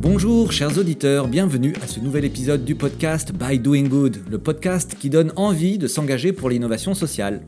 Bonjour 0.00 0.52
chers 0.52 0.78
auditeurs, 0.78 1.26
bienvenue 1.26 1.74
à 1.82 1.88
ce 1.88 1.98
nouvel 1.98 2.24
épisode 2.24 2.64
du 2.64 2.76
podcast 2.76 3.32
By 3.32 3.58
Doing 3.58 3.88
Good, 3.88 4.22
le 4.30 4.38
podcast 4.38 4.94
qui 4.96 5.10
donne 5.10 5.32
envie 5.34 5.78
de 5.78 5.88
s'engager 5.88 6.32
pour 6.32 6.48
l'innovation 6.48 6.94
sociale. 6.94 7.42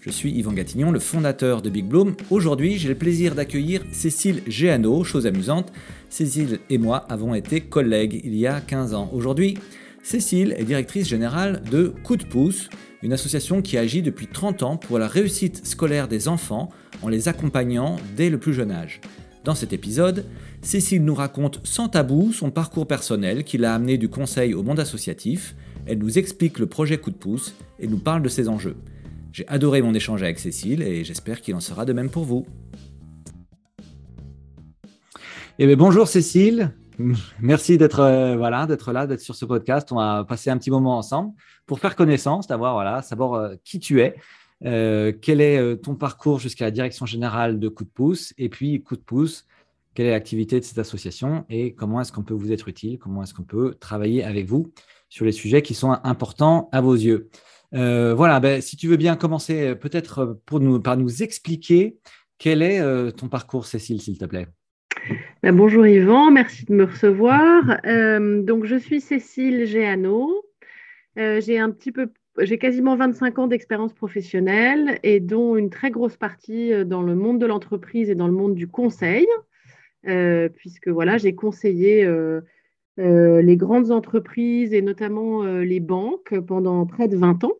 Je 0.00 0.08
suis 0.08 0.30
Yvan 0.30 0.52
Gatignon, 0.52 0.90
le 0.90 1.00
fondateur 1.00 1.60
de 1.60 1.68
Big 1.68 1.84
Bloom. 1.84 2.16
Aujourd'hui, 2.30 2.78
j'ai 2.78 2.88
le 2.88 2.94
plaisir 2.94 3.34
d'accueillir 3.34 3.84
Cécile 3.92 4.42
Géano, 4.46 5.04
chose 5.04 5.26
amusante. 5.26 5.70
Cécile 6.08 6.60
et 6.70 6.78
moi 6.78 7.04
avons 7.10 7.34
été 7.34 7.60
collègues 7.60 8.22
il 8.24 8.34
y 8.34 8.46
a 8.46 8.62
15 8.62 8.94
ans. 8.94 9.10
Aujourd'hui, 9.12 9.58
Cécile 10.02 10.54
est 10.56 10.64
directrice 10.64 11.08
générale 11.08 11.62
de 11.70 11.92
Coup 12.04 12.16
de 12.16 12.24
pouce, 12.24 12.70
une 13.02 13.12
association 13.12 13.62
qui 13.62 13.76
agit 13.76 14.02
depuis 14.02 14.26
30 14.26 14.62
ans 14.62 14.76
pour 14.76 14.98
la 14.98 15.06
réussite 15.06 15.66
scolaire 15.66 16.08
des 16.08 16.28
enfants 16.28 16.70
en 17.02 17.08
les 17.08 17.28
accompagnant 17.28 17.96
dès 18.16 18.30
le 18.30 18.38
plus 18.38 18.54
jeune 18.54 18.70
âge. 18.70 19.00
Dans 19.44 19.54
cet 19.54 19.72
épisode, 19.72 20.24
Cécile 20.62 21.04
nous 21.04 21.14
raconte 21.14 21.60
sans 21.64 21.88
tabou 21.88 22.32
son 22.32 22.50
parcours 22.50 22.86
personnel 22.86 23.44
qui 23.44 23.58
l'a 23.58 23.74
amené 23.74 23.98
du 23.98 24.08
conseil 24.08 24.54
au 24.54 24.62
monde 24.62 24.80
associatif. 24.80 25.54
Elle 25.86 25.98
nous 25.98 26.18
explique 26.18 26.58
le 26.58 26.66
projet 26.66 26.98
Coup 26.98 27.10
de 27.10 27.16
pouce 27.16 27.54
et 27.78 27.86
nous 27.86 27.98
parle 27.98 28.22
de 28.22 28.28
ses 28.28 28.48
enjeux. 28.48 28.76
J'ai 29.32 29.46
adoré 29.48 29.82
mon 29.82 29.94
échange 29.94 30.22
avec 30.22 30.38
Cécile 30.38 30.82
et 30.82 31.04
j'espère 31.04 31.40
qu'il 31.40 31.54
en 31.54 31.60
sera 31.60 31.84
de 31.84 31.92
même 31.92 32.10
pour 32.10 32.24
vous. 32.24 32.46
Eh 35.58 35.66
bien, 35.66 35.76
bonjour 35.76 36.08
Cécile, 36.08 36.72
Merci 37.40 37.78
d'être 37.78 38.00
euh, 38.00 38.36
voilà, 38.36 38.66
d'être 38.66 38.92
là, 38.92 39.06
d'être 39.06 39.20
sur 39.20 39.34
ce 39.34 39.44
podcast. 39.44 39.92
On 39.92 39.96
va 39.96 40.24
passer 40.24 40.50
un 40.50 40.58
petit 40.58 40.70
moment 40.70 40.98
ensemble 40.98 41.32
pour 41.66 41.78
faire 41.78 41.94
connaissance, 41.94 42.46
d'avoir 42.46 42.74
voilà, 42.74 43.02
savoir 43.02 43.34
euh, 43.34 43.54
qui 43.64 43.78
tu 43.78 44.00
es, 44.00 44.16
euh, 44.64 45.12
quel 45.20 45.40
est 45.40 45.76
ton 45.82 45.94
parcours 45.94 46.40
jusqu'à 46.40 46.64
la 46.64 46.70
direction 46.70 47.06
générale 47.06 47.60
de 47.60 47.68
Coup 47.68 47.84
de 47.84 47.90
pouce, 47.90 48.34
et 48.36 48.48
puis 48.48 48.82
Coup 48.82 48.96
de 48.96 49.02
pouce, 49.02 49.46
quelle 49.94 50.06
est 50.06 50.10
l'activité 50.10 50.58
de 50.58 50.64
cette 50.64 50.78
association 50.78 51.44
et 51.48 51.74
comment 51.74 52.00
est-ce 52.00 52.12
qu'on 52.12 52.24
peut 52.24 52.34
vous 52.34 52.52
être 52.52 52.68
utile, 52.68 52.98
comment 52.98 53.22
est-ce 53.22 53.34
qu'on 53.34 53.44
peut 53.44 53.76
travailler 53.78 54.24
avec 54.24 54.46
vous 54.46 54.72
sur 55.08 55.24
les 55.24 55.32
sujets 55.32 55.62
qui 55.62 55.74
sont 55.74 55.96
importants 56.04 56.68
à 56.72 56.80
vos 56.80 56.94
yeux. 56.94 57.30
voilà, 57.72 58.40
ben, 58.40 58.60
si 58.60 58.76
tu 58.76 58.88
veux 58.88 58.96
bien 58.96 59.16
commencer 59.16 59.74
peut-être 59.76 60.38
pour 60.46 60.60
nous, 60.60 60.80
par 60.80 60.96
nous 60.96 61.22
expliquer 61.22 61.98
quel 62.38 62.62
est 62.62 63.12
ton 63.12 63.28
parcours, 63.28 63.66
Cécile, 63.66 64.00
s'il 64.00 64.18
te 64.18 64.24
plaît. 64.24 64.48
Ben, 65.44 65.54
bonjour 65.54 65.86
Yvan, 65.86 66.32
merci 66.32 66.64
de 66.64 66.74
me 66.74 66.82
recevoir. 66.82 67.78
Euh, 67.86 68.42
donc 68.42 68.64
je 68.64 68.74
suis 68.74 69.00
Cécile 69.00 69.66
Géano. 69.66 70.44
Euh, 71.16 71.40
j'ai 71.40 71.60
un 71.60 71.70
petit 71.70 71.92
peu, 71.92 72.10
j'ai 72.40 72.58
quasiment 72.58 72.96
25 72.96 73.38
ans 73.38 73.46
d'expérience 73.46 73.92
professionnelle 73.92 74.98
et 75.04 75.20
dont 75.20 75.54
une 75.54 75.70
très 75.70 75.92
grosse 75.92 76.16
partie 76.16 76.72
euh, 76.72 76.82
dans 76.82 77.02
le 77.02 77.14
monde 77.14 77.40
de 77.40 77.46
l'entreprise 77.46 78.10
et 78.10 78.16
dans 78.16 78.26
le 78.26 78.32
monde 78.32 78.56
du 78.56 78.66
conseil, 78.66 79.28
puisque 80.56 80.88
voilà, 80.88 81.18
j'ai 81.18 81.36
conseillé 81.36 82.04
les 82.96 83.56
grandes 83.56 83.92
entreprises 83.92 84.72
et 84.72 84.82
notamment 84.82 85.44
les 85.44 85.78
banques 85.78 86.36
pendant 86.40 86.84
près 86.84 87.06
de 87.06 87.16
20 87.16 87.44
ans. 87.44 87.54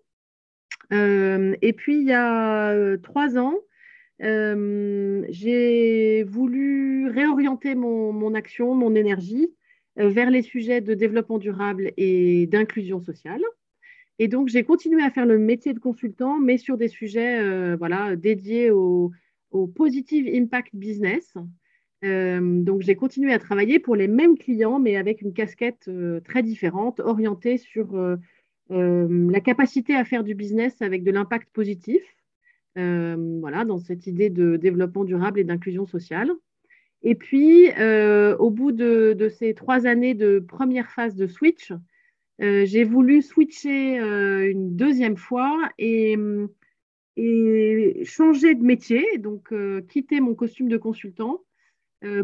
et 0.91 1.73
puis 1.77 2.01
il 2.01 2.09
y 2.09 2.13
a 2.13 2.97
trois 2.99 3.39
ans, 3.39 3.55
euh, 4.23 5.25
j'ai 5.29 6.25
voulu 6.25 7.09
réorienter 7.09 7.75
mon, 7.75 8.35
action, 8.35 8.75
mon 8.75 8.95
énergie 8.95 9.49
euh, 9.99 10.09
vers 10.09 10.31
les 10.31 10.43
sujets 10.43 10.81
de 10.81 10.95
développement 10.95 11.39
durable 11.39 11.93
et 11.97 12.47
d'inclusion 12.47 13.01
sociale. 13.01 13.43
Et 14.19 14.27
donc, 14.27 14.49
j'ai 14.49 14.65
continué 14.65 15.03
à 15.03 15.11
faire 15.11 15.27
le 15.27 15.39
métier 15.39 15.73
de 15.73 15.79
consultant, 15.79 16.41
mais 16.41 16.59
sur 16.59 16.77
des 16.77 16.89
sujets 16.89 17.39
euh, 17.39 17.77
voilà, 17.77 18.17
dédiés 18.17 18.71
au, 18.71 19.13
positive 19.75 20.29
impact 20.35 20.75
business. 20.75 21.33
donc, 22.03 22.83
j'ai 22.83 22.97
continué 22.97 23.33
à 23.33 23.39
travailler 23.39 23.79
pour 23.79 23.97
les 23.97 24.09
mêmes 24.09 24.37
clients, 24.37 24.79
mais 24.79 24.97
avec 24.97 25.23
une 25.23 25.33
casquette 25.33 25.91
très 26.25 26.43
différente, 26.43 27.01
orientée 27.01 27.57
sur 27.57 27.97
la 28.69 29.41
capacité 29.41 29.95
à 29.95 30.05
faire 30.05 30.23
du 30.25 30.35
business 30.35 30.83
avec 30.83 31.03
de 31.03 31.11
l'impact 31.11 31.49
positif 31.51 32.03
voilà, 33.41 33.65
dans 33.65 33.79
cette 33.79 34.07
idée 34.07 34.31
de 34.31 34.57
développement 34.57 35.05
durable 35.05 35.41
et 35.41 35.45
d'inclusion 35.45 35.87
sociale. 35.87 36.31
Et 37.03 37.15
puis, 37.15 37.71
euh, 37.79 38.37
au 38.39 38.51
bout 38.51 38.73
de, 38.73 39.29
ces 39.29 39.55
trois 39.55 39.87
années 39.87 40.15
de 40.15 40.41
première 40.41 40.91
phase 40.91 41.15
de 41.15 41.27
switch, 41.27 41.73
euh, 42.41 42.65
j'ai 42.65 42.85
voulu 42.85 43.23
switcher 43.23 43.99
une 43.99 44.77
deuxième 44.77 45.17
fois 45.17 45.57
et, 45.79 46.17
et, 47.17 48.03
changer 48.05 48.55
de 48.55 48.65
métier, 48.65 49.19
donc 49.19 49.53
quitter 49.89 50.21
mon 50.21 50.35
costume 50.35 50.69
de 50.69 50.77
consultant 50.77 51.43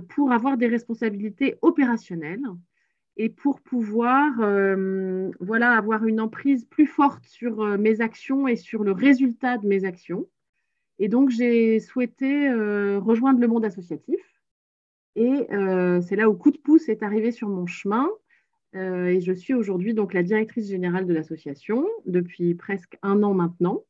pour 0.08 0.30
avoir 0.30 0.56
des 0.56 0.68
responsabilités 0.68 1.56
opérationnelles 1.62 2.44
et 3.16 3.28
pour 3.28 3.60
pouvoir 3.60 4.32
voilà, 5.40 5.72
avoir 5.72 6.04
une 6.04 6.20
emprise 6.20 6.64
plus 6.64 6.86
forte 6.86 7.24
sur 7.24 7.78
mes 7.78 8.00
actions 8.00 8.48
et 8.48 8.56
sur 8.56 8.84
le 8.84 8.92
résultat 8.92 9.58
de 9.58 9.66
mes 9.66 9.84
actions. 9.84 10.28
Et 10.98 11.08
donc, 11.08 11.30
j'ai 11.30 11.80
souhaité 11.80 12.48
euh, 12.48 12.98
rejoindre 13.00 13.40
le 13.40 13.48
monde 13.48 13.64
associatif. 13.64 14.20
Et 15.16 15.52
euh, 15.52 16.00
c'est 16.00 16.16
là 16.16 16.28
où 16.28 16.34
Coup 16.34 16.50
de 16.50 16.58
pouce 16.58 16.88
est 16.88 17.02
arrivé 17.02 17.32
sur 17.32 17.48
mon 17.48 17.66
chemin. 17.66 18.08
Euh, 18.74 19.06
et 19.06 19.20
je 19.20 19.32
suis 19.32 19.54
aujourd'hui 19.54 19.94
donc 19.94 20.14
la 20.14 20.24
directrice 20.24 20.68
générale 20.68 21.06
de 21.06 21.14
l'association 21.14 21.86
depuis 22.06 22.54
presque 22.54 22.98
un 23.02 23.22
an 23.22 23.34
maintenant. 23.34 23.84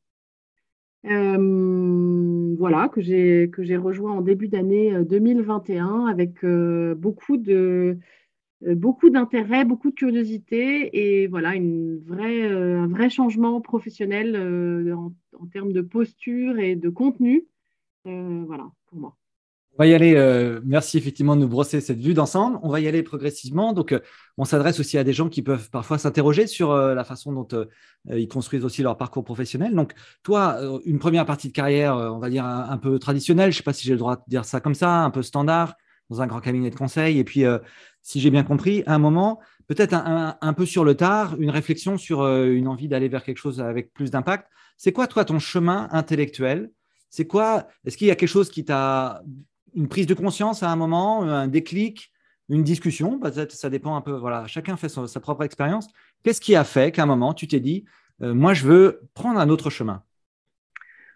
voilà, 1.03 2.89
que 2.89 3.01
j'ai, 3.01 3.49
que 3.51 3.63
j'ai 3.63 3.77
rejoint 3.77 4.11
en 4.11 4.21
début 4.21 4.47
d'année 4.47 4.93
2021 5.05 6.05
avec 6.05 6.45
beaucoup 6.97 7.37
de, 7.37 7.99
beaucoup 8.73 9.09
d'intérêt, 9.09 9.65
beaucoup 9.65 9.91
de 9.91 9.95
curiosité 9.95 10.89
et 10.93 11.27
voilà 11.27 11.55
une 11.55 11.99
vraie, 11.99 12.47
un 12.47 12.87
vrai 12.87 13.09
changement 13.09 13.61
professionnel 13.61 14.35
en, 14.91 15.13
en 15.39 15.45
termes 15.47 15.73
de 15.73 15.81
posture 15.81 16.57
et 16.59 16.75
de 16.75 16.89
contenu. 16.89 17.45
Euh, 18.07 18.43
voilà, 18.47 18.65
pour 18.87 18.99
moi. 18.99 19.15
On 19.77 19.83
va 19.83 19.87
y 19.87 19.93
aller. 19.93 20.15
Euh, 20.15 20.61
merci 20.63 20.97
effectivement 20.97 21.35
de 21.35 21.41
nous 21.41 21.49
brosser 21.49 21.81
cette 21.81 21.99
vue 21.99 22.13
d'ensemble. 22.13 22.59
On 22.63 22.69
va 22.69 22.79
y 22.79 22.87
aller 22.87 23.03
progressivement. 23.03 23.73
Donc, 23.73 23.91
euh, 23.91 23.99
on 24.37 24.45
s'adresse 24.45 24.79
aussi 24.79 24.97
à 24.97 25.03
des 25.03 25.11
gens 25.11 25.27
qui 25.27 25.41
peuvent 25.41 25.69
parfois 25.69 25.97
s'interroger 25.97 26.47
sur 26.47 26.73
la 26.73 27.03
façon 27.03 27.33
dont 27.33 27.67
ils 28.09 28.27
construisent 28.29 28.63
aussi 28.63 28.83
leur 28.83 28.95
parcours 28.95 29.25
professionnel. 29.25 29.75
Donc, 29.75 29.93
toi, 30.23 30.59
une 30.85 30.99
première 30.99 31.25
partie 31.25 31.49
de 31.49 31.53
carrière, 31.53 31.95
on 31.95 32.19
va 32.19 32.29
dire 32.29 32.45
un, 32.45 32.77
peu 32.77 32.99
traditionnelle, 32.99 33.51
je 33.51 33.57
ne 33.57 33.59
sais 33.59 33.63
pas 33.63 33.73
si 33.73 33.85
j'ai 33.85 33.93
le 33.93 33.99
droit 33.99 34.15
de 34.15 34.21
dire 34.27 34.45
ça 34.45 34.61
comme 34.61 34.75
ça, 34.75 35.03
un 35.03 35.09
peu 35.09 35.23
standard, 35.23 35.75
dans 36.09 36.21
un 36.21 36.27
grand 36.27 36.39
cabinet 36.39 36.69
de 36.69 36.75
conseil. 36.75 37.19
Et 37.19 37.23
puis, 37.23 37.43
si 38.01 38.19
j'ai 38.19 38.29
bien 38.29 38.43
compris, 38.43 38.83
à 38.85 38.95
un 38.95 38.99
moment, 38.99 39.39
peut-être 39.67 39.93
un, 39.93 40.53
peu 40.53 40.65
sur 40.65 40.83
le 40.83 40.95
tard, 40.95 41.35
une 41.39 41.49
réflexion 41.49 41.97
sur 41.97 42.25
une 42.25 42.67
envie 42.67 42.87
d'aller 42.87 43.07
vers 43.07 43.23
quelque 43.23 43.37
chose 43.37 43.61
avec 43.61 43.93
plus 43.93 44.11
d'impact. 44.11 44.47
C'est 44.77 44.91
quoi, 44.91 45.07
toi, 45.07 45.25
ton 45.25 45.39
chemin 45.39 45.87
intellectuel? 45.91 46.69
C'est 47.09 47.25
quoi 47.25 47.67
Est-ce 47.85 47.97
qu'il 47.97 48.07
y 48.07 48.11
a 48.11 48.15
quelque 48.15 48.29
chose 48.29 48.49
qui 48.49 48.65
t'a. 48.65 49.21
Une 49.73 49.89
prise 49.89 50.07
de 50.07 50.13
conscience 50.13 50.63
à 50.63 50.71
un 50.71 50.75
moment, 50.77 51.23
un 51.23 51.47
déclic, 51.47 52.11
une 52.47 52.63
discussion? 52.63 53.19
Peut-être 53.19 53.51
ça 53.51 53.69
dépend 53.69 53.95
un 53.95 54.01
peu. 54.01 54.21
Chacun 54.47 54.77
fait 54.77 54.89
sa 54.89 55.19
propre 55.19 55.43
expérience. 55.43 55.87
Qu'est-ce 56.23 56.39
qui 56.39 56.55
a 56.55 56.63
fait 56.63 56.91
qu'à 56.91 57.03
un 57.03 57.05
moment, 57.05 57.33
tu 57.33 57.47
t'es 57.47 57.59
dit 57.59 57.85
euh, 58.21 58.33
moi, 58.33 58.53
je 58.53 58.65
veux 58.65 59.01
prendre 59.13 59.39
un 59.39 59.49
autre 59.49 59.69
chemin? 59.69 60.03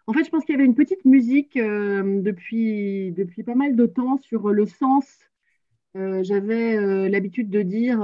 En 0.10 0.14
fait, 0.14 0.24
je 0.24 0.30
pense 0.30 0.44
qu'il 0.44 0.54
y 0.54 0.58
avait 0.58 0.66
une 0.66 0.76
petite 0.76 1.06
musique 1.06 1.56
euh, 1.56 2.22
depuis, 2.22 3.14
pas 3.46 3.56
mal 3.56 3.76
de 3.76 3.86
temps 3.86 4.18
sur 4.18 4.50
le 4.50 4.66
sens. 4.66 5.06
Euh, 5.96 6.24
j'avais 6.24 7.10
l'habitude 7.10 7.50
de 7.50 7.62
dire 7.62 8.02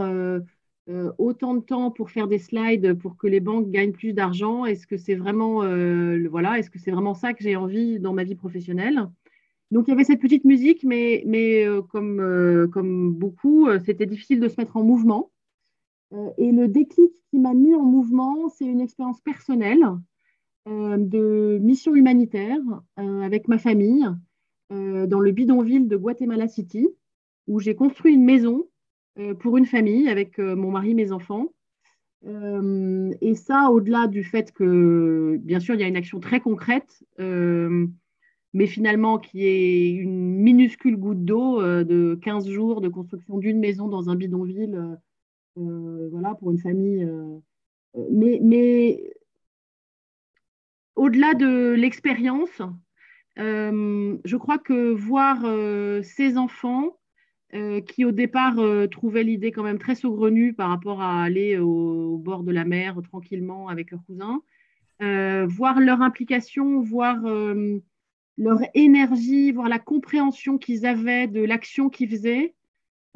euh, 0.88 1.11
autant 1.17 1.55
de 1.55 1.61
temps 1.61 1.89
pour 1.89 2.11
faire 2.11 2.27
des 2.27 2.38
slides 2.38 2.94
pour 2.94 3.17
que 3.17 3.25
les 3.25 3.39
banques 3.39 3.71
gagnent 3.71 3.91
plus 3.91 4.13
d'argent 4.13 4.65
Est-ce 4.65 4.85
que 4.85 4.97
c'est 4.97 5.15
vraiment, 5.15 5.63
euh, 5.63 6.27
voilà, 6.30 6.59
est-ce 6.59 6.69
que 6.69 6.91
vraiment 6.91 7.15
ça 7.15 7.33
que 7.33 7.44
j'ai 7.44 7.56
envie 7.56 8.00
dans 8.00 8.13
ma 8.13 8.24
vie 8.24 8.35
professionnelle? 8.35 9.09
Donc 9.71 9.88
il 9.88 9.91
y 9.91 9.94
avait 9.94 10.03
cette 10.03 10.21
petite 10.21 10.45
musique, 10.45 10.83
mais, 10.83 11.24
euh, 11.65 11.81
comme 11.81 13.13
beaucoup, 13.13 13.68
c'était 13.83 14.06
difficile 14.06 14.39
de 14.39 14.47
se 14.47 14.62
mettre 14.62 14.77
en 14.77 14.83
mouvement. 14.83 15.31
et 16.38 16.51
le 16.51 16.68
déclic 16.68 17.12
qui 17.30 17.39
m'a 17.39 17.53
mis 17.53 17.74
en 17.75 17.83
mouvement, 17.83 18.47
c'est 18.50 18.65
une 18.65 18.81
expérience 18.81 19.21
personnelle 19.21 19.83
de 20.65 21.59
mission 21.62 21.95
humanitaire 21.95 22.59
avec 22.97 23.47
ma 23.47 23.57
famille 23.57 24.06
dans 24.69 25.19
le 25.19 25.31
bidonville 25.31 25.88
de 25.88 25.95
Guatemala 25.95 26.47
City, 26.47 26.88
où 27.47 27.59
j'ai 27.59 27.75
construit 27.75 28.13
une 28.13 28.25
maison 28.25 28.67
euh, 29.17 29.33
pour 29.33 29.56
une 29.57 29.65
famille 29.65 30.09
avec 30.09 30.39
euh, 30.39 30.56
mon 30.56 30.71
mari, 30.71 30.94
mes 30.94 31.13
enfants. 31.13 31.53
Euh, 32.25 33.13
et 33.21 33.35
ça, 33.35 33.69
au-delà 33.71 34.07
du 34.07 34.23
fait 34.23 34.51
que, 34.51 35.38
bien 35.41 35.59
sûr, 35.59 35.75
il 35.75 35.81
y 35.81 35.83
a 35.83 35.88
une 35.88 35.95
action 35.95 36.19
très 36.19 36.39
concrète, 36.41 37.03
mais 37.19 38.68
finalement 38.68 39.19
qui 39.19 39.45
est 39.45 39.89
une 39.91 40.38
minuscule 40.41 40.97
goutte 40.97 41.25
d'eau 41.25 41.61
de 41.61 42.18
15 42.21 42.47
jours 42.50 42.79
de 42.79 42.88
construction 42.88 43.38
d'une 43.38 43.59
maison 43.59 43.89
dans 43.89 44.09
un 44.09 44.15
bidonville, 44.15 44.97
voilà, 45.56 46.35
pour 46.35 46.51
une 46.51 46.59
famille. 46.59 47.07
mais 48.11 49.14
au-delà 50.95 51.33
de 51.33 51.74
l'expérience, 51.77 52.62
je 53.38 54.36
crois 54.36 54.57
que 54.57 54.92
voir 54.92 55.44
ces 56.03 56.38
enfants 56.38 56.97
qui 57.88 58.06
au 58.06 58.12
départ 58.12 58.57
trouvaient 58.92 59.24
l'idée 59.24 59.51
quand 59.51 59.63
même 59.63 59.80
très 59.80 59.95
saugrenue 59.95 60.53
par 60.53 60.69
rapport 60.69 61.01
à 61.01 61.24
aller 61.24 61.57
au, 61.57 62.18
bord 62.18 62.44
de 62.44 62.51
la 62.51 62.65
mer 62.65 62.97
tranquillement 63.03 63.68
avec 63.68 63.92
leurs 63.92 64.03
cousins, 64.06 64.42
voir 65.47 65.80
leur 65.80 66.01
implication, 66.01 66.81
voir 66.81 67.18
leur 68.38 68.59
énergie, 68.74 69.51
voir 69.51 69.69
la 69.69 69.80
compréhension 69.80 70.57
qu'ils 70.57 70.86
avaient 70.86 71.27
de 71.27 71.44
l'action 71.44 71.89
qu'ils 71.89 72.09
faisaient, 72.09 72.56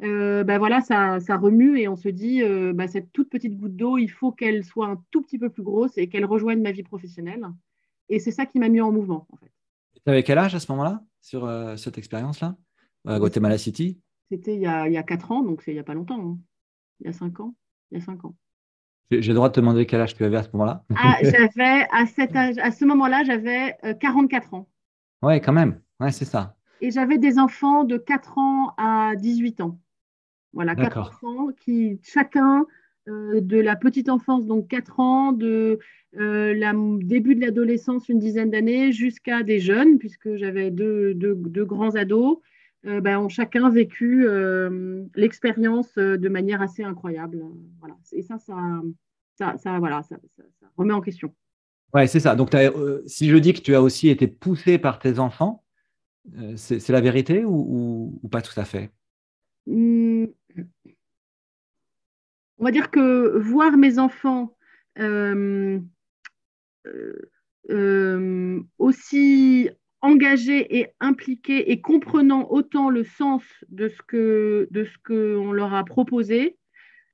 euh, 0.02 0.44
ben 0.44 0.58
voilà, 0.58 0.80
ça, 0.80 1.18
remue 1.36 1.78
et 1.78 1.88
on 1.88 1.96
se 1.96 2.08
dit, 2.08 2.42
euh, 2.42 2.72
ben 2.72 2.86
cette 2.86 3.12
toute 3.12 3.28
petite 3.28 3.58
goutte 3.58 3.76
d'eau, 3.76 3.98
il 3.98 4.08
faut 4.08 4.32
qu'elle 4.32 4.64
soit 4.64 4.86
un 4.86 5.02
tout 5.10 5.22
petit 5.22 5.38
peu 5.38 5.50
plus 5.50 5.62
grosse 5.62 5.96
et 5.98 6.08
qu'elle 6.08 6.24
rejoigne 6.24 6.62
ma 6.62 6.72
vie 6.72 6.82
professionnelle. 6.82 7.46
Et 8.10 8.18
c'est 8.18 8.32
ça 8.32 8.44
qui 8.44 8.58
m'a 8.58 8.68
mis 8.68 8.80
en 8.80 8.92
mouvement, 8.92 9.26
en 9.30 9.36
fait. 9.36 9.50
Tu 10.04 10.10
avais 10.10 10.22
quel 10.22 10.36
âge 10.36 10.54
à 10.54 10.60
ce 10.60 10.70
moment-là, 10.72 11.02
sur 11.20 11.44
euh, 11.44 11.76
cette 11.76 11.96
expérience-là, 11.96 12.56
à 13.06 13.18
Guatemala 13.18 13.56
City? 13.56 14.00
C'était 14.30 14.54
il, 14.54 14.60
y 14.60 14.66
a, 14.66 14.88
il 14.88 14.92
y 14.92 14.98
a 14.98 15.02
4 15.02 15.32
ans, 15.32 15.42
donc 15.42 15.62
c'est 15.62 15.70
il 15.70 15.74
n'y 15.74 15.80
a 15.80 15.84
pas 15.84 15.94
longtemps. 15.94 16.20
Hein. 16.20 16.38
Il 17.00 17.06
y 17.06 17.10
a 17.10 17.12
5 17.12 17.40
ans. 17.40 17.54
Il 17.90 17.98
y 17.98 18.00
a 18.02 18.04
5 18.04 18.24
ans. 18.24 18.34
J'ai 19.10 19.20
le 19.20 19.34
droit 19.34 19.48
de 19.48 19.54
te 19.54 19.60
demander 19.60 19.86
quel 19.86 20.00
âge 20.00 20.14
tu 20.14 20.24
avais 20.24 20.36
à 20.36 20.42
ce 20.42 20.50
moment-là? 20.52 20.84
Ah, 20.94 21.16
J'avais, 21.22 21.86
à, 21.90 22.06
cet 22.06 22.36
âge, 22.36 22.58
à 22.58 22.70
ce 22.70 22.84
moment-là, 22.84 23.24
j'avais 23.24 23.76
44 24.00 24.54
ans. 24.54 24.68
Ouais, 25.22 25.40
quand 25.40 25.52
même. 25.52 25.80
Ouais, 25.98 26.12
c'est 26.12 26.24
ça. 26.24 26.56
Et 26.80 26.92
j'avais 26.92 27.18
des 27.18 27.38
enfants 27.38 27.82
de 27.84 27.96
4 27.96 28.38
ans 28.38 28.72
à 28.76 29.14
18 29.16 29.62
ans. 29.62 29.80
Voilà, 30.52 30.76
4 30.76 30.98
enfants 30.98 31.48
qui, 31.60 32.00
chacun 32.04 32.60
euh, 32.60 32.64
de 33.06 33.60
la 33.60 33.76
petite 33.76 34.08
enfance, 34.08 34.46
donc 34.46 34.68
4 34.68 35.00
ans, 35.00 35.32
de 35.32 35.78
euh, 36.18 36.54
la 36.54 36.72
début 36.74 37.34
de 37.34 37.40
l'adolescence, 37.40 38.08
une 38.08 38.18
dizaine 38.18 38.50
d'années, 38.50 38.92
jusqu'à 38.92 39.42
des 39.42 39.60
jeunes, 39.60 39.98
puisque 39.98 40.34
j'avais 40.36 40.70
deux, 40.70 41.14
grands 41.64 41.94
ados, 41.94 42.38
euh, 42.86 43.00
ben, 43.00 43.18
ont 43.18 43.28
chacun 43.28 43.70
vécu 43.70 44.26
l'expérience 45.14 45.94
de 45.96 46.28
manière 46.28 46.62
assez 46.62 46.82
incroyable. 46.82 47.44
Voilà. 47.78 47.96
Et 48.12 48.22
ça, 48.22 48.38
ça, 48.38 49.56
ça, 49.56 49.78
voilà, 49.78 50.02
ça, 50.02 50.16
remet 50.76 50.94
en 50.94 51.00
question. 51.00 51.32
Ouais, 51.94 52.06
c'est 52.06 52.20
ça. 52.20 52.34
Donc, 52.34 52.50
si 53.06 53.28
je 53.28 53.36
dis 53.36 53.52
que 53.52 53.60
tu 53.60 53.74
as 53.74 53.82
aussi 53.82 54.08
été 54.08 54.26
poussé 54.26 54.78
par 54.78 54.98
tes 54.98 55.18
enfants, 55.18 55.64
c'est 56.56 56.88
la 56.88 57.00
vérité 57.00 57.44
ou, 57.44 58.20
pas 58.30 58.42
tout 58.42 58.58
à 58.58 58.64
fait? 58.64 58.90
Hmm. 59.66 59.99
On 62.60 62.64
va 62.64 62.72
dire 62.72 62.90
que 62.90 63.38
voir 63.38 63.78
mes 63.78 63.98
enfants 63.98 64.54
euh, 64.98 65.80
euh, 66.86 67.30
euh, 67.70 68.60
aussi 68.76 69.70
engagés 70.02 70.78
et 70.78 70.88
impliqués 71.00 71.72
et 71.72 71.80
comprenant 71.80 72.50
autant 72.50 72.90
le 72.90 73.02
sens 73.02 73.42
de 73.70 73.88
ce 73.88 74.02
que 74.06 74.68
de 74.72 74.84
ce 74.84 74.98
qu'on 75.06 75.52
leur 75.52 75.72
a 75.72 75.84
proposé, 75.84 76.58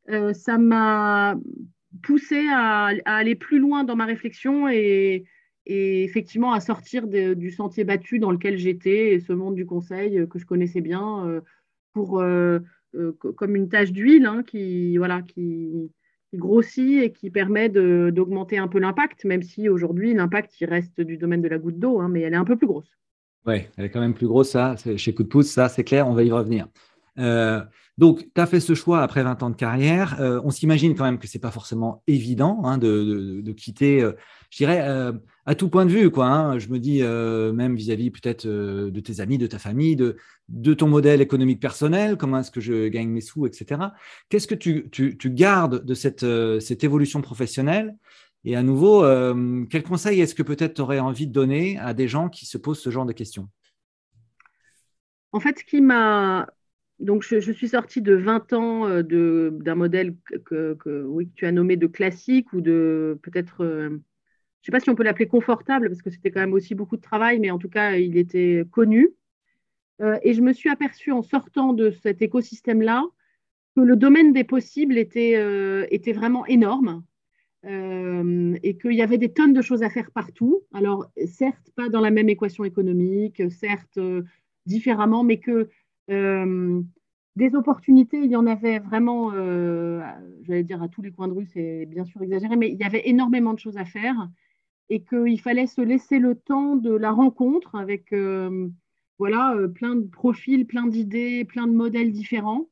ça 0.08 0.58
m'a 0.58 1.36
poussé 2.02 2.46
à, 2.50 2.90
aller 3.04 3.36
plus 3.36 3.60
loin 3.60 3.84
dans 3.84 3.96
ma 3.96 4.04
réflexion 4.04 4.68
et, 4.68 5.26
effectivement 5.66 6.52
à 6.52 6.60
sortir 6.60 7.06
du 7.08 7.50
sentier 7.50 7.84
battu 7.84 8.18
dans 8.20 8.30
lequel 8.30 8.56
j'étais 8.56 9.14
et 9.14 9.20
ce 9.20 9.32
monde 9.32 9.56
du 9.56 9.66
conseil 9.66 10.28
que 10.28 10.38
je 10.38 10.46
connaissais 10.46 10.80
bien 10.80 11.42
pour, 11.92 12.22
comme 13.36 13.56
une 13.56 13.68
tache 13.68 13.92
d'huile 13.92 14.26
hein, 14.26 14.42
qui, 14.46 14.96
voilà, 14.96 15.22
qui, 15.22 15.90
grossit 16.34 17.02
et 17.02 17.12
qui 17.12 17.30
permet 17.30 17.68
d'augmenter 17.68 18.58
un 18.58 18.68
peu 18.68 18.78
l'impact, 18.78 19.24
même 19.24 19.42
si 19.42 19.68
aujourd'hui 19.68 20.14
l'impact 20.14 20.54
reste 20.62 21.00
du 21.00 21.16
domaine 21.16 21.42
de 21.42 21.48
la 21.48 21.58
goutte 21.58 21.78
d'eau, 21.78 22.00
hein, 22.00 22.08
mais 22.08 22.20
elle 22.20 22.34
est 22.34 22.36
un 22.36 22.44
peu 22.44 22.56
plus 22.56 22.66
grosse. 22.66 22.90
Oui, 23.46 23.62
elle 23.76 23.86
est 23.86 23.90
quand 23.90 24.00
même 24.00 24.14
plus 24.14 24.26
grosse, 24.26 24.50
ça, 24.50 24.74
chez 24.96 25.14
Coup 25.14 25.22
de 25.22 25.28
pouce, 25.28 25.48
ça 25.48 25.68
c'est 25.68 25.84
clair, 25.84 26.08
on 26.08 26.14
va 26.14 26.24
y 26.24 26.30
revenir. 26.30 26.66
Euh, 27.18 27.62
donc, 27.96 28.28
tu 28.34 28.40
as 28.40 28.46
fait 28.46 28.60
ce 28.60 28.74
choix 28.74 29.02
après 29.02 29.22
20 29.22 29.42
ans 29.42 29.50
de 29.50 29.56
carrière. 29.56 30.20
Euh, 30.20 30.40
on 30.44 30.50
s'imagine 30.50 30.94
quand 30.94 31.04
même 31.04 31.18
que 31.18 31.26
ce 31.26 31.36
n'est 31.36 31.40
pas 31.40 31.50
forcément 31.50 32.02
évident 32.06 32.60
hein, 32.64 32.76
de, 32.76 33.52
quitter, 33.52 34.02
euh, 34.02 34.12
je 34.50 34.58
dirais, 34.58 35.12
à 35.46 35.54
tout 35.54 35.68
point 35.68 35.86
de 35.86 35.90
vue. 35.90 36.10
Quoi, 36.10 36.26
hein. 36.26 36.58
Je 36.58 36.68
me 36.68 36.78
dis, 36.78 37.02
même 37.02 37.76
vis-à-vis 37.76 38.10
peut-être 38.10 38.46
de 38.46 39.00
tes 39.00 39.20
amis, 39.20 39.38
de 39.38 39.46
ta 39.46 39.58
famille, 39.58 39.96
de, 39.96 40.74
ton 40.74 40.88
modèle 40.88 41.20
économique 41.20 41.60
personnel, 41.60 42.16
comment 42.16 42.40
est-ce 42.40 42.50
que 42.50 42.60
je 42.60 42.88
gagne 42.88 43.08
mes 43.08 43.20
sous, 43.20 43.46
etc. 43.46 43.80
Qu'est-ce 44.28 44.46
que 44.46 44.54
tu, 44.54 45.30
gardes 45.30 45.84
de 45.84 45.94
cette, 45.94 46.26
cette, 46.60 46.84
évolution 46.84 47.22
professionnelle? 47.22 47.96
Et 48.44 48.56
à 48.56 48.62
nouveau, 48.62 49.02
quel 49.70 49.82
conseil 49.82 50.20
est-ce 50.20 50.34
que 50.34 50.42
peut-être 50.42 50.74
tu 50.74 50.80
aurais 50.82 51.00
envie 51.00 51.26
de 51.26 51.32
donner 51.32 51.78
à 51.78 51.94
des 51.94 52.08
gens 52.08 52.28
qui 52.28 52.46
se 52.46 52.58
posent 52.58 52.80
ce 52.80 52.90
genre 52.90 53.06
de 53.06 53.12
questions? 53.12 53.48
En 55.32 55.40
fait, 55.40 55.58
ce 55.58 55.64
qui 55.64 55.80
m'a 55.80 56.46
donc, 56.98 57.22
je, 57.22 57.52
suis 57.52 57.68
sortie 57.68 58.00
de 58.00 58.14
20 58.14 58.52
ans 58.54 58.88
euh, 58.88 59.02
d'un 59.50 59.74
modèle 59.74 60.16
que, 60.46 60.76
tu 61.34 61.46
as 61.46 61.52
nommé 61.52 61.76
de 61.76 61.86
classique 61.86 62.52
ou 62.54 62.60
de 62.60 63.18
peut-être, 63.22 63.62
euh, 63.62 64.00
je 64.66 64.72
ne 64.72 64.74
sais 64.74 64.80
pas 64.80 64.80
si 64.80 64.90
on 64.90 64.96
peut 64.96 65.04
l'appeler 65.04 65.28
confortable, 65.28 65.88
parce 65.88 66.02
que 66.02 66.10
c'était 66.10 66.32
quand 66.32 66.40
même 66.40 66.52
aussi 66.52 66.74
beaucoup 66.74 66.96
de 66.96 67.02
travail, 67.02 67.38
mais 67.38 67.52
en 67.52 67.58
tout 67.58 67.68
cas, 67.68 67.92
il 67.92 68.16
était 68.16 68.64
connu. 68.72 69.10
Euh, 70.00 70.18
et 70.24 70.34
je 70.34 70.42
me 70.42 70.52
suis 70.52 70.68
aperçue 70.68 71.12
en 71.12 71.22
sortant 71.22 71.72
de 71.72 71.92
cet 71.92 72.20
écosystème-là 72.20 73.04
que 73.76 73.80
le 73.80 73.94
domaine 73.94 74.32
des 74.32 74.42
possibles 74.42 74.98
était, 74.98 75.36
était 75.90 76.12
vraiment 76.12 76.46
énorme 76.46 77.04
et 77.62 78.78
qu'il 78.80 78.94
y 78.94 79.02
avait 79.02 79.18
des 79.18 79.32
tonnes 79.32 79.52
de 79.52 79.62
choses 79.62 79.82
à 79.82 79.90
faire 79.90 80.10
partout. 80.10 80.62
Alors, 80.72 81.06
certes, 81.26 81.70
pas 81.76 81.88
dans 81.88 82.00
la 82.00 82.10
même 82.10 82.28
équation 82.28 82.64
économique, 82.64 83.42
certes, 83.50 83.98
différemment, 84.66 85.22
mais 85.22 85.38
que 85.38 85.68
euh, 86.10 86.82
des 87.36 87.54
opportunités, 87.54 88.18
il 88.18 88.30
y 88.30 88.36
en 88.36 88.46
avait 88.46 88.78
vraiment, 88.78 89.32
euh, 89.34 90.00
j'allais 90.42 90.62
dire 90.62 90.82
à 90.82 90.88
tous 90.88 91.02
les 91.02 91.12
coins 91.12 91.28
de 91.28 91.34
rue, 91.34 91.46
c'est 91.46 91.86
bien 91.86 92.04
sûr 92.04 92.22
exagéré, 92.22 92.56
mais 92.56 92.70
il 92.70 92.78
y 92.78 92.84
avait 92.84 93.08
énormément 93.08 93.52
de 93.52 93.58
choses 93.58 93.76
à 93.76 93.84
faire 93.84 94.28
et 94.88 95.02
qu'il 95.02 95.40
fallait 95.40 95.66
se 95.66 95.80
laisser 95.80 96.18
le 96.18 96.34
temps 96.34 96.76
de 96.76 96.94
la 96.94 97.10
rencontre 97.10 97.74
avec 97.74 98.12
euh, 98.12 98.68
voilà, 99.18 99.56
plein 99.74 99.96
de 99.96 100.06
profils, 100.06 100.66
plein 100.66 100.86
d'idées, 100.86 101.44
plein 101.44 101.66
de 101.66 101.72
modèles 101.72 102.12
différents. 102.12 102.68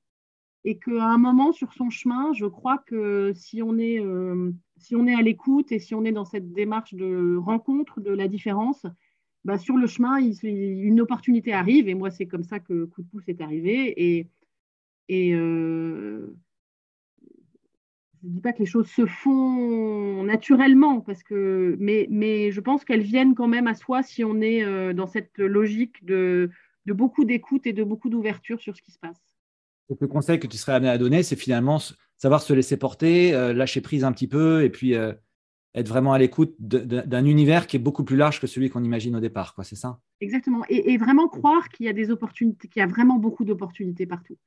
Et 0.67 0.79
qu'à 0.79 1.05
un 1.05 1.19
moment 1.19 1.53
sur 1.53 1.73
son 1.75 1.91
chemin, 1.91 2.33
je 2.33 2.47
crois 2.47 2.79
que 2.87 3.33
si 3.35 3.63
on 3.63 3.77
est, 3.77 4.03
si 4.79 4.97
on 4.97 5.07
est 5.07 5.15
à 5.15 5.21
l'écoute 5.21 5.73
et 5.73 5.79
si 5.79 5.95
on 5.95 6.05
est 6.05 6.13
dans 6.13 6.25
cette 6.25 6.53
démarche 6.53 6.95
de 6.95 7.37
rencontre 7.37 8.01
de 8.01 8.11
la 8.11 8.29
différence, 8.29 8.87
bah, 9.45 9.59
sur 9.59 9.77
le 9.77 9.87
chemin, 9.87 10.19
une 10.43 11.01
opportunité 11.01 11.53
arrive. 11.53 11.89
Et 11.89 11.95
moi, 11.95 12.11
c'est 12.11 12.27
comme 12.27 12.45
ça 12.45 12.61
que 12.61 12.87
Coup 12.87 13.03
de 13.03 13.09
pouce 13.09 13.29
est 13.29 13.41
arrivé. 13.41 14.27
Et, 15.09 15.35
euh, 15.35 16.35
je 18.25 18.29
ne 18.31 18.35
dis 18.35 18.41
pas 18.41 18.55
que 18.55 18.61
les 18.61 18.67
choses 18.67 18.89
se 18.89 19.05
font 19.05 20.23
naturellement, 20.23 21.01
parce 21.01 21.23
que, 21.23 21.77
mais, 21.79 22.07
mais 22.11 22.53
je 22.53 22.61
pense 22.61 22.85
qu'elles 22.85 23.03
viennent 23.03 23.35
quand 23.35 23.49
même 23.49 23.67
à 23.67 23.75
soi 23.75 24.03
si 24.03 24.25
on 24.25 24.41
est 24.41 24.65
euh, 24.65 24.95
dans 24.95 25.07
cette 25.07 25.37
logique 25.37 26.05
de, 26.07 26.49
de 26.87 26.93
beaucoup 26.95 27.27
d'écoute 27.27 27.67
et 27.67 27.75
de 27.75 27.85
beaucoup 27.85 28.09
d'ouverture 28.09 28.61
sur 28.61 28.75
ce 28.75 28.81
qui 28.81 28.93
se 28.93 28.99
passe. 28.99 29.21
le 30.01 30.07
conseil 30.07 30.41
que 30.41 30.47
tu 30.47 30.57
serais 30.57 30.73
amené 30.73 30.89
à 30.89 30.97
donner, 30.97 31.23
c'est 31.23 31.37
finalement 31.37 31.79
savoir 32.17 32.41
se 32.41 32.55
laisser 32.55 32.79
porter, 32.79 33.35
euh, 33.35 33.53
lâcher 33.53 33.83
prise 33.83 34.05
un 34.05 34.13
petit 34.13 34.29
peu 34.29 34.65
et 34.65 34.71
puis 34.71 34.95
être 35.75 35.89
vraiment 35.89 36.15
à 36.15 36.19
l'écoute 36.19 36.55
d'un 36.59 37.25
univers 37.27 37.67
qui 37.67 37.77
est 37.77 37.81
beaucoup 37.81 38.05
plus 38.05 38.17
large 38.17 38.41
que 38.41 38.47
celui 38.47 38.71
qu'on 38.71 38.85
imagine 38.85 39.17
au 39.17 39.21
départ, 39.21 39.55
quoi, 39.55 39.65
c'est 39.65 39.77
ça? 39.77 39.99
Exactement. 40.21 40.63
Et, 40.71 40.97
vraiment 40.97 41.29
croire 41.29 41.69
qu'il 41.69 41.85
y 41.87 41.89
a 41.89 41.93
des 41.93 42.11
opportunités, 42.11 42.69
qu'il 42.69 42.81
y 42.81 42.83
a 42.83 42.87
vraiment 42.87 43.17
beaucoup 43.17 43.45
d'opportunités 43.45 44.07
partout. 44.07 44.39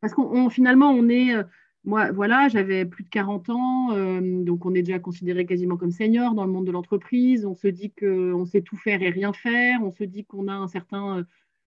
Parce 0.00 0.12
qu'on 0.12 0.50
finalement, 0.50 0.90
on 0.90 1.08
est, 1.08 1.34
euh, 1.34 1.42
moi, 1.84 2.12
voilà, 2.12 2.48
j'avais 2.48 2.84
plus 2.84 3.04
de 3.04 3.08
40 3.10 3.50
ans, 3.50 3.92
euh, 3.92 4.42
donc 4.42 4.64
on 4.64 4.74
est 4.74 4.82
déjà 4.82 4.98
considéré 4.98 5.46
quasiment 5.46 5.76
comme 5.76 5.90
senior 5.90 6.34
dans 6.34 6.44
le 6.44 6.52
monde 6.52 6.66
de 6.66 6.72
l'entreprise. 6.72 7.44
On 7.44 7.54
se 7.54 7.68
dit 7.68 7.92
qu'on 7.92 8.44
sait 8.46 8.62
tout 8.62 8.76
faire 8.76 9.02
et 9.02 9.10
rien 9.10 9.32
faire. 9.32 9.82
On 9.82 9.90
se 9.90 10.04
dit 10.04 10.24
qu'on 10.24 10.48
a 10.48 10.54
un 10.54 10.68
certain, 10.68 11.24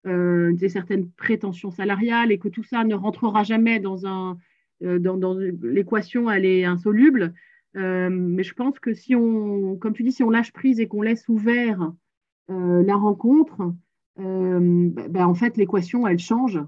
euh, 0.07 0.53
des 0.53 0.69
certaines 0.69 1.09
prétentions 1.09 1.71
salariales 1.71 2.31
et 2.31 2.39
que 2.39 2.49
tout 2.49 2.63
ça 2.63 2.83
ne 2.83 2.95
rentrera 2.95 3.43
jamais 3.43 3.79
dans 3.79 4.05
un, 4.05 4.37
dans, 4.81 5.33
l'équation, 5.61 6.29
elle 6.29 6.45
est 6.45 6.65
insoluble. 6.65 7.33
Euh, 7.77 8.09
mais 8.11 8.43
je 8.43 8.53
pense 8.53 8.79
que 8.79 8.93
si 8.93 9.15
on, 9.15 9.77
comme 9.77 9.93
tu 9.93 10.03
dis, 10.03 10.11
si 10.11 10.23
on 10.23 10.29
lâche 10.29 10.51
prise 10.51 10.79
et 10.79 10.87
qu'on 10.87 11.01
laisse 11.01 11.29
ouvert 11.29 11.93
euh, 12.49 12.83
la 12.83 12.95
rencontre, 12.95 13.73
euh, 14.19 14.89
bah, 14.89 15.07
bah, 15.09 15.27
en 15.27 15.33
fait, 15.33 15.57
l'équation, 15.57 16.07
elle 16.07 16.19
change. 16.19 16.59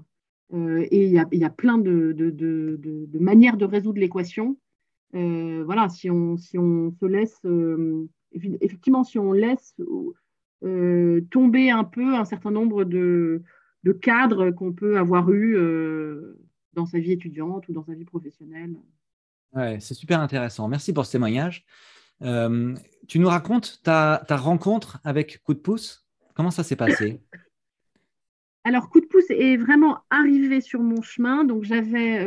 Et 0.52 1.06
il 1.06 1.10
y 1.10 1.44
a, 1.44 1.50
plein 1.50 1.78
de, 1.78 3.18
manières 3.18 3.56
de 3.56 3.64
résoudre 3.64 3.98
l'équation. 3.98 4.56
voilà, 5.12 5.88
si 5.88 6.10
on, 6.10 6.36
si 6.36 6.58
on 6.58 6.92
se 6.92 7.06
laisse, 7.06 7.40
effectivement, 8.60 9.04
si 9.04 9.18
on 9.18 9.32
laisse 9.32 9.74
tomber 10.60 11.70
un 11.70 11.84
peu 11.84 12.14
un 12.14 12.24
certain 12.24 12.50
nombre 12.50 12.84
de, 12.84 13.42
cadres 14.00 14.50
qu'on 14.50 14.72
peut 14.72 14.98
avoir 14.98 15.30
eu 15.32 15.56
dans 16.74 16.86
sa 16.86 16.98
vie 16.98 17.12
étudiante 17.12 17.68
ou 17.68 17.72
dans 17.72 17.84
sa 17.84 17.94
vie 17.94 18.04
professionnelle 18.04 18.76
c'est 19.78 19.94
super 19.94 20.20
intéressant. 20.20 20.66
Merci 20.68 20.92
pour 20.92 21.06
ce 21.06 21.12
témoignage. 21.12 21.64
tu 22.20 23.18
nous 23.18 23.28
racontes 23.28 23.80
ta, 23.82 24.24
ta, 24.26 24.36
rencontre 24.36 24.98
avec 25.04 25.42
Coup 25.42 25.54
de 25.54 25.60
pouce? 25.60 26.06
Comment 26.34 26.50
ça 26.50 26.64
s'est 26.64 26.76
passé? 26.76 27.22
Alors, 28.64 28.88
Coup 28.88 29.00
de 29.00 29.06
pouce 29.06 29.28
est 29.30 29.56
vraiment 29.56 29.98
arrivé 30.10 30.60
sur 30.60 30.80
mon 30.80 31.02
chemin. 31.02 31.44
Donc, 31.44 31.64
j'avais 31.64 32.26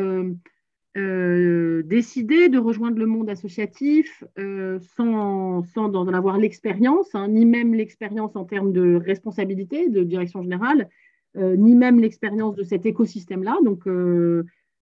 euh, 0.98 1.84
décidé 1.84 2.50
de 2.50 2.58
rejoindre 2.58 2.98
le 2.98 3.06
monde 3.06 3.29
associatif 3.29 4.24
euh, 4.39 4.79
sans, 4.96 5.63
en 5.75 6.13
avoir 6.13 6.39
l'expérience, 6.39 7.13
hein, 7.13 7.27
ni 7.27 7.46
même 7.46 7.75
l'expérience 7.75 8.36
en 8.36 8.46
termes 8.46 8.72
de 8.72 8.96
responsabilité, 8.96 9.89
de 9.89 10.03
direction 10.03 10.41
générale, 10.41 10.89
euh, 11.36 11.56
ni 11.56 11.75
même 11.75 12.00
l'expérience 12.00 12.56
de 12.56 12.63
cet 12.63 12.88
écosystème-là. 12.88 13.58
Donc, 13.63 13.88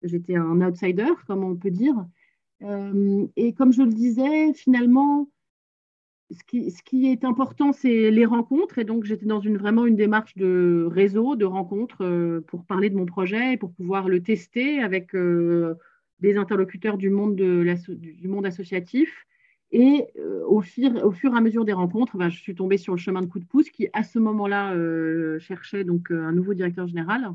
j'étais 0.02 0.36
un 0.36 0.60
outsider, 0.60 1.12
comme 1.26 1.44
on 1.44 1.56
peut 1.56 1.70
dire. 1.70 1.94
et 2.60 3.54
comme 3.54 3.72
je 3.72 3.82
le 3.82 3.92
disais, 3.92 4.52
finalement, 4.52 5.30
ce 6.32 6.82
qui, 6.82 7.06
est 7.06 7.24
important, 7.24 7.72
c'est 7.72 8.10
les 8.10 8.24
rencontres. 8.24 8.78
Et 8.78 8.84
donc, 8.84 9.04
j'étais 9.04 9.26
dans 9.26 9.40
une, 9.40 9.56
vraiment 9.56 9.86
une 9.86 9.96
démarche 9.96 10.36
de 10.36 10.88
réseau, 10.90 11.36
de 11.36 11.44
rencontres 11.44 12.42
pour 12.46 12.64
parler 12.64 12.90
de 12.90 12.96
mon 12.96 13.06
projet 13.06 13.54
et 13.54 13.56
pour 13.56 13.72
pouvoir 13.72 14.08
le 14.08 14.22
tester 14.22 14.80
avec 14.82 15.14
des 16.20 16.36
interlocuteurs 16.36 16.96
du 16.96 17.10
monde, 17.10 17.36
du 17.36 18.28
monde 18.28 18.46
associatif. 18.46 19.26
Et 19.72 20.06
euh, 20.18 20.44
au, 20.46 20.60
fur, 20.60 21.04
au 21.04 21.12
fur 21.12 21.32
et 21.32 21.36
à 21.36 21.40
mesure 21.40 21.64
des 21.64 21.72
rencontres, 21.72 22.18
ben, 22.18 22.28
je 22.28 22.38
suis 22.38 22.54
tombée 22.54 22.76
sur 22.76 22.92
le 22.92 22.98
chemin 22.98 23.22
de 23.22 23.26
coup 23.26 23.38
de 23.38 23.46
pouce 23.46 23.70
qui, 23.70 23.88
à 23.94 24.02
ce 24.02 24.18
moment-là, 24.18 24.74
euh, 24.74 25.38
cherchait 25.40 25.82
donc 25.82 26.12
euh, 26.12 26.22
un 26.24 26.32
nouveau 26.32 26.54
directeur 26.54 26.86
général 26.86 27.32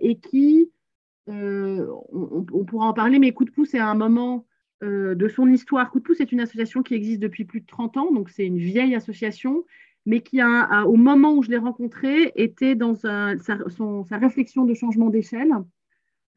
et 0.00 0.18
qui, 0.18 0.72
on, 1.26 2.64
pourra 2.66 2.86
en 2.86 2.94
parler, 2.94 3.18
mais 3.18 3.32
coup 3.32 3.44
de 3.44 3.50
pouce 3.50 3.74
est 3.74 3.78
un 3.78 3.94
moment 3.94 4.46
de 4.82 5.28
son 5.28 5.48
histoire. 5.48 5.90
Coup 5.90 5.98
de 5.98 6.04
pouce 6.04 6.20
est 6.20 6.30
une 6.32 6.40
association 6.40 6.82
qui 6.82 6.94
existe 6.94 7.20
depuis 7.20 7.44
plus 7.44 7.60
de 7.60 7.66
30 7.66 7.96
ans, 7.96 8.12
donc 8.12 8.30
c'est 8.30 8.46
une 8.46 8.58
vieille 8.58 8.94
association, 8.94 9.64
mais 10.06 10.20
qui, 10.20 10.40
a, 10.40 10.84
au 10.86 10.96
moment 10.96 11.34
où 11.34 11.42
je 11.42 11.50
l'ai 11.50 11.58
rencontrée, 11.58 12.32
était 12.36 12.74
dans 12.74 12.94
sa, 12.94 13.34
réflexion 14.10 14.64
de 14.64 14.74
changement 14.74 15.10
d'échelle 15.10 15.52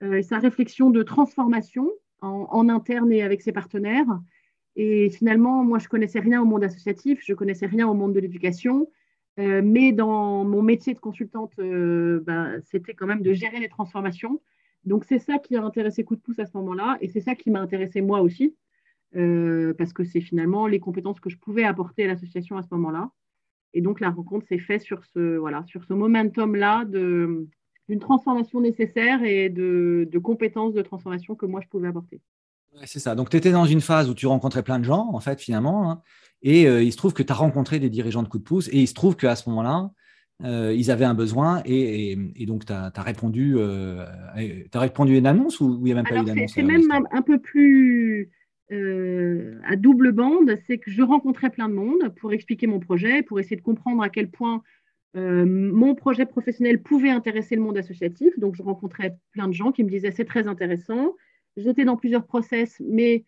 euh, 0.03 0.24
sa 0.24 0.39
réflexion 0.39 0.89
de 0.89 1.03
transformation 1.03 1.91
en, 2.21 2.69
interne 2.69 3.12
et 3.12 3.21
avec 3.21 3.41
ses 3.41 3.51
partenaires. 3.51 4.07
Et 4.75 5.10
finalement, 5.10 5.63
moi, 5.63 5.79
je 5.79 5.88
connaissais 5.88 6.19
rien 6.19 6.41
au 6.41 6.45
monde 6.45 6.63
associatif, 6.63 7.19
je 7.24 7.33
connaissais 7.33 7.65
rien 7.65 7.88
au 7.88 7.93
monde 7.93 8.13
de 8.13 8.19
l'éducation, 8.19 8.89
euh, 9.39 9.62
mais 9.63 9.91
dans 9.91 10.43
mon 10.43 10.62
métier 10.62 10.93
de 10.93 11.00
consultante, 11.00 11.53
euh, 11.60 12.21
bah, 12.25 12.60
c'était 12.63 12.93
quand 12.93 13.07
même 13.07 13.21
de 13.21 13.33
gérer 13.33 13.60
les 13.60 13.69
transformations. 13.69 14.41
Donc, 14.86 15.06
c'est 15.06 15.20
ça 15.20 15.38
qui 15.38 15.56
a 15.56 15.64
intéressé 15.64 16.04
Coup 16.04 16.16
de 16.16 16.22
pouce 16.22 16.40
à 16.40 16.46
ce 16.46 16.58
moment-là, 16.58 16.98
et 17.02 17.08
c'est 17.08 17.22
ça 17.22 17.36
qui 17.36 17.50
m'a 17.50 17.60
intéressé 17.60 18.02
moi 18.02 18.22
aussi, 18.22 18.56
parce 19.14 19.94
que 19.94 20.04
c'est 20.04 20.22
finalement 20.22 20.68
les 20.68 20.80
compétences 20.80 21.20
que 21.20 21.30
je 21.30 21.38
pouvais 21.38 21.64
apporter 21.64 22.06
à 22.06 22.08
l'association 22.08 22.58
à 22.58 22.64
ce 22.64 22.70
moment-là. 22.72 23.12
Et 23.74 23.82
donc, 23.82 24.00
la 24.00 24.10
rencontre 24.10 24.48
s'est 24.48 24.60
faite 24.60 24.82
sur 24.82 25.06
ce, 25.06 25.38
voilà, 25.38 25.64
ce 25.68 25.94
momentum-là 25.94 26.86
de, 26.86 27.48
d'une 27.92 28.00
transformation 28.00 28.62
nécessaire 28.62 29.24
et 29.24 29.50
de, 29.50 30.10
compétences 30.22 30.74
de 30.74 30.82
transformation 30.82 31.36
que 31.36 31.46
moi 31.46 31.62
je 31.62 31.68
pouvais 31.68 31.88
apporter. 31.88 32.22
c'est 32.86 33.00
ça. 33.00 33.16
Donc, 33.16 33.30
tu 33.30 33.38
étais 33.38 33.52
dans 33.52 33.66
une 33.66 33.82
phase 33.82 34.10
où 34.10 34.14
tu 34.14 34.28
rencontrais 34.28 34.64
plein 34.64 34.80
de 34.80 34.86
gens, 34.86 35.10
en 35.12 35.20
fait, 35.20 35.40
finalement. 35.40 35.92
Hein. 35.92 36.02
et 36.42 36.68
euh, 36.68 36.84
il 36.84 36.92
se 36.92 36.98
trouve 36.98 37.14
que 37.14 37.24
tu 37.24 37.32
as 37.32 37.36
rencontré 37.36 37.80
des 37.80 37.90
dirigeants 37.90 38.24
de 38.24 38.28
coup 38.28 38.40
de 38.40 38.44
pouce. 38.44 38.68
Et 38.70 38.80
il 38.80 38.88
se 38.88 38.94
trouve 38.94 39.16
qu'à 39.16 39.36
ce 39.36 39.50
moment-là, 39.50 39.92
euh, 40.43 40.74
ils 40.74 40.91
avaient 40.91 41.05
un 41.05 41.13
besoin. 41.13 41.62
Et, 41.65 42.15
donc, 42.48 42.65
tu 42.65 42.74
as, 42.74 42.91
répondu, 42.98 43.55
euh, 43.57 44.05
as 44.74 44.79
répondu 44.79 45.15
à 45.15 45.17
une 45.17 45.27
annonce 45.27 45.60
ou 45.60 45.77
il 45.79 45.83
n'y 45.83 45.91
a 45.91 45.95
même 45.95 46.05
pas 46.05 46.21
eu 46.21 46.25
d'annonce 46.25 46.53
C'est 46.53 46.63
même 46.63 46.89
un, 47.12 47.21
peu 47.21 47.39
plus 47.39 48.29
à 48.71 49.75
double 49.75 50.12
bande. 50.12 50.57
C'est 50.67 50.77
que 50.77 50.91
je 50.91 51.01
rencontrais 51.01 51.50
plein 51.50 51.69
de 51.69 51.74
monde 51.74 52.13
pour 52.19 52.33
expliquer 52.33 52.67
mon 52.67 52.79
projet, 52.79 53.24
pour 53.24 53.39
essayer 53.39 53.57
de 53.57 53.62
comprendre 53.62 54.01
à 54.01 54.10
quel 54.10 54.29
point 54.29 54.62
euh, 55.17 55.45
mon 55.45 55.93
projet 55.93 56.25
professionnel 56.25 56.81
pouvait 56.81 57.10
intéresser 57.10 57.55
le 57.55 57.62
monde 57.62 57.77
associatif, 57.77 58.38
donc 58.39 58.55
je 58.55 58.63
rencontrais 58.63 59.17
plein 59.31 59.50
de 59.50 59.53
gens 59.53 59.74
qui 59.74 59.83
me 59.83 59.89
disaient 59.89 60.12
c'est 60.12 60.25
très 60.25 60.48
intéressant. 60.48 61.15
J'étais 61.57 61.83
dans 61.83 61.98
plusieurs 61.98 62.25
process, 62.25 62.81
mais 62.86 63.25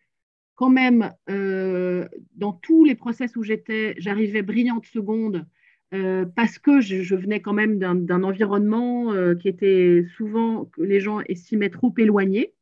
quand 0.55 0.69
même, 0.69 1.11
euh, 1.29 2.07
dans 2.35 2.53
tous 2.53 2.85
les 2.85 2.95
process 2.95 3.35
où 3.35 3.43
j'étais, 3.43 3.95
j'arrivais 3.97 4.43
brillante 4.43 4.85
seconde 4.85 5.45
euh, 5.93 6.25
parce 6.35 6.59
que 6.59 6.81
je, 6.81 7.15
venais 7.15 7.41
quand 7.41 7.53
même 7.53 7.77
d'un 7.77 8.23
environnement 8.23 9.13
qui 9.39 9.47
était 9.47 10.05
souvent 10.17 10.65
que 10.65 10.81
les 10.81 10.99
gens 10.99 11.21
estimaient 11.27 11.69
trop 11.69 11.93
éloigné, 11.97 12.53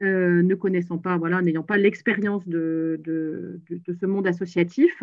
ne 0.00 0.54
connaissant 0.54 0.98
pas, 0.98 1.16
voilà, 1.16 1.42
n'ayant 1.42 1.62
pas 1.62 1.76
l'expérience 1.76 2.46
de, 2.46 3.00
ce 3.68 4.06
monde 4.06 4.26
associatif. 4.26 5.02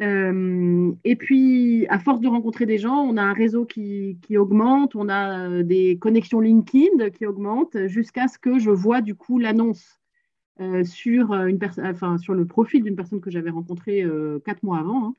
Euh, 0.00 0.92
et 1.04 1.16
puis, 1.16 1.86
à 1.88 1.98
force 1.98 2.20
de 2.20 2.28
rencontrer 2.28 2.66
des 2.66 2.78
gens, 2.78 2.96
on 2.96 3.16
a 3.16 3.22
un 3.22 3.32
réseau 3.32 3.64
qui, 3.64 4.18
augmente, 4.36 4.96
on 4.96 5.08
a 5.08 5.48
euh, 5.48 5.62
des 5.62 5.98
connexions 5.98 6.40
LinkedIn 6.40 7.10
qui 7.10 7.26
augmentent, 7.26 7.86
jusqu'à 7.86 8.28
ce 8.28 8.38
que 8.38 8.58
je 8.58 8.70
vois 8.70 9.00
du 9.00 9.14
coup 9.14 9.38
l'annonce 9.38 10.00
euh, 10.60 10.84
sur, 10.84 11.36
enfin, 11.82 12.18
sur 12.18 12.34
le 12.34 12.46
profil 12.46 12.82
d'une 12.82 12.96
personne 12.96 13.20
que 13.20 13.30
j'avais 13.30 13.50
rencontrée 13.50 14.04
quatre 14.44 14.62
mois 14.62 14.78
avant. 14.78 15.08
Hein. 15.08 15.14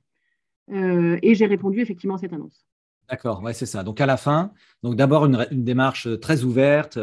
Et 0.71 1.35
j'ai 1.35 1.45
répondu 1.45 1.81
effectivement 1.81 2.15
à 2.15 2.17
cette 2.17 2.33
annonce. 2.33 2.65
D'accord, 3.09 3.43
ouais, 3.43 3.53
c'est 3.53 3.67
ça. 3.67 3.83
Donc 3.83 4.01
à 4.01 4.07
la 4.07 4.17
fin, 4.17 4.51
donc 4.81 4.95
d'abord 4.95 5.25
une, 5.25 5.45
une, 5.51 5.63
démarche 5.63 6.07
très 6.19 6.43
ouverte, 6.43 6.97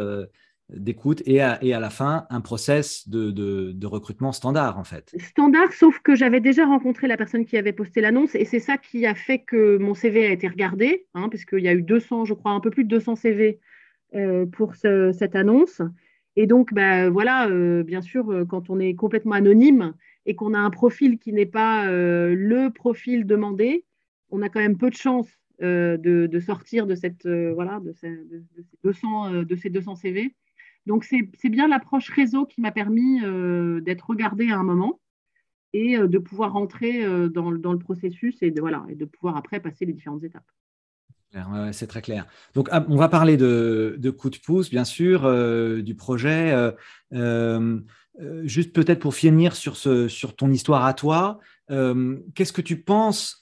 d'écoute 0.69 1.21
et 1.25 1.41
à, 1.41 1.63
et 1.63 1.73
à, 1.73 1.79
la 1.79 1.89
fin 1.89 2.25
un 2.29 2.41
process 2.41 3.07
de, 3.07 3.31
de, 3.31 3.87
recrutement 3.87 4.31
standard 4.31 4.77
en 4.77 4.83
fait. 4.83 5.13
Standard, 5.19 5.71
sauf 5.73 5.99
que 5.99 6.15
j'avais 6.15 6.39
déjà 6.39 6.65
rencontré 6.65 7.07
la 7.07 7.17
personne 7.17 7.45
qui 7.45 7.57
avait 7.57 7.73
posté 7.73 8.01
l'annonce 8.01 8.35
et 8.35 8.45
c'est 8.45 8.59
ça 8.59 8.77
qui 8.77 9.05
a 9.05 9.15
fait 9.15 9.39
que 9.39 9.77
mon 9.77 9.93
CV 9.93 10.25
a 10.25 10.31
été 10.31 10.47
regardé, 10.47 11.05
hein, 11.13 11.29
puisqu'il 11.29 11.63
y 11.63 11.67
a 11.67 11.73
eu 11.73 11.81
200, 11.81 12.25
je 12.25 12.33
crois, 12.33 12.51
un 12.51 12.59
peu 12.59 12.69
plus 12.69 12.85
de 12.85 12.89
200 12.89 13.15
CV 13.17 13.59
euh, 14.15 14.45
pour 14.45 14.75
cette 14.75 15.35
annonce. 15.35 15.81
Et 16.35 16.47
donc, 16.47 16.73
bah, 16.73 17.09
voilà, 17.09 17.47
euh, 17.49 17.83
bien 17.83 18.01
sûr, 18.01 18.31
euh, 18.31 18.45
quand 18.45 18.69
on 18.69 18.79
est 18.79 18.95
complètement 18.95 19.35
anonyme 19.35 19.93
et 20.25 20.35
qu'on 20.35 20.53
a 20.53 20.59
un 20.59 20.69
profil 20.69 21.19
qui 21.19 21.33
n'est 21.33 21.45
pas 21.45 21.85
le 21.87 22.69
profil 22.69 23.25
demandé, 23.25 23.85
on 24.31 24.41
a 24.41 24.49
quand 24.49 24.61
même 24.61 24.77
peu 24.77 24.89
de 24.89 24.95
chances 24.95 25.29
de, 25.59 26.39
sortir 26.39 26.87
de, 26.87 26.95
cette, 26.95 27.27
voilà, 27.27 27.79
de, 27.81 27.91
ces, 27.93 28.09
de, 28.09 28.43
ces 28.55 28.77
200, 28.83 29.43
de 29.43 29.55
ces 29.55 29.69
200 29.69 29.95
CV. 29.95 30.33
Donc, 30.85 31.05
c'est 31.05 31.49
bien 31.49 31.67
l'approche 31.67 32.09
réseau 32.09 32.45
qui 32.45 32.61
m'a 32.61 32.71
permis 32.71 33.23
euh, 33.23 33.79
d'être 33.81 34.09
regardée 34.09 34.51
à 34.51 34.59
un 34.59 34.63
moment 34.63 34.99
et 35.71 35.97
euh, 35.97 36.07
de 36.07 36.17
pouvoir 36.17 36.53
rentrer 36.53 37.05
euh, 37.05 37.29
dans, 37.29 37.51
le 37.51 37.79
processus 37.79 38.41
et 38.41 38.51
de, 38.51 38.59
voilà, 38.59 38.85
et 38.89 38.95
de 38.95 39.05
pouvoir 39.05 39.37
après 39.37 39.61
passer 39.61 39.85
les 39.85 39.93
différentes 39.93 40.23
étapes. 40.23 40.49
C'est 41.71 41.87
très 41.87 42.01
clair. 42.01 42.25
Donc, 42.53 42.69
ah, 42.71 42.85
on 42.89 42.95
va 42.95 43.09
parler 43.09 43.37
de, 43.37 44.15
coup 44.17 44.29
de 44.29 44.37
pouce, 44.37 44.69
bien 44.69 44.85
sûr, 44.85 45.21
du 45.83 45.95
projet. 45.95 46.71
juste 48.43 48.73
peut-être 48.73 48.99
pour 48.99 49.15
finir 49.15 49.55
sur 49.55 50.35
ton 50.35 50.51
histoire 50.51 50.85
à 50.85 50.93
toi, 50.93 51.39
qu'est-ce 51.67 52.53
que 52.53 52.61
tu 52.61 52.81
penses, 52.81 53.39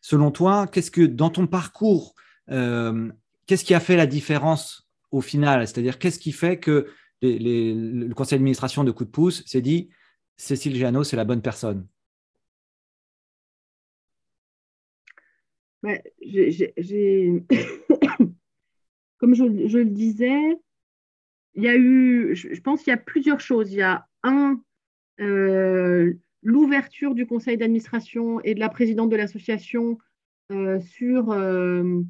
selon 0.00 0.30
toi, 0.30 0.66
qu'est-ce 0.66 0.90
que 0.90 1.02
dans 1.02 1.30
ton 1.30 1.46
parcours, 1.46 2.14
qu'est-ce 2.48 3.64
qui 3.64 3.74
a 3.74 3.80
fait 3.80 3.96
la 3.96 4.06
différence 4.06 4.88
au 5.10 5.20
final? 5.20 5.66
C'est-à-dire, 5.66 5.98
qu'est-ce 5.98 6.18
qui 6.18 6.32
fait 6.32 6.58
que 6.58 6.88
le 7.22 8.12
conseil 8.14 8.38
d'administration 8.38 8.84
de 8.84 8.90
Coup 8.90 9.04
de 9.04 9.10
pouce 9.10 9.42
s'est 9.46 9.62
dit 9.62 9.90
Cécile 10.36 10.76
Géano, 10.76 11.04
c'est 11.04 11.16
la 11.16 11.24
bonne 11.24 11.42
personne? 11.42 11.86
Comme 19.18 19.34
je, 19.34 19.44
le 19.44 19.84
disais, 19.84 20.56
il 21.54 21.62
y 21.62 21.68
a 21.68 21.76
eu, 21.76 22.34
je, 22.34 22.60
pense 22.60 22.82
qu'il 22.82 22.90
y 22.90 22.94
a 22.94 22.98
plusieurs 22.98 23.40
choses. 23.40 23.72
Il 23.72 23.78
y 23.78 23.82
a 23.82 24.06
un, 24.22 24.60
euh, 25.20 26.12
l'ouverture 26.42 27.14
du 27.14 27.26
conseil 27.26 27.56
d'administration 27.56 28.40
et 28.40 28.54
de 28.54 28.60
la 28.60 28.68
présidente 28.68 29.10
de 29.10 29.16
l'association 29.16 29.98
euh, 30.50 30.80
sur 30.80 31.30
euh, 31.30 32.02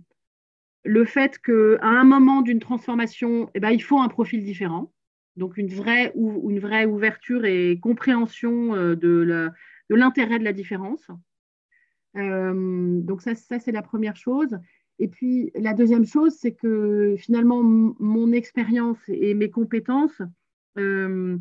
le 0.85 1.05
fait 1.05 1.39
qu'à 1.39 1.53
un 1.83 2.05
moment 2.05 2.43
d'une 2.43 2.61
transformation, 2.61 3.51
eh 3.55 3.61
ben, 3.61 3.71
il 3.71 3.83
faut 3.83 4.01
un 4.01 4.09
profil 4.09 4.45
différent. 4.45 4.93
Donc 5.37 5.57
une 5.57 5.69
vraie, 5.69 6.13
ou, 6.15 6.51
une 6.51 6.61
vraie 6.61 6.85
ouverture 6.85 7.47
et 7.47 7.79
compréhension 7.81 8.77
de 8.77 9.51
l'intérêt 9.89 10.39
de, 10.39 10.45
la 10.45 10.53
différence. 10.53 11.11
Euh, 12.17 13.01
donc 13.01 13.23
ça, 13.23 13.35
ça 13.35 13.59
c'est 13.59 13.73
la 13.73 13.83
première 13.83 14.17
chose. 14.17 14.59
Et 14.99 15.09
puis 15.09 15.51
la 15.55 15.75
deuxième 15.75 16.07
chose, 16.07 16.35
c'est 16.39 16.53
que 16.53 17.17
finalement, 17.19 17.63
mon 17.63 18.33
expérience 18.33 18.99
et 19.09 19.35
mes 19.35 19.51
compétences, 19.51 20.23
euh, 20.79 21.39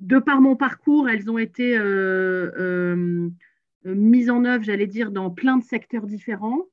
de 0.00 0.18
par 0.18 0.40
mon 0.40 0.56
parcours, 0.56 1.08
elles 1.08 1.30
ont 1.30 1.38
été 1.38 1.78
mises 3.84 4.30
en 4.30 4.44
œuvre, 4.44 4.64
j'allais 4.64 4.86
dire, 4.86 5.10
dans 5.10 5.30
plein 5.30 5.56
de 5.56 5.64
secteurs 5.64 6.06
différents. 6.06 6.66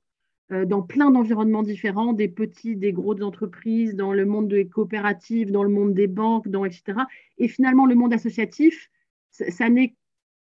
dans 0.50 0.84
plein 0.84 1.10
d'environnements 1.10 1.63
différents, 1.63 2.13
des 2.13 2.27
petits, 2.27 2.75
des 2.75 2.91
grosses 2.91 3.24
entreprises, 3.24 3.96
dans 3.96 4.13
le 4.13 4.25
monde 4.25 4.50
des 4.50 4.67
coopératives, 4.67 5.51
dans 5.51 5.63
le 5.63 5.70
monde 5.70 5.93
des 5.93 6.08
banques, 6.08 6.48
dans, 6.48 6.65
etc. 6.65 7.00
Et 7.38 7.48
finalement, 7.48 7.88
le 7.88 7.96
monde 7.96 8.13
associatif, 8.13 8.91
ça, 9.32 9.70
n'est 9.70 9.96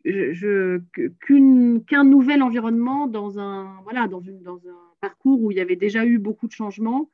qu'un 0.05 2.05
nouvel 2.05 2.43
environnement 2.43 3.07
dans 3.07 3.39
un, 3.39 3.81
voilà, 3.85 4.09
dans, 4.09 4.21
une, 4.21 4.43
dans, 4.43 4.57
un 4.57 4.79
parcours 5.01 5.43
où 5.43 5.51
il 5.51 5.57
y 5.57 5.61
avait 5.61 5.77
déjà 5.77 6.05
eu 6.05 6.19
beaucoup 6.19 6.47
de 6.47 6.53
changements 6.53 7.11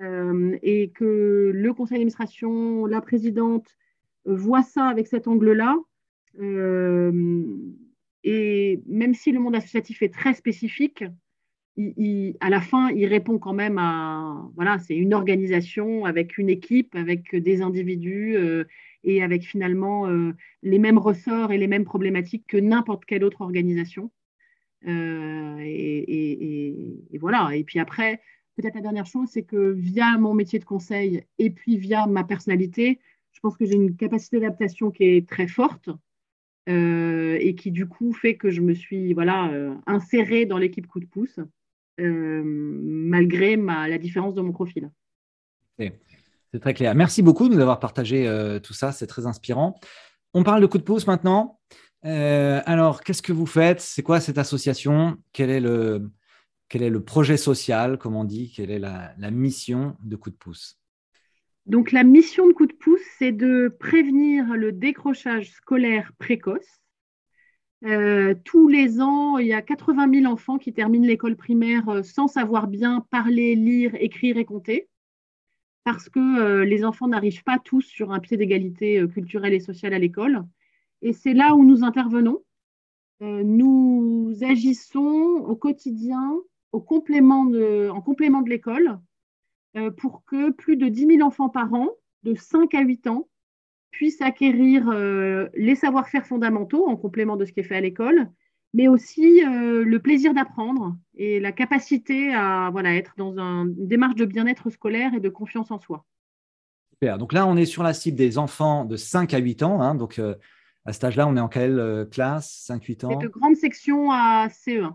euh, 0.00 0.56
et 0.62 0.90
que 0.90 1.50
le 1.54 1.74
conseil 1.74 1.96
d'administration, 1.96 2.86
la 2.86 3.00
présidente 3.00 3.76
voit 4.24 4.62
ça 4.62 4.86
avec 4.86 5.06
cet 5.06 5.28
angle-là. 5.28 5.76
Euh, 6.40 7.44
et 8.24 8.80
même 8.86 9.14
si 9.14 9.32
le 9.32 9.40
monde 9.40 9.56
associatif 9.56 10.02
est 10.02 10.12
très 10.12 10.34
spécifique, 10.34 11.04
à 12.40 12.50
la 12.50 12.60
fin, 12.60 12.90
il 12.90 13.06
répond 13.06 13.38
quand 13.38 13.54
même 13.54 13.78
à, 13.78 14.50
voilà, 14.54 14.78
c'est 14.78 14.96
une 14.96 15.14
organisation 15.14 16.04
avec 16.04 16.36
une 16.36 16.50
équipe, 16.50 16.94
avec 16.94 17.34
des 17.34 17.62
individus 17.62 18.36
euh, 18.36 18.64
et 19.04 19.22
avec 19.22 19.44
finalement 19.44 20.06
euh, 20.06 20.32
les 20.62 20.78
mêmes 20.78 20.98
ressorts 20.98 21.50
et 21.52 21.58
les 21.58 21.66
mêmes 21.66 21.84
problématiques 21.84 22.46
que 22.46 22.58
n'importe 22.58 23.04
quelle 23.06 23.24
autre 23.24 23.40
organisation. 23.40 24.10
Euh, 24.86 25.56
et, 25.60 27.18
voilà. 27.18 27.50
Et 27.56 27.64
puis 27.64 27.78
après, 27.78 28.20
peut-être 28.56 28.74
la 28.74 28.82
dernière 28.82 29.06
chose, 29.06 29.28
c'est 29.30 29.44
que 29.44 29.72
via 29.72 30.18
mon 30.18 30.34
métier 30.34 30.58
de 30.58 30.64
conseil 30.64 31.24
et 31.38 31.50
puis 31.50 31.78
via 31.78 32.06
ma 32.06 32.24
personnalité, 32.24 33.00
je 33.32 33.40
pense 33.40 33.56
que 33.56 33.64
j'ai 33.64 33.76
une 33.76 33.96
capacité 33.96 34.40
d'adaptation 34.40 34.90
qui 34.90 35.04
est 35.04 35.28
très 35.28 35.48
forte. 35.48 35.88
et 36.66 37.54
qui 37.56 37.70
du 37.72 37.86
coup 37.86 38.12
fait 38.12 38.36
que 38.36 38.50
je 38.50 38.60
me 38.60 38.74
suis 38.74 39.14
voilà 39.14 39.50
insérée 39.86 40.46
dans 40.46 40.58
l'équipe 40.58 40.86
coup 40.86 41.00
de 41.00 41.06
pouce 41.06 41.40
euh, 42.00 42.42
malgré 42.44 43.56
la 43.56 43.98
différence 43.98 44.34
de 44.34 44.40
mon 44.40 44.52
profil. 44.52 44.90
C'est 45.78 46.60
très 46.60 46.74
clair. 46.74 46.94
Merci 46.94 47.22
beaucoup 47.22 47.48
de 47.48 47.54
nous 47.54 47.60
avoir 47.60 47.80
partagé 47.80 48.28
euh, 48.28 48.58
tout 48.60 48.74
ça, 48.74 48.92
c'est 48.92 49.06
très 49.06 49.26
inspirant. 49.26 49.74
On 50.34 50.44
parle 50.44 50.60
de 50.60 50.66
coup 50.66 50.78
de 50.78 50.82
pouce 50.82 51.06
maintenant. 51.06 51.58
Euh, 52.04 52.60
alors, 52.66 53.02
qu'est-ce 53.02 53.22
que 53.22 53.32
vous 53.32 53.46
faites? 53.46 53.80
C'est 53.80 54.02
quoi 54.02 54.20
cette 54.20 54.38
association? 54.38 55.16
Quel 55.32 55.50
est, 55.50 55.60
le, 55.60 56.10
quel 56.68 56.82
est 56.82 56.90
le 56.90 57.02
projet 57.02 57.36
social, 57.36 57.96
comme 57.96 58.16
on 58.16 58.24
dit? 58.24 58.52
Quelle 58.54 58.70
est 58.70 58.78
la, 58.78 59.14
la 59.16 59.30
mission 59.30 59.96
de 60.02 60.16
coup 60.16 60.30
de 60.30 60.36
pouce? 60.36 60.78
Donc 61.64 61.92
la 61.92 62.02
mission 62.02 62.46
de 62.48 62.52
coup 62.52 62.66
de 62.66 62.74
pouce, 62.74 63.00
c'est 63.18 63.32
de 63.32 63.74
prévenir 63.78 64.44
le 64.56 64.72
décrochage 64.72 65.52
scolaire 65.52 66.12
précoce 66.18 66.81
euh, 67.84 68.34
tous 68.44 68.68
les 68.68 69.00
ans, 69.00 69.38
il 69.38 69.48
y 69.48 69.52
a 69.52 69.60
80 69.60 70.20
000 70.20 70.32
enfants 70.32 70.58
qui 70.58 70.72
terminent 70.72 71.06
l'école 71.06 71.36
primaire 71.36 71.88
euh, 71.88 72.02
sans 72.02 72.28
savoir 72.28 72.68
bien 72.68 73.04
parler, 73.10 73.56
lire, 73.56 73.96
écrire 73.96 74.36
et 74.36 74.44
compter, 74.44 74.88
parce 75.82 76.08
que 76.08 76.20
euh, 76.20 76.64
les 76.64 76.84
enfants 76.84 77.08
n'arrivent 77.08 77.42
pas 77.42 77.58
tous 77.58 77.82
sur 77.82 78.12
un 78.12 78.20
pied 78.20 78.36
d'égalité 78.36 79.04
culturelle 79.12 79.52
et 79.52 79.60
sociale 79.60 79.94
à 79.94 79.98
l'école. 79.98 80.44
Et 81.00 81.12
c'est 81.12 81.34
là 81.34 81.56
où 81.56 81.64
nous 81.64 81.82
intervenons. 81.82 82.44
nous 83.20 84.32
agissons 84.42 85.44
au 85.46 85.56
quotidien 85.56 86.36
en 86.70 86.80
complément 86.80 87.44
de 87.44 88.48
l'école 88.48 89.00
pour 89.96 90.24
que 90.24 90.50
plus 90.50 90.76
de 90.76 90.88
10 90.88 91.06
000 91.16 91.22
enfants 91.22 91.48
par 91.48 91.74
an, 91.74 91.88
de 92.22 92.34
5 92.36 92.74
à 92.74 92.82
8 92.82 93.08
ans, 93.08 93.28
puissent 93.92 94.22
acquérir 94.22 94.88
euh, 94.88 95.48
les 95.54 95.76
savoir-faire 95.76 96.26
fondamentaux 96.26 96.88
en 96.88 96.96
complément 96.96 97.36
de 97.36 97.44
ce 97.44 97.52
qui 97.52 97.60
est 97.60 97.64
fait 97.64 97.76
à 97.76 97.80
l'école, 97.80 98.28
mais 98.74 98.88
aussi 98.88 99.44
euh, 99.44 99.84
le 99.84 99.98
plaisir 100.00 100.34
d'apprendre 100.34 100.96
et 101.14 101.38
la 101.38 101.52
capacité 101.52 102.34
à 102.34 102.70
voilà, 102.72 102.96
être 102.96 103.14
dans 103.16 103.38
une 103.38 103.86
démarche 103.86 104.16
de 104.16 104.24
bien-être 104.24 104.70
scolaire 104.70 105.14
et 105.14 105.20
de 105.20 105.28
confiance 105.28 105.70
en 105.70 105.78
soi. 105.78 106.04
Super. 106.94 107.18
Donc 107.18 107.32
là, 107.32 107.46
on 107.46 107.56
est 107.56 107.66
sur 107.66 107.82
la 107.82 107.94
cible 107.94 108.16
des 108.16 108.38
enfants 108.38 108.84
de 108.84 108.96
5 108.96 109.34
à 109.34 109.38
8 109.38 109.62
ans. 109.62 109.80
Hein. 109.80 109.94
donc 109.94 110.18
euh, 110.18 110.34
à 110.84 110.92
cet 110.92 111.04
âge-là, 111.04 111.28
on 111.28 111.36
est 111.36 111.40
en 111.40 111.48
quelle 111.48 112.08
classe? 112.10 112.66
5-8 112.68 113.06
ans? 113.06 113.20
C'est 113.20 113.26
de 113.26 113.30
grande 113.30 113.54
section 113.54 114.10
à 114.10 114.48
CE1. 114.48 114.94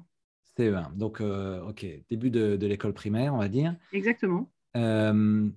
CE1. 0.58 0.98
Donc, 0.98 1.22
OK, 1.22 1.86
début 2.10 2.30
de, 2.30 2.58
de 2.58 2.68
l'école 2.68 2.92
primaire, 2.92 3.34
on 3.34 3.38
va 3.38 3.48
dire. 3.48 3.74
Exactement. 3.94 4.50
Euh, 4.78 5.50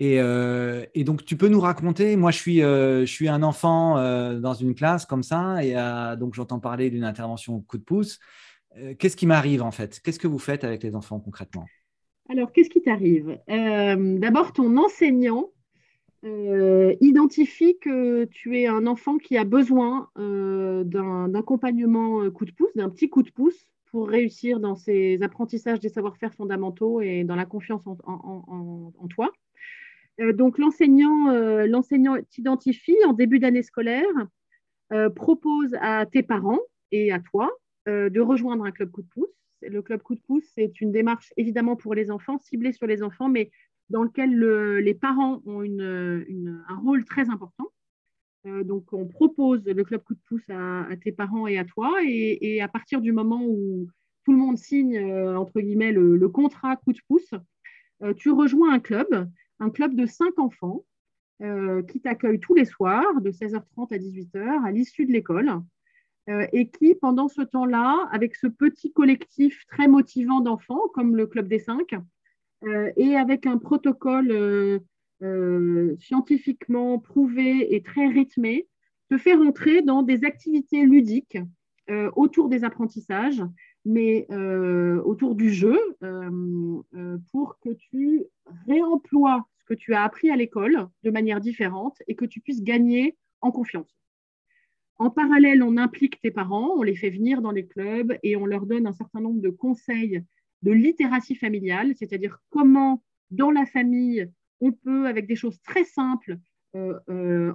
et, 0.00 1.04
donc, 1.04 1.24
tu 1.24 1.36
peux 1.36 1.48
nous 1.48 1.60
raconter, 1.60 2.16
moi 2.16 2.30
je 2.30 2.38
suis, 2.38 2.62
euh, 2.62 3.00
je 3.06 3.12
suis 3.12 3.28
un 3.28 3.42
enfant 3.42 3.96
euh, 3.96 4.40
dans 4.40 4.54
une 4.54 4.74
classe 4.74 5.06
comme 5.06 5.22
ça, 5.22 5.64
et 5.64 5.74
donc 6.18 6.34
j'entends 6.34 6.60
parler 6.60 6.90
d'une 6.90 7.04
intervention 7.04 7.60
coup 7.60 7.78
de 7.78 7.84
pouce. 7.84 8.18
Qu'est-ce 8.98 9.16
qui 9.16 9.26
m'arrive 9.26 9.62
en 9.62 9.70
fait? 9.70 10.00
Qu'est-ce 10.00 10.18
que 10.18 10.26
vous 10.26 10.40
faites 10.40 10.64
avec 10.64 10.82
les 10.82 10.96
enfants 10.96 11.20
concrètement? 11.20 11.64
Alors, 12.28 12.50
qu'est-ce 12.52 12.70
qui 12.70 12.82
t'arrive? 12.82 13.38
D'abord, 13.46 14.52
ton 14.52 14.76
enseignant 14.78 15.50
identifie 17.00 17.78
que 17.78 18.24
tu 18.24 18.58
es 18.58 18.66
un 18.66 18.88
enfant 18.88 19.18
qui 19.18 19.36
a 19.36 19.44
besoin 19.44 20.08
d'un 20.16 21.34
accompagnement 21.34 22.28
coup 22.30 22.46
de 22.46 22.52
pouce, 22.52 22.74
d'un 22.74 22.90
petit 22.90 23.08
coup 23.08 23.22
de 23.22 23.30
pouce 23.30 23.68
pour 23.92 24.08
réussir 24.08 24.58
dans 24.58 24.74
ses 24.74 25.22
apprentissages 25.22 25.78
des 25.78 25.88
savoir-faire 25.88 26.34
fondamentaux 26.34 27.00
et 27.00 27.22
dans 27.22 27.36
la 27.36 27.44
confiance 27.44 27.82
en 27.86 29.08
toi. 29.08 29.30
Euh, 30.20 30.32
donc 30.32 30.58
l'enseignant 30.58 31.28
euh, 31.30 31.66
l'enseignant 31.66 32.16
t'identifie 32.30 32.96
en 33.06 33.12
début 33.12 33.38
d'année 33.38 33.62
scolaire, 33.62 34.06
euh, 34.92 35.10
propose 35.10 35.74
à 35.80 36.06
tes 36.06 36.22
parents 36.22 36.60
et 36.92 37.12
à 37.12 37.18
toi 37.18 37.50
de 37.86 38.18
rejoindre 38.20 38.64
un 38.64 38.70
club 38.70 38.90
coup 38.90 39.02
de 39.02 39.08
pouce. 39.08 39.28
Le 39.60 39.82
club 39.82 40.00
coup 40.00 40.14
de 40.14 40.20
pouce, 40.26 40.44
c'est 40.54 40.80
une 40.80 40.90
démarche 40.90 41.34
évidemment 41.36 41.76
pour 41.76 41.94
les 41.94 42.10
enfants, 42.10 42.38
ciblée 42.38 42.72
sur 42.72 42.86
les 42.86 43.02
enfants, 43.02 43.28
mais 43.28 43.50
dans 43.90 44.02
lequel 44.02 44.38
les 44.38 44.94
parents 44.94 45.42
ont 45.44 45.60
un 45.60 46.76
rôle 46.82 47.04
très 47.04 47.28
important. 47.28 47.70
donc, 48.46 48.90
on 48.94 49.04
propose 49.06 49.66
le 49.66 49.84
club 49.84 50.02
coup 50.02 50.14
de 50.14 50.20
pouce 50.26 50.48
à, 50.48 50.86
tes 51.02 51.12
parents 51.12 51.46
et 51.46 51.58
à 51.58 51.66
toi. 51.66 51.92
Et, 52.06 52.62
à 52.62 52.68
partir 52.68 53.02
du 53.02 53.12
moment 53.12 53.44
où 53.44 53.86
tout 54.24 54.32
le 54.32 54.38
monde 54.38 54.56
signe, 54.56 54.98
entre 55.36 55.60
guillemets, 55.60 55.92
le, 55.92 56.16
le, 56.16 56.28
contrat 56.30 56.76
coup 56.76 56.94
de 56.94 57.00
pouce, 57.06 57.34
tu 58.16 58.30
rejoins 58.30 58.72
un 58.72 58.80
club 58.80 59.28
un 59.60 59.70
club 59.70 59.94
de 59.94 60.06
cinq 60.06 60.38
enfants 60.38 60.84
euh, 61.42 61.82
qui 61.82 62.00
t'accueille 62.00 62.38
tous 62.38 62.54
les 62.54 62.64
soirs 62.64 63.20
de 63.20 63.32
16h30 63.32 63.92
à 63.92 63.98
18h 63.98 64.64
à 64.64 64.70
l'issue 64.70 65.04
de 65.04 65.12
l'école 65.12 65.50
euh, 66.28 66.46
et 66.52 66.68
qui, 66.68 66.94
pendant 66.94 67.28
ce 67.28 67.42
temps-là, 67.42 68.08
avec 68.12 68.36
ce 68.36 68.46
petit 68.46 68.92
collectif 68.92 69.66
très 69.66 69.88
motivant 69.88 70.40
d'enfants, 70.40 70.82
comme 70.94 71.16
le 71.16 71.26
Club 71.26 71.48
des 71.48 71.58
cinq, 71.58 71.96
euh, 72.64 72.92
et 72.96 73.16
avec 73.16 73.46
un 73.46 73.58
protocole 73.58 74.80
scientifiquement 75.98 76.98
prouvé 76.98 77.74
et 77.74 77.82
très 77.82 78.06
rythmé, 78.08 78.68
te 79.08 79.16
fait 79.16 79.34
rentrer 79.34 79.80
dans 79.80 80.02
des 80.02 80.24
activités 80.24 80.84
ludiques 80.84 81.38
autour 82.14 82.50
des 82.50 82.62
apprentissages 82.62 83.42
mais 83.84 84.26
euh, 84.30 85.02
autour 85.02 85.34
du 85.34 85.52
jeu, 85.52 85.78
euh, 86.02 86.82
euh, 86.94 87.18
pour 87.30 87.58
que 87.60 87.70
tu 87.70 88.24
réemploies 88.66 89.46
ce 89.58 89.64
que 89.64 89.74
tu 89.74 89.94
as 89.94 90.02
appris 90.02 90.30
à 90.30 90.36
l'école 90.36 90.88
de 91.02 91.10
manière 91.10 91.40
différente 91.40 91.96
et 92.06 92.14
que 92.14 92.24
tu 92.24 92.40
puisses 92.40 92.62
gagner 92.62 93.16
en 93.40 93.50
confiance. 93.50 93.94
En 94.96 95.10
parallèle, 95.10 95.62
on 95.62 95.76
implique 95.76 96.20
tes 96.20 96.30
parents, 96.30 96.70
on 96.76 96.82
les 96.82 96.96
fait 96.96 97.10
venir 97.10 97.42
dans 97.42 97.50
les 97.50 97.66
clubs 97.66 98.16
et 98.22 98.36
on 98.36 98.46
leur 98.46 98.64
donne 98.64 98.86
un 98.86 98.92
certain 98.92 99.20
nombre 99.20 99.40
de 99.40 99.50
conseils 99.50 100.22
de 100.62 100.72
littératie 100.72 101.34
familiale, 101.34 101.94
c'est-à-dire 101.96 102.38
comment 102.48 103.02
dans 103.30 103.50
la 103.50 103.66
famille 103.66 104.30
on 104.60 104.72
peut, 104.72 105.06
avec 105.06 105.26
des 105.26 105.36
choses 105.36 105.60
très 105.62 105.84
simples, 105.84 106.38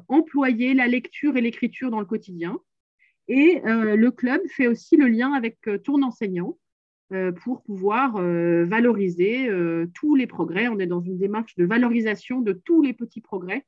employer 0.08 0.74
la 0.74 0.88
lecture 0.88 1.36
et 1.38 1.42
l'écriture 1.42 1.92
dans 1.92 2.00
le 2.00 2.06
quotidien. 2.06 2.60
Et 3.30 3.62
euh, 3.66 3.96
le 3.96 4.12
club 4.12 4.42
fait 4.50 4.68
aussi 4.68 4.98
le 4.98 5.08
lien 5.08 5.34
avec 5.34 5.60
euh, 5.68 5.78
ton 5.78 6.02
enseignant 6.02 6.58
euh, 7.14 7.32
pour 7.32 7.62
pouvoir 7.62 8.14
valoriser 8.14 9.50
tous 9.94 10.16
les 10.16 10.28
progrès. 10.28 10.68
On 10.68 10.80
est 10.80 10.88
dans 10.88 11.02
une 11.02 11.18
démarche 11.18 11.56
de 11.56 11.66
valorisation 11.66 12.42
de 12.42 12.54
tous 12.54 12.82
les 12.82 12.94
petits 12.94 13.22
progrès, 13.22 13.66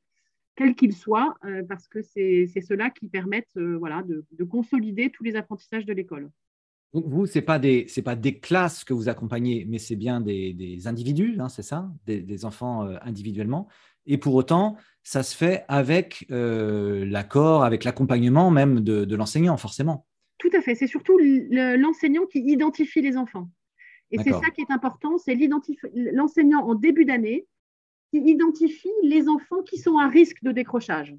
quels 0.56 0.74
qu'ils 0.74 0.94
soient, 0.94 1.34
parce 1.68 1.88
que 1.88 2.02
c'est 2.02 2.46
cela 2.46 2.90
qui 2.90 3.08
permettent 3.08 3.58
voilà, 3.78 4.02
de, 4.02 4.44
consolider 4.44 5.10
tous 5.10 5.24
les 5.24 5.34
apprentissages 5.34 5.86
de 5.86 5.92
l'école. 5.92 6.30
Donc 6.94 7.06
vous, 7.06 7.26
ce 7.26 7.38
n'est 7.38 7.44
pas, 7.44 7.58
des, 7.58 7.86
pas 8.04 8.14
des 8.14 8.38
classes 8.38 8.84
que 8.84 8.92
vous 8.92 9.08
accompagnez, 9.08 9.64
mais 9.68 9.78
c'est 9.78 9.96
bien 9.96 10.20
des, 10.20 10.86
individus, 10.86 11.36
hein, 11.40 11.48
c'est 11.48 11.62
ça? 11.62 11.90
Des, 12.06 12.44
enfants 12.44 12.82
individuellement. 13.02 13.66
Et 14.06 14.18
pour 14.18 14.34
autant, 14.34 14.76
ça 15.02 15.22
se 15.22 15.36
fait 15.36 15.64
avec 15.68 16.26
euh, 16.30 17.04
l'accord, 17.04 17.64
avec 17.64 17.84
l'accompagnement 17.84 18.50
même 18.50 18.80
de, 18.80 19.16
l'enseignant, 19.16 19.56
forcément. 19.56 20.06
Tout 20.38 20.50
à 20.54 20.60
fait. 20.60 20.74
C'est 20.74 20.86
surtout 20.86 21.18
l'enseignant 21.18 22.26
qui 22.26 22.40
identifie 22.40 23.00
les 23.00 23.16
enfants. 23.16 23.48
Et 24.10 24.18
c'est 24.18 24.32
ça 24.32 24.50
qui 24.54 24.60
est 24.60 24.70
important, 24.70 25.16
c'est 25.16 25.38
l'enseignant 25.94 26.66
en 26.66 26.74
début 26.74 27.06
d'année 27.06 27.46
qui 28.10 28.18
identifie 28.18 28.92
les 29.02 29.26
enfants 29.26 29.62
qui 29.62 29.78
sont 29.78 29.96
à 29.96 30.06
risque 30.06 30.42
de 30.42 30.52
décrochage. 30.52 31.14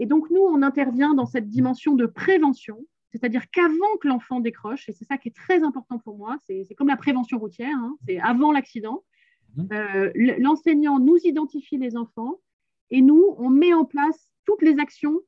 Et 0.00 0.06
donc, 0.06 0.28
nous, 0.30 0.40
on 0.40 0.60
intervient 0.62 1.14
dans 1.14 1.26
cette 1.26 1.48
dimension 1.48 1.94
de 1.94 2.06
prévention 2.06 2.84
c'est-à-dire 3.12 3.50
qu'avant 3.50 3.96
que 4.00 4.08
l'enfant 4.08 4.40
décroche, 4.40 4.88
et 4.88 4.92
c'est 4.92 5.04
ça 5.04 5.18
qui 5.18 5.28
est 5.28 5.36
très 5.36 5.62
important 5.62 5.98
pour 5.98 6.16
moi, 6.16 6.38
c'est 6.46 6.66
comme 6.76 6.88
la 6.88 6.96
prévention 6.96 7.38
routière, 7.38 7.76
hein, 7.76 7.96
c'est 8.06 8.18
avant 8.18 8.52
l'accident. 8.52 9.04
Euh, 9.72 10.10
l'enseignant 10.38 10.98
nous 10.98 11.18
identifie 11.24 11.78
les 11.78 11.96
enfants 11.96 12.40
et 12.90 13.00
nous, 13.00 13.34
on 13.38 13.50
met 13.50 13.72
en 13.74 13.84
place 13.84 14.30
toutes 14.44 14.62
les 14.62 14.78
actions 14.78 15.20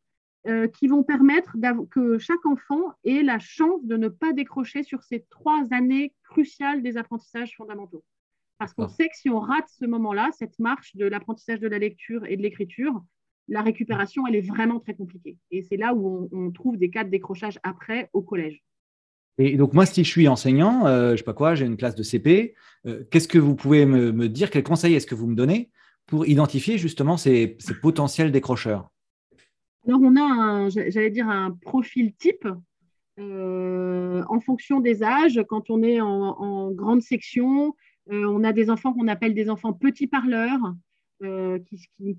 euh, 0.47 0.69
qui 0.69 0.87
vont 0.87 1.03
permettre 1.03 1.57
que 1.91 2.19
chaque 2.19 2.45
enfant 2.45 2.93
ait 3.05 3.23
la 3.23 3.39
chance 3.39 3.85
de 3.85 3.97
ne 3.97 4.09
pas 4.09 4.33
décrocher 4.33 4.83
sur 4.83 5.03
ces 5.03 5.25
trois 5.31 5.67
années 5.71 6.13
cruciales 6.25 6.83
des 6.83 6.99
apprentissages 6.99 7.57
fondamentaux. 7.57 8.05
Parce 8.59 8.75
qu'on 8.75 8.89
sait 8.89 9.09
que 9.09 9.17
si 9.17 9.31
on 9.31 9.41
rate 9.41 9.69
ce 9.69 9.87
moment-là, 9.87 10.31
cette 10.33 10.59
marche 10.59 10.95
de 10.97 11.07
l'apprentissage 11.07 11.61
de 11.61 11.69
la 11.69 11.79
lecture 11.79 12.25
et 12.27 12.37
de 12.37 12.43
l'écriture, 12.43 13.03
la 13.49 13.63
récupération, 13.63 14.27
elle 14.27 14.37
est 14.37 14.47
vraiment 14.47 14.81
très 14.81 14.95
compliquée. 14.95 15.39
Et 15.51 15.63
c'est 15.63 15.77
là 15.77 15.95
où 15.95 16.29
on, 16.33 16.51
trouve 16.51 16.77
des 16.77 16.91
cas 16.91 17.05
de 17.05 17.11
décrochage 17.11 17.59
après 17.63 18.11
au 18.13 18.23
collège. 18.23 18.63
Et 19.39 19.57
donc, 19.57 19.73
moi, 19.73 19.85
si 19.87 20.05
je 20.05 20.09
suis 20.09 20.29
enseignant, 20.29 20.87
euh, 20.87 21.13
je 21.13 21.17
sais 21.19 21.25
pas 21.25 21.35
quoi, 21.35 21.55
j'ai 21.55 21.67
une 21.67 21.77
classe 21.77 21.95
de 21.95 22.03
CP, 22.03 22.55
euh, 22.87 23.05
qu'est-ce 23.11 23.29
que 23.29 23.39
vous 23.39 23.57
pouvez 23.57 23.85
me, 23.87 24.29
dire? 24.29 24.51
Quels 24.51 24.63
conseils 24.63 24.95
est-ce 24.95 25.07
que 25.07 25.15
vous 25.15 25.27
me 25.27 25.35
donnez 25.35 25.71
pour 26.07 26.27
identifier 26.27 26.79
justement 26.79 27.17
ces 27.17 27.57
potentiels 27.83 28.31
décrocheurs? 28.31 28.91
Alors, 29.87 30.01
on 30.03 30.17
a, 30.17 30.69
j'allais 30.71 31.11
dire, 31.11 31.29
un 31.29 31.51
profil 31.51 32.15
type 32.15 32.49
euh, 33.21 34.23
en 34.29 34.41
fonction 34.41 34.81
des 34.81 35.03
âges. 35.03 35.41
Quand 35.49 35.71
on 35.71 35.83
est 35.83 36.01
en, 36.01 36.71
grande 36.73 37.03
section, 37.03 37.75
euh, 38.11 38.25
on 38.27 38.43
a 38.45 38.53
des 38.53 38.71
enfants 38.71 38.93
qu'on 38.93 39.09
appelle 39.09 39.35
des 39.35 39.51
enfants 39.51 39.73
petits 39.73 40.07
parleurs, 40.07 40.75
euh, 41.23 41.59
qui, 41.61 42.17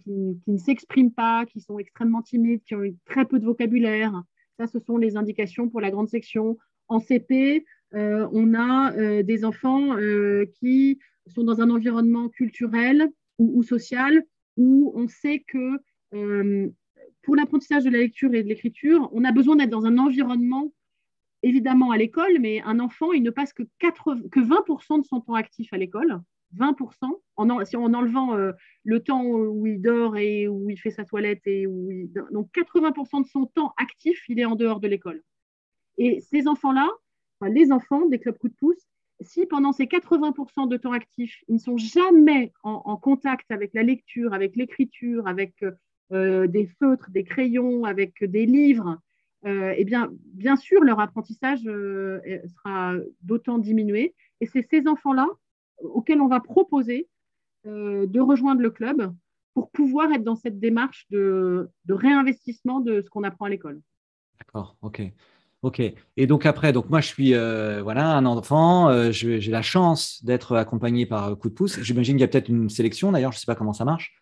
ne 0.47 0.58
s'expriment 0.58 1.12
pas, 1.12 1.45
qui 1.45 1.60
sont 1.60 1.80
extrêmement 1.80 2.21
timides, 2.21 2.63
qui 2.63 2.75
ont 2.75 2.84
très 3.06 3.25
peu 3.25 3.39
de 3.39 3.45
vocabulaire. 3.45 4.23
Ça, 4.58 4.67
ce 4.67 4.80
sont 4.80 4.97
les 4.97 5.17
indications 5.17 5.67
pour 5.67 5.82
la 5.82 5.91
grande 5.91 6.08
section. 6.08 6.58
En 6.88 7.00
CP, 7.00 7.65
on 7.93 8.54
a 8.54 9.24
des 9.24 9.45
enfants 9.45 9.95
qui 10.60 11.00
sont 11.28 11.43
dans 11.43 11.62
un 11.62 11.69
environnement 11.69 12.30
culturel 12.30 13.10
ou, 13.38 13.63
social 13.63 14.24
où 14.58 14.91
on 14.95 15.08
sait 15.08 15.43
que 15.48 15.80
pour 17.26 17.36
l'apprentissage 17.36 17.84
de 17.84 17.89
la 17.89 17.98
lecture 17.98 18.34
et 18.34 18.43
de 18.43 18.48
l'écriture, 18.48 19.10
on 19.12 19.24
a 19.24 19.32
besoin 19.32 19.56
d'être 19.56 19.71
dans 19.71 19.86
un 19.86 19.98
environnement, 19.98 20.71
évidemment 21.41 21.91
à 21.91 21.98
l'école, 21.98 22.39
mais 22.39 22.62
un 22.62 22.80
enfant, 22.80 23.12
il 23.12 23.24
ne 23.24 23.32
passe 23.32 23.52
que, 23.52 23.63
20% 23.63 25.02
de 25.02 25.06
son 25.06 25.21
temps 25.21 25.34
actif 25.34 25.74
à 25.74 25.78
l'école. 25.78 26.21
20%, 26.56 26.93
en, 27.36 27.50
en 27.50 27.93
enlevant 27.93 28.36
euh, 28.36 28.52
le 28.84 29.02
temps 29.02 29.26
où 29.26 29.65
il 29.65 29.82
dort 29.82 30.15
et 30.15 30.48
où 30.48 30.69
il 30.69 30.78
fait 30.78 30.91
sa 30.91 31.04
toilette. 31.04 31.41
Et 31.45 31.65
donc 32.32 32.50
80% 32.54 33.24
de 33.24 33.28
son 33.28 33.48
temps 33.48 33.74
actif, 33.78 34.24
il 34.30 34.39
est 34.39 34.45
en 34.45 34.56
dehors 34.56 34.80
de 34.80 34.88
l'école. 34.88 35.21
Et 35.97 36.21
ces 36.21 36.47
enfants-là, 36.47 36.89
les 37.41 37.71
enfants 37.71 38.05
des 38.08 38.19
clubs 38.19 38.38
coup 38.38 38.49
de 38.49 38.55
pouce, 38.55 38.88
si 39.21 39.45
pendant 39.45 39.71
ces 39.71 39.86
80% 39.86 40.67
de 40.67 40.77
temps 40.77 40.91
actif, 40.91 41.43
ils 41.47 41.55
ne 41.55 41.60
sont 41.60 41.77
jamais 41.77 42.51
en, 42.63 42.97
contact 42.97 43.49
avec 43.51 43.73
la 43.73 43.84
lecture, 43.84 44.34
avec 44.34 44.55
l'écriture, 44.55 45.27
avec 45.27 45.63
euh, 45.63 45.71
euh, 46.12 46.47
des 46.47 46.67
feutres, 46.79 47.10
des 47.12 47.23
crayons, 47.23 47.86
avec 47.86 48.23
des 48.23 48.45
livres, 48.45 48.99
euh, 49.45 49.73
eh 49.77 49.86
bien, 49.86 50.10
bien 50.34 50.55
sûr, 50.55 50.84
leur 50.84 50.99
apprentissage 50.99 51.62
sera 51.62 52.95
d'autant 53.21 53.58
diminué. 53.58 54.15
Et 54.41 54.47
c'est 54.47 54.67
ces 54.69 54.88
enfants-là 54.88 55.27
auxquels 55.79 56.21
on 56.21 56.27
va 56.27 56.39
proposer 56.39 57.08
de 57.63 58.19
rejoindre 58.19 58.62
le 58.62 58.69
club 58.69 59.13
pour 59.53 59.71
pouvoir 59.71 60.12
être 60.12 60.23
dans 60.23 60.36
cette 60.36 60.60
démarche 60.60 61.08
de, 61.10 61.69
réinvestissement 61.88 62.81
de 62.81 63.01
ce 63.01 63.10
qu'on 63.10 63.23
apprend 63.23 63.45
à 63.45 63.49
l'école. 63.49 63.81
D'accord, 64.39 64.77
ok. 64.81 65.01
Ok. 65.62 65.82
Et 66.18 66.28
donc 66.28 66.46
après, 66.46 66.74
donc 66.74 66.89
moi 66.89 67.02
je 67.02 67.08
suis 67.08 67.34
voilà 67.34 68.15
un 68.15 68.26
enfant, 68.26 69.12
j'ai 69.12 69.39
la 69.39 69.62
chance 69.62 70.24
d'être 70.24 70.56
accompagné 70.56 71.06
par 71.06 71.38
Coup 71.38 71.50
de 71.50 71.54
pouce. 71.54 71.80
J'imagine 71.82 72.15
qu'il 72.15 72.22
y 72.22 72.24
a 72.24 72.28
peut-être 72.28 72.50
une 72.50 72.70
sélection. 72.70 73.12
D'ailleurs, 73.12 73.32
je 73.32 73.38
ne 73.38 73.39
sais 73.39 73.48
pas 73.48 73.56
comment 73.56 73.74
ça 73.74 73.86
marche. 73.86 74.13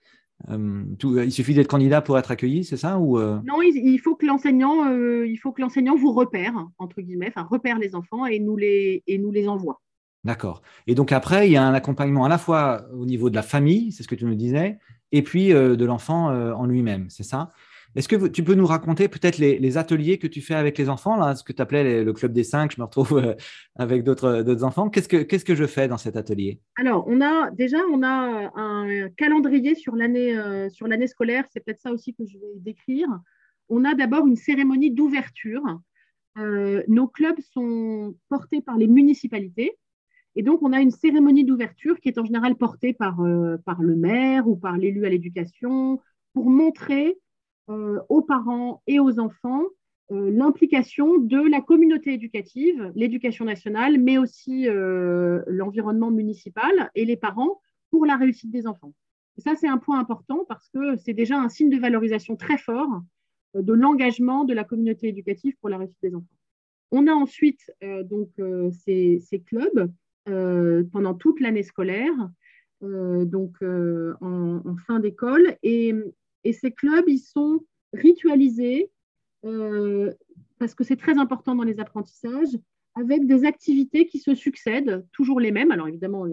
Euh, 0.49 0.83
il 1.25 1.31
suffit 1.31 1.53
d'être 1.53 1.67
candidat 1.67 2.01
pour 2.01 2.17
être 2.17 2.31
accueilli, 2.31 2.63
c'est 2.63 2.77
ça 2.77 2.99
ou 2.99 3.17
euh? 3.17 3.39
Non, 3.45 3.61
il, 3.61 3.97
faut 3.99 4.15
que 4.15 4.25
l'enseignant, 4.25 4.89
euh, 4.89 5.25
il 5.25 5.37
faut 5.37 5.53
que 5.53 5.61
l'enseignant 5.61 5.95
vous 5.95 6.11
repère 6.11 6.53
entre 6.79 7.01
guillemets, 7.01 7.31
enfin 7.33 7.47
repère 7.49 7.79
les 7.79 7.95
enfants 7.95 8.25
et 8.25 8.39
nous 8.39 8.57
les 8.57 9.03
et 9.07 9.17
nous 9.17 9.31
les 9.31 9.47
envoie. 9.47 9.81
D'accord. 10.25 10.61
Et 10.87 10.95
donc 10.95 11.11
après, 11.11 11.47
il 11.47 11.51
y 11.51 11.57
a 11.57 11.63
un 11.63 11.73
accompagnement 11.73 12.25
à 12.25 12.29
la 12.29 12.37
fois 12.37 12.85
au 12.93 13.05
niveau 13.05 13.29
de 13.29 13.35
la 13.35 13.41
famille, 13.41 13.91
c'est 13.91 14.03
ce 14.03 14.07
que 14.07 14.15
tu 14.15 14.25
nous 14.25 14.35
disais, 14.35 14.79
et 15.11 15.21
puis 15.21 15.49
de 15.49 15.85
l'enfant 15.85 16.27
en 16.27 16.65
lui-même, 16.65 17.09
c'est 17.09 17.23
ça? 17.23 17.49
Est-ce 17.95 18.07
que 18.07 18.27
tu 18.27 18.43
peux 18.43 18.55
nous 18.55 18.65
raconter 18.65 19.07
peut-être 19.07 19.37
les, 19.37 19.77
ateliers 19.77 20.17
que 20.17 20.27
tu 20.27 20.41
fais 20.41 20.55
avec 20.55 20.77
les 20.77 20.89
enfants, 20.89 21.15
là, 21.15 21.35
ce 21.35 21.43
que 21.43 21.53
tu 21.53 21.61
appelais 21.61 22.03
le 22.03 22.13
club 22.13 22.33
des 22.33 22.43
cinq, 22.43 22.73
je 22.75 22.81
me 22.81 22.85
retrouve 22.85 23.17
euh, 23.17 23.33
avec 23.75 24.03
d'autres 24.03 24.63
enfants. 24.63 24.89
Qu'est-ce 24.89 25.07
que, 25.07 25.17
qu'est-ce 25.17 25.45
que 25.45 25.55
je 25.55 25.65
fais 25.65 25.87
dans 25.87 25.97
cet 25.97 26.15
atelier? 26.15 26.59
Alors, 26.75 27.05
on 27.07 27.21
a 27.21 27.51
déjà 27.51 27.77
on 27.91 28.03
a 28.03 28.51
un 28.55 29.09
calendrier 29.09 29.75
sur 29.75 29.95
l'année, 29.95 30.35
euh, 30.37 30.69
scolaire, 31.07 31.45
c'est 31.51 31.63
peut-être 31.63 31.81
ça 31.81 31.91
aussi 31.91 32.13
que 32.13 32.25
je 32.25 32.37
vais 32.37 32.53
décrire. 32.57 33.07
On 33.69 33.85
a 33.85 33.93
d'abord 33.93 34.25
une 34.27 34.35
cérémonie 34.35 34.91
d'ouverture. 34.91 35.63
Euh, 36.37 36.83
nos 36.87 37.07
clubs 37.07 37.39
sont 37.53 38.15
portés 38.29 38.61
par 38.61 38.77
les 38.77 38.87
municipalités. 38.87 39.77
Et 40.35 40.41
donc, 40.41 40.63
on 40.63 40.73
a 40.73 40.81
une 40.81 40.91
cérémonie 40.91 41.45
d'ouverture 41.45 41.99
qui 41.99 42.09
est 42.09 42.17
en 42.17 42.25
général 42.25 42.55
portée 42.55 42.93
par, 42.93 43.17
par 43.65 43.83
le 43.83 43.95
maire 43.95 44.47
ou 44.47 44.55
par 44.55 44.77
l'élu 44.77 45.05
à 45.05 45.09
l'éducation 45.09 45.99
pour 46.33 46.49
montrer 46.49 47.09
euh, 47.09 47.11
aux 47.67 48.21
parents 48.21 48.81
et 48.87 48.99
aux 48.99 49.19
enfants 49.19 49.63
euh, 50.11 50.31
l'implication 50.31 51.17
de 51.17 51.49
la 51.49 51.61
communauté 51.61 52.13
éducative, 52.13 52.91
l'éducation 52.93 53.45
nationale, 53.45 53.97
mais 53.97 54.17
aussi 54.17 54.67
euh, 54.67 55.41
l'environnement 55.47 56.11
municipal 56.11 56.91
et 56.93 57.05
les 57.05 57.15
parents 57.15 57.61
pour 57.89 58.05
la 58.05 58.17
réussite 58.17 58.51
des 58.51 58.67
enfants. 58.67 58.93
ça, 59.37 59.55
c'est 59.55 59.67
un 59.67 59.77
point 59.77 59.99
important 59.99 60.45
parce 60.47 60.67
que 60.69 60.97
c'est 60.97 61.13
déjà 61.13 61.39
un 61.39 61.47
signe 61.47 61.69
de 61.69 61.79
valorisation 61.79 62.35
très 62.35 62.57
fort 62.57 63.01
de 63.55 63.73
l'engagement 63.73 64.43
de 64.45 64.53
la 64.53 64.63
communauté 64.63 65.07
éducative 65.07 65.55
pour 65.61 65.69
la 65.69 65.77
réussite 65.77 66.01
des 66.01 66.15
enfants. 66.15 66.37
On 66.91 67.07
a 67.07 67.13
ensuite 67.13 67.71
donc 68.05 68.29
ces, 68.71 69.43
clubs 69.45 69.91
pendant 70.25 71.13
toute 71.13 71.39
l'année 71.39 71.63
scolaire, 71.63 72.13
donc 72.81 73.55
en, 73.61 74.61
en, 74.65 74.75
fin 74.87 74.99
d'école, 74.99 75.55
et 75.61 75.93
et 76.43 76.53
ces 76.53 76.71
clubs, 76.71 77.07
ils 77.07 77.19
sont 77.19 77.61
ritualisés 77.93 78.91
euh, 79.45 80.11
parce 80.59 80.75
que 80.75 80.83
c'est 80.83 80.95
très 80.95 81.17
important 81.17 81.55
dans 81.55 81.63
les 81.63 81.79
apprentissages, 81.79 82.57
avec 82.95 83.25
des 83.25 83.43
activités 83.43 84.05
qui 84.05 84.19
se 84.19 84.35
succèdent, 84.35 85.05
toujours 85.11 85.39
les 85.39 85.51
mêmes, 85.51 85.71
alors 85.71 85.87
évidemment, 85.87 86.25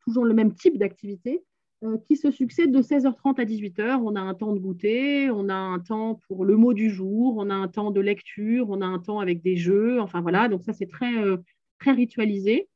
toujours 0.00 0.24
le 0.24 0.32
même 0.32 0.54
type 0.54 0.78
d'activité, 0.78 1.42
euh, 1.84 1.98
qui 2.06 2.16
se 2.16 2.30
succèdent 2.30 2.72
de 2.72 2.80
16h30 2.80 3.38
à 3.38 3.44
18h. 3.44 4.00
On 4.02 4.16
a 4.16 4.20
un 4.20 4.32
temps 4.32 4.54
de 4.54 4.58
goûter, 4.58 5.30
on 5.30 5.48
a 5.48 5.54
un 5.54 5.78
temps 5.80 6.18
pour 6.28 6.44
le 6.44 6.56
mot 6.56 6.72
du 6.72 6.88
jour, 6.88 7.34
on 7.36 7.50
a 7.50 7.54
un 7.54 7.68
temps 7.68 7.90
de 7.90 8.00
lecture, 8.00 8.70
on 8.70 8.80
a 8.80 8.86
un 8.86 8.98
temps 8.98 9.18
avec 9.18 9.42
des 9.42 9.56
jeux, 9.56 10.00
enfin 10.00 10.22
voilà, 10.22 10.48
donc 10.48 10.64
ça 10.64 10.72
c'est 10.72 10.88
très, 10.88 11.14
euh, 11.22 11.36
très 11.78 11.92
ritualisé 11.92 12.68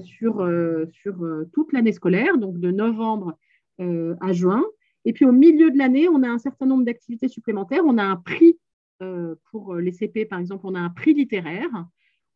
sur, 0.00 0.50
sur 0.90 1.30
toute 1.52 1.74
l'année 1.74 1.92
scolaire, 1.92 2.38
donc 2.38 2.58
de 2.58 2.70
novembre 2.70 3.36
à 3.78 4.32
juin. 4.32 4.64
Et 5.04 5.12
puis 5.12 5.24
au 5.24 5.32
milieu 5.32 5.70
de 5.70 5.78
l'année, 5.78 6.08
on 6.08 6.22
a 6.22 6.28
un 6.28 6.38
certain 6.38 6.66
nombre 6.66 6.84
d'activités 6.84 7.28
supplémentaires. 7.28 7.82
On 7.84 7.98
a 7.98 8.04
un 8.04 8.16
prix 8.16 8.58
euh, 9.02 9.36
pour 9.50 9.76
les 9.76 9.92
CP, 9.92 10.24
par 10.24 10.40
exemple, 10.40 10.66
on 10.66 10.74
a 10.74 10.80
un 10.80 10.90
prix 10.90 11.14
littéraire 11.14 11.86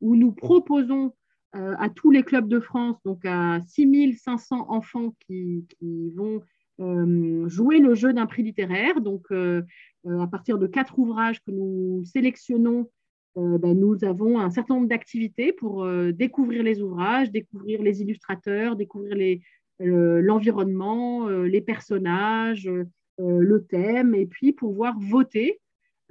où 0.01 0.17
nous 0.17 0.33
proposons 0.33 1.13
euh, 1.57 1.75
à 1.79 1.89
tous 1.89 2.11
les 2.11 2.23
clubs 2.23 2.49
de 2.49 2.61
France, 2.61 2.97
donc 3.05 3.25
à 3.25 3.61
6500 3.67 4.67
enfants 4.71 5.15
qui, 5.27 5.67
vont 6.15 6.41
euh, 6.81 7.49
jouer 7.49 7.79
le 7.79 7.95
jeu 7.95 8.13
d'un 8.13 8.27
prix 8.27 8.43
littéraire. 8.43 9.01
Donc 9.01 9.27
à 9.33 10.27
partir 10.29 10.59
de 10.59 10.67
quatre 10.67 10.99
ouvrages 10.99 11.43
que 11.43 11.51
nous 11.51 12.05
sélectionnons, 12.05 12.91
ben, 13.35 13.79
nous 13.79 14.05
avons 14.05 14.39
un 14.39 14.51
certain 14.51 14.75
nombre 14.75 14.89
d'activités 14.89 15.53
pour 15.53 15.87
découvrir 16.13 16.63
les 16.63 16.83
ouvrages, 16.83 17.31
découvrir 17.31 17.83
les 17.83 18.03
illustrateurs, 18.03 18.77
découvrir 18.77 19.15
les, 19.15 19.41
l'environnement, 19.79 21.29
euh, 21.29 21.45
les 21.45 21.61
personnages, 21.61 22.69
euh, 22.69 22.85
le 23.19 23.65
thème, 23.65 24.15
et 24.15 24.27
puis 24.27 24.53
pouvoir 24.53 24.99
voter 24.99 25.61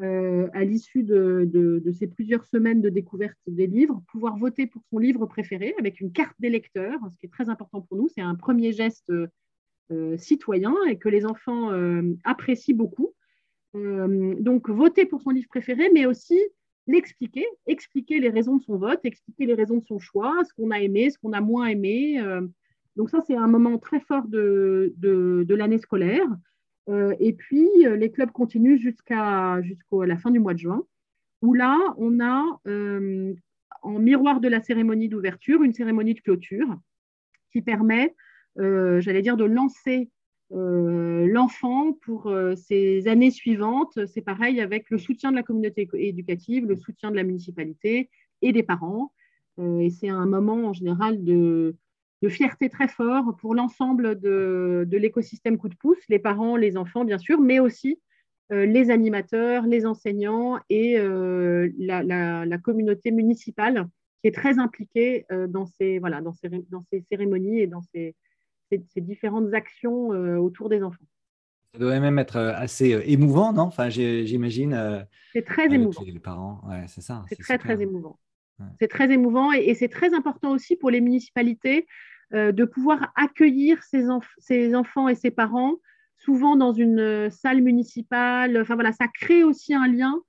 euh, 0.02 0.47
à 0.54 0.63
l'issue 0.63 1.04
de, 1.04 1.82
ces 1.93 2.08
plusieurs 2.08 2.43
semaines 2.45 2.82
de 2.82 2.89
découverte 2.89 3.38
des 3.47 3.67
livres, 3.67 4.02
pouvoir 4.12 4.38
voter 4.38 4.67
pour 4.67 4.82
son 4.89 4.97
livre 4.97 5.26
préféré 5.26 5.76
avec 5.80 6.00
une 6.00 6.12
carte 6.12 6.36
des 6.39 6.50
lecteurs, 6.50 7.00
ce 7.12 7.17
qui 7.17 7.28
est 7.28 7.30
très 7.30 7.50
important 7.50 7.82
pour 7.82 7.97
nous. 7.97 8.08
C'est 8.08 8.21
un 8.21 8.36
premier 8.36 8.71
geste 8.74 9.12
citoyen 10.15 10.74
et 10.89 10.97
que 10.97 11.10
les 11.10 11.26
enfants 11.26 11.69
apprécient 12.24 12.76
beaucoup. 12.76 13.13
donc, 13.74 14.69
voter 14.69 15.06
pour 15.06 15.21
son 15.21 15.32
livre 15.32 15.50
préféré, 15.50 15.91
mais 15.93 16.06
aussi 16.06 16.39
l'expliquer, 16.88 17.45
expliquer 17.67 18.19
les 18.19 18.30
raisons 18.30 18.56
de 18.56 18.63
son 18.63 18.78
vote, 18.78 19.02
expliquer 19.04 19.45
les 19.45 19.54
raisons 19.54 19.78
de 19.78 19.86
son 19.86 20.00
choix, 20.00 20.34
ce 20.45 20.54
qu'on 20.54 20.71
a 20.71 20.80
aimé, 20.80 21.12
ce 21.12 21.19
qu'on 21.19 21.34
a 21.34 21.41
moins 21.41 21.67
aimé. 21.67 22.19
Donc 22.95 23.10
ça, 23.10 23.19
c'est 23.25 23.36
un 23.36 23.47
moment 23.47 23.77
très 23.77 23.99
fort 23.99 24.27
de, 24.27 24.93
l'année 25.49 25.77
scolaire. 25.77 26.27
Euh, 26.89 27.15
et 27.19 27.34
puis, 27.34 27.67
euh, 27.86 27.95
les 27.95 28.12
clubs 28.12 28.32
continuent 28.32 28.77
jusqu'à 28.77 29.62
la 29.91 30.17
fin 30.17 30.32
du 30.32 30.39
mois 30.39 30.54
de 30.54 30.60
juin, 30.60 30.84
où 31.41 31.54
là, 31.54 31.77
on 31.97 32.19
a 32.19 32.43
en 33.84 33.99
miroir 33.99 34.41
de 34.41 34.47
la 34.47 34.62
cérémonie 34.62 35.10
d'ouverture, 35.10 35.63
une 35.63 35.73
cérémonie 35.73 36.13
de 36.13 36.21
clôture 36.21 36.67
qui 37.51 37.62
permet, 37.62 38.15
j'allais 38.58 39.21
dire, 39.21 39.38
de 39.38 39.45
lancer 39.45 40.10
l'enfant 40.51 41.93
pour 41.93 42.32
ces 42.56 43.08
années 43.08 43.32
suivantes. 43.32 44.06
C'est 44.06 44.21
pareil 44.21 44.62
avec 44.62 44.89
le 44.91 44.99
soutien 44.99 45.32
de 45.32 45.36
la 45.36 45.43
communauté 45.43 45.89
éducative, 45.93 46.67
le 46.67 46.77
soutien 46.77 47.10
de 47.10 47.15
la 47.15 47.23
municipalité 47.23 48.12
et 48.43 48.51
des 48.51 48.63
parents. 48.63 49.12
et 49.60 49.89
c'est 49.89 50.10
un 50.10 50.27
moment 50.27 50.65
en 50.65 50.73
général 50.73 51.23
de, 51.23 51.75
de 52.22 52.30
fierté 52.30 52.70
très 52.70 52.88
fort 52.88 53.36
pour 53.38 53.56
l'ensemble 53.56 54.20
de, 54.20 54.88
l'écosystème 54.92 55.58
coup 55.58 55.70
de 55.70 55.76
pouce, 55.76 55.98
les 56.10 56.20
parents, 56.20 56.56
les 56.56 56.78
enfants 56.78 57.04
bien 57.04 57.18
sûr, 57.18 57.40
mais 57.42 57.60
aussi 57.60 58.00
euh, 58.52 58.66
les 58.66 58.92
animateurs, 58.92 59.66
les 59.66 59.86
enseignants 59.86 60.60
et 60.70 61.00
euh, 61.00 61.70
la, 61.78 62.58
communauté 62.60 63.12
municipale 63.12 63.88
qui 64.22 64.28
est 64.28 64.36
très 64.36 64.60
impliquée 64.60 65.26
euh, 65.32 65.48
dans, 65.48 65.66
ces, 65.66 66.00
voilà, 66.00 66.22
dans, 66.22 66.34
ces, 66.34 66.50
dans 66.70 66.84
ces 66.92 67.04
cérémonies 67.10 67.60
et 67.60 67.68
dans 67.68 67.82
ces, 67.94 68.16
ces, 68.70 69.02
différentes 69.02 69.54
actions 69.54 70.10
autour 70.40 70.70
des 70.70 70.84
enfants. 70.84 71.06
Ça 71.74 71.80
doit 71.80 72.00
même 72.00 72.20
être 72.20 72.38
assez 72.38 73.02
émouvant, 73.06 73.54
non? 73.54 73.64
Enfin, 73.64 73.90
j'imagine. 73.90 75.06
c'est 75.34 75.46
très 75.46 75.74
émouvant. 75.74 76.04
Les 76.06 76.20
parents, 76.20 76.62
ouais, 76.68 76.84
c'est 76.88 77.02
ça. 77.02 77.24
C'est 77.30 77.40
très, 77.40 77.58
très 77.58 77.82
émouvant. 77.82 78.20
C'est 78.80 78.88
très 78.88 79.12
émouvant 79.12 79.52
et, 79.52 79.74
c'est 79.74 79.88
très 79.88 80.14
important 80.14 80.52
aussi 80.52 80.76
pour 80.76 80.90
les 80.90 81.02
municipalités 81.02 81.88
de 82.32 82.65
pouvoir 82.65 83.12
accueillir 83.15 83.84
ces, 83.84 84.10
enfants 84.76 85.08
et 85.08 85.15
ces 85.15 85.32
parents, 85.32 85.76
souvent 86.17 86.56
dans 86.56 86.72
une 86.72 87.00
euh, 87.00 87.30
salle 87.30 87.62
municipale. 87.62 88.58
Enfin 88.62 88.76
voilà, 88.76 88.91
ça 88.91 89.08
crée 89.08 89.44
aussi 89.44 89.74
un 89.74 89.88
lien 89.88 90.22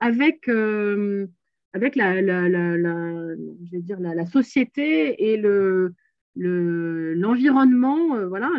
avec, 0.00 0.48
euh, 0.48 1.26
avec 1.72 1.96
la, 1.96 2.22
dire 3.72 4.00
la, 4.00 4.26
société 4.26 5.30
et 5.30 5.36
le, 5.36 5.94
l'environnement. 6.34 8.26
voilà, 8.28 8.50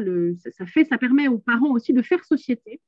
ça, 0.52 0.66
fait, 0.66 0.84
ça 0.84 0.98
permet 0.98 1.28
aux 1.28 1.40
parents 1.40 1.72
aussi 1.72 1.94
de 1.94 2.02
faire 2.02 2.24
société. 2.24 2.80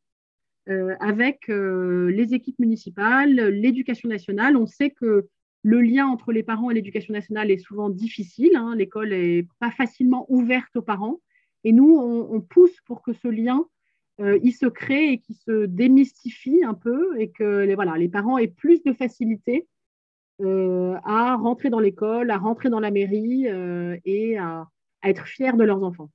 avec 1.00 1.48
les 1.48 2.34
équipes 2.34 2.60
municipales, 2.60 3.34
l'éducation 3.34 4.10
nationale. 4.10 4.56
On 4.58 4.68
sait 4.68 4.92
que 4.92 5.28
le 5.64 5.82
lien 5.82 6.08
entre 6.08 6.32
les 6.34 6.44
parents 6.44 6.70
et 6.70 6.74
l'éducation 6.74 7.14
nationale 7.14 7.50
est 7.50 7.58
souvent 7.58 7.90
difficile. 7.90 8.56
Hein. 8.56 8.76
L'école 8.76 9.10
n'est 9.10 9.48
pas 9.60 9.72
facilement 9.72 10.26
ouverte 10.30 10.76
aux 10.76 10.82
parents. 10.82 11.22
Et 11.64 11.72
nous, 11.72 11.98
on, 11.98 12.42
pousse 12.42 12.76
pour 12.86 13.02
que 13.02 13.14
ce 13.14 13.30
lien, 13.30 13.66
euh, 14.20 14.38
il 14.44 14.52
se 14.52 14.66
crée 14.66 15.14
et 15.14 15.18
qu'il 15.20 15.36
se 15.36 15.66
démystifie 15.66 16.64
un 16.66 16.74
peu 16.74 17.18
et 17.18 17.32
que 17.32 17.64
les, 17.64 17.76
voilà, 17.76 17.96
les 17.96 18.10
parents 18.10 18.38
aient 18.38 18.50
plus 18.50 18.84
de 18.84 18.92
facilité 18.92 19.66
euh, 20.42 20.96
à 21.06 21.38
rentrer 21.38 21.70
dans 21.70 21.80
l'école, 21.80 22.30
à 22.30 22.38
rentrer 22.38 22.70
dans 22.70 22.82
la 22.82 22.92
mairie 22.92 23.48
euh, 23.48 23.98
et 24.04 24.38
à, 24.38 24.68
être 25.04 25.26
fiers 25.26 25.54
de 25.54 25.64
leurs 25.64 25.84
enfants. 25.84 26.10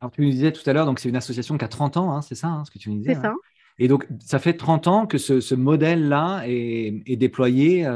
Alors, 0.00 0.10
tu 0.10 0.20
nous 0.20 0.30
disais 0.30 0.52
tout 0.52 0.68
à 0.68 0.74
l'heure, 0.74 0.84
donc 0.84 0.98
c'est 0.98 1.08
une 1.08 1.16
association 1.16 1.56
qui 1.56 1.64
a 1.64 1.68
30 1.68 1.96
ans, 1.96 2.12
hein, 2.12 2.20
c'est 2.20 2.34
ça 2.34 2.48
hein, 2.48 2.64
ce 2.66 2.70
que 2.70 2.78
tu 2.78 2.90
nous 2.90 2.98
disais 2.98 3.14
C'est 3.14 3.22
ça. 3.22 3.34
Et 3.78 3.88
donc, 3.88 4.06
ça 4.20 4.38
fait 4.38 4.54
30 4.54 4.86
ans 4.86 5.06
que 5.06 5.18
ce, 5.18 5.54
modèle-là 5.54 6.42
est, 6.46 7.16
déployé 7.16 7.86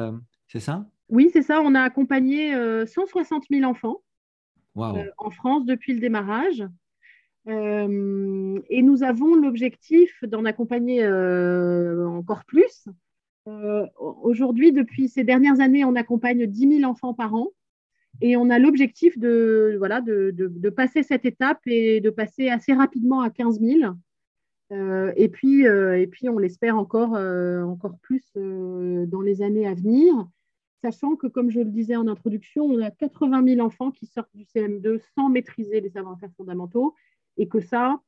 c'est 0.50 0.60
ça? 0.60 0.84
Oui, 1.10 1.30
c'est 1.32 1.42
ça. 1.42 1.60
On 1.60 1.74
a 1.76 1.80
accompagné 1.80 2.52
160 2.86 3.44
euh, 3.44 3.56
000 3.58 3.70
enfants 3.70 4.02
euh, 4.78 5.10
en 5.16 5.30
France 5.30 5.64
depuis 5.64 5.94
le 5.94 6.00
démarrage. 6.00 6.64
Euh, 7.48 8.60
et 8.68 8.82
nous 8.82 9.02
avons 9.04 9.34
l'objectif 9.36 10.12
d'en 10.24 10.44
accompagner 10.44 11.06
encore 11.06 12.44
plus. 12.44 12.88
Aujourd'hui, 13.46 14.72
depuis 14.72 15.08
ces 15.08 15.22
dernières 15.22 15.60
années, 15.60 15.84
on 15.84 15.94
accompagne 15.94 16.46
10 16.46 16.78
000 16.78 16.90
enfants 16.90 17.14
par 17.14 17.34
an. 17.34 17.48
Et 18.20 18.36
on 18.36 18.50
a 18.50 18.58
l'objectif 18.58 19.18
de, 19.18 19.76
voilà, 19.78 20.00
de, 20.00 20.32
de, 20.36 20.70
passer 20.70 21.04
cette 21.04 21.24
étape 21.24 21.60
et 21.66 22.00
de 22.00 22.10
passer 22.10 22.48
assez 22.48 22.72
rapidement 22.72 23.20
à 23.20 23.30
15 23.30 23.60
000. 23.60 23.94
et, 25.16 25.28
puis, 25.28 25.62
et 25.62 26.06
puis, 26.08 26.28
on 26.28 26.38
l'espère 26.38 26.76
encore, 26.76 27.12
encore 27.14 27.98
plus 28.02 28.32
dans 28.34 29.22
les 29.22 29.42
années 29.42 29.66
à 29.66 29.74
venir 29.74 30.28
sachant 30.82 31.16
que, 31.16 31.26
comme 31.26 31.50
je 31.50 31.60
le 31.60 31.70
disais 31.70 31.96
en 31.96 32.08
introduction, 32.08 32.64
on 32.64 32.80
a 32.80 32.90
80 32.90 33.44
000 33.46 33.60
enfants 33.60 33.90
qui 33.90 34.06
sortent 34.06 34.34
du 34.34 34.44
CM2 34.44 35.00
sans 35.14 35.28
maîtriser 35.28 35.80
les 35.80 35.90
savoir-faire 35.90 36.30
fondamentaux, 36.36 36.94
et 37.36 37.48
que 37.48 37.60
ça, 37.60 38.00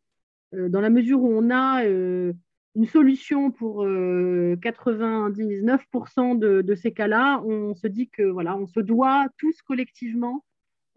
euh, 0.55 0.69
dans 0.69 0.81
la 0.81 0.91
mesure 0.91 1.23
où 1.23 1.29
on 1.29 1.51
a 1.51 1.85
euh, 1.85 2.33
une 2.75 2.87
solution 2.87 3.51
pour 3.51 3.85
99% 3.87 6.45
euh, 6.45 6.63
de, 6.63 6.75
ces 6.75 6.93
cas-là, 6.93 7.43
on 7.45 7.75
se 7.75 7.87
dit 7.87 8.09
que 8.09 8.23
voilà, 8.23 8.57
on 8.57 8.67
se 8.67 8.81
doit 8.81 9.27
tous 9.39 9.61
collectivement 9.63 10.45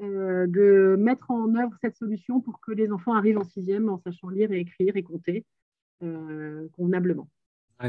de 0.01 0.97
mettre 0.99 1.31
en 1.31 1.55
œuvre 1.55 1.73
cette 1.79 1.95
solution 1.95 2.41
pour 2.41 2.59
que 2.59 2.73
les 2.73 2.91
enfants 2.91 3.13
arrivent 3.13 3.37
en 3.37 3.45
sixième 3.45 3.87
en 3.87 3.97
sachant 3.97 4.27
lire 4.27 4.51
et 4.51 4.59
écrire 4.59 4.97
et 4.97 5.03
compter 5.03 5.45
convenablement 6.01 7.29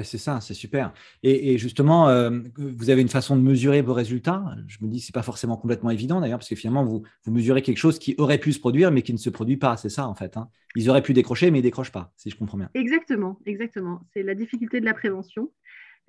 c'est 0.02 0.18
ça, 0.18 0.40
c'est 0.40 0.54
super. 0.54 0.92
Et, 1.22 1.58
justement, 1.58 2.08
euh, 2.08 2.30
vous 2.56 2.90
avez 2.90 3.02
une 3.02 3.08
façon 3.08 3.36
de 3.36 3.40
mesurer 3.40 3.82
vos 3.82 3.94
résultats? 3.94 4.44
Je 4.66 4.78
me 4.80 4.88
dis, 4.88 5.00
c'est 5.00 5.14
pas 5.14 5.22
forcément 5.22 5.56
complètement 5.56 5.90
évident 5.90 6.20
d'ailleurs, 6.20 6.38
parce 6.38 6.48
que 6.48 6.56
finalement, 6.56 6.84
vous, 6.84 7.04
mesurez 7.26 7.62
quelque 7.62 7.78
chose 7.78 7.98
qui 7.98 8.14
aurait 8.18 8.38
pu 8.38 8.52
se 8.52 8.58
produire, 8.58 8.90
mais 8.90 9.02
qui 9.02 9.12
ne 9.12 9.18
se 9.18 9.30
produit 9.30 9.56
pas. 9.56 9.76
C'est 9.76 9.88
ça, 9.88 10.08
en 10.08 10.14
fait. 10.14 10.36
Hein. 10.36 10.48
Ils 10.74 10.90
auraient 10.90 11.02
pu 11.02 11.12
décrocher, 11.12 11.50
mais 11.50 11.60
ils 11.60 11.62
décrochent 11.62 11.92
pas, 11.92 12.12
si 12.16 12.30
je 12.30 12.36
comprends 12.36 12.58
bien. 12.58 12.68
Exactement, 12.74 13.38
exactement. 13.46 14.00
C'est 14.12 14.22
la 14.22 14.34
difficulté 14.34 14.80
de 14.80 14.84
la 14.84 14.94
prévention. 14.94 15.52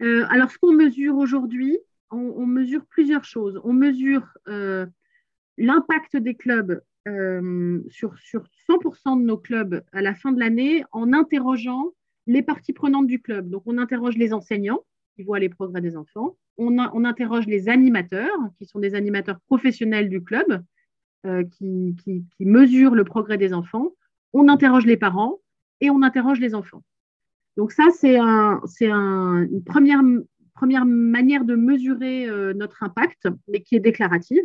Euh, 0.02 0.26
alors, 0.30 0.50
ce 0.50 0.58
qu'on 0.58 0.74
mesure 0.74 1.16
aujourd'hui, 1.16 1.78
on, 2.10 2.46
mesure 2.46 2.86
plusieurs 2.90 3.26
choses. 3.26 3.60
On 3.64 3.74
mesure 3.74 4.24
euh, 4.48 4.86
l'impact 5.58 6.18
des 6.18 6.36
clubs 6.36 6.82
sur, 7.90 8.18
sur 8.18 8.44
100% 8.68 9.22
de 9.22 9.24
nos 9.24 9.38
clubs 9.38 9.82
à 9.94 10.02
la 10.02 10.14
fin 10.14 10.34
de 10.34 10.42
l'année 10.42 10.84
en 10.92 11.14
interrogeant 11.14 11.94
les 12.28 12.44
parties 12.44 12.74
prenantes 12.74 13.08
du 13.08 13.22
club. 13.22 13.50
Donc, 13.50 13.64
on 13.66 13.78
interroge 13.78 14.16
les 14.18 14.34
enseignants 14.34 14.84
qui 15.16 15.24
voient 15.24 15.40
les 15.40 15.50
progrès 15.50 15.82
des 15.82 15.98
enfants. 15.98 16.38
On, 16.58 17.06
interroge 17.06 17.46
les 17.46 17.70
animateurs, 17.70 18.38
qui 18.58 18.66
sont 18.66 18.80
des 18.80 18.96
animateurs 18.96 19.40
professionnels 19.48 20.10
du 20.10 20.24
club, 20.24 20.64
euh, 21.26 21.44
qui, 21.44 21.96
mesurent 22.40 22.96
le 22.96 23.04
progrès 23.04 23.38
des 23.38 23.54
enfants. 23.54 23.92
On 24.34 24.48
interroge 24.48 24.86
les 24.86 24.98
parents 24.98 25.40
et 25.82 25.90
on 25.90 26.02
interroge 26.02 26.40
les 26.40 26.56
enfants. 26.56 26.84
Donc 27.58 27.72
ça, 27.72 27.86
c'est 27.92 28.18
une 28.18 29.64
première, 29.66 30.86
manière 30.86 31.46
de 31.46 31.56
mesurer 31.56 32.28
euh, 32.28 32.54
notre 32.54 32.84
impact, 32.84 33.28
mais 33.48 33.62
qui 33.62 33.76
est 33.76 33.80
déclarative. 33.80 34.44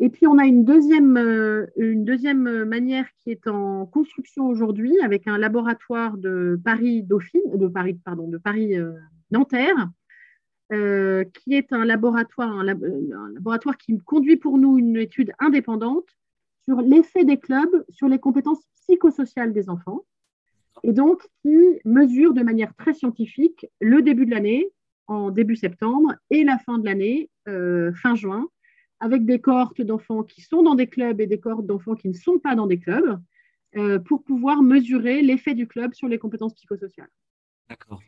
Et 0.00 0.08
puis, 0.08 0.26
on 0.26 0.38
a 0.38 0.44
une 0.44 0.64
deuxième, 0.64 1.16
euh, 1.16 1.66
une 1.76 2.04
deuxième 2.04 2.64
manière 2.64 3.06
qui 3.18 3.30
est 3.30 3.46
en 3.46 3.86
construction 3.86 4.46
aujourd'hui 4.46 4.98
avec 5.02 5.28
un 5.28 5.38
laboratoire 5.38 6.16
de 6.16 6.60
Paris 6.64 7.02
Dauphine, 7.02 7.40
de 7.54 7.68
Paris, 7.68 7.94
pardon, 8.04 8.26
de 8.26 8.38
Paris 8.38 8.76
euh, 8.76 8.92
Nanterre, 9.30 9.90
euh, 10.72 11.24
qui 11.24 11.54
est 11.54 11.72
un 11.72 11.84
laboratoire, 11.84 12.50
un, 12.58 12.64
laboratoire 12.64 13.76
qui 13.76 13.96
conduit 13.98 14.36
pour 14.36 14.58
nous 14.58 14.78
une 14.78 14.96
étude 14.96 15.32
indépendante 15.38 16.08
sur 16.64 16.80
l'effet 16.80 17.24
des 17.24 17.38
clubs 17.38 17.84
sur 17.90 18.08
les 18.08 18.18
compétences 18.18 18.64
psychosociales 18.82 19.52
des 19.52 19.68
enfants, 19.68 20.04
et 20.82 20.92
donc 20.92 21.22
qui 21.42 21.56
mesure 21.84 22.34
de 22.34 22.42
manière 22.42 22.74
très 22.74 22.94
scientifique 22.94 23.66
le 23.80 24.02
début 24.02 24.26
de 24.26 24.32
l'année, 24.32 24.70
en 25.06 25.30
début 25.30 25.56
septembre, 25.56 26.14
et 26.30 26.42
la 26.42 26.58
fin 26.58 26.78
de 26.78 26.86
l'année, 26.86 27.30
fin 27.46 28.14
juin, 28.14 28.48
avec 29.00 29.24
des 29.24 29.40
cohortes 29.40 29.82
d'enfants 29.82 30.22
qui 30.22 30.40
sont 30.40 30.62
dans 30.62 30.74
des 30.74 30.86
clubs 30.86 31.20
et 31.20 31.26
des 31.26 31.38
cohortes 31.38 31.66
d'enfants 31.66 31.94
qui 31.94 32.08
ne 32.08 32.14
sont 32.14 32.38
pas 32.38 32.54
dans 32.54 32.66
des 32.66 32.78
clubs, 32.78 33.20
euh, 33.76 33.98
pour 33.98 34.22
pouvoir 34.22 34.62
mesurer 34.62 35.20
l'effet 35.20 35.54
du 35.54 35.66
club 35.66 35.94
sur 35.94 36.06
les 36.06 36.18
compétences 36.18 36.54
psychosociales. 36.54 37.08
D'accord. 37.68 38.00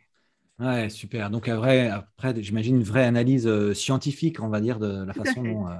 Ouais, 0.61 0.89
super. 0.89 1.29
Donc, 1.29 1.49
après, 1.49 1.91
j'imagine 2.37 2.77
une 2.77 2.85
vraie 2.85 3.05
analyse 3.05 3.49
euh, 3.49 3.75
scientifique, 3.75 4.41
on 4.41 4.49
va 4.49 4.61
dire, 4.61 4.79
de 4.79 5.05
la 5.05 5.13
façon 5.13 5.43
dont, 5.43 5.69
euh, 5.69 5.75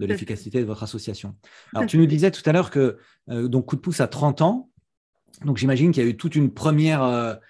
de 0.00 0.06
l'efficacité 0.06 0.60
de 0.60 0.66
votre 0.66 0.82
association. 0.82 1.34
Alors, 1.74 1.88
tu 1.88 1.96
nous 1.96 2.06
disais 2.06 2.30
tout 2.30 2.42
à 2.44 2.52
l'heure 2.52 2.70
que 2.70 2.98
donc 3.26 3.66
Coup 3.66 3.76
de 3.76 3.80
pouce 3.80 4.00
a 4.00 4.06
30 4.06 4.42
ans. 4.42 4.70
Donc, 5.46 5.56
j'imagine 5.56 5.92
qu'il 5.92 6.02
y 6.02 6.06
a 6.06 6.08
eu 6.10 6.16
toute 6.16 6.36
une 6.36 6.52
première, 6.52 7.40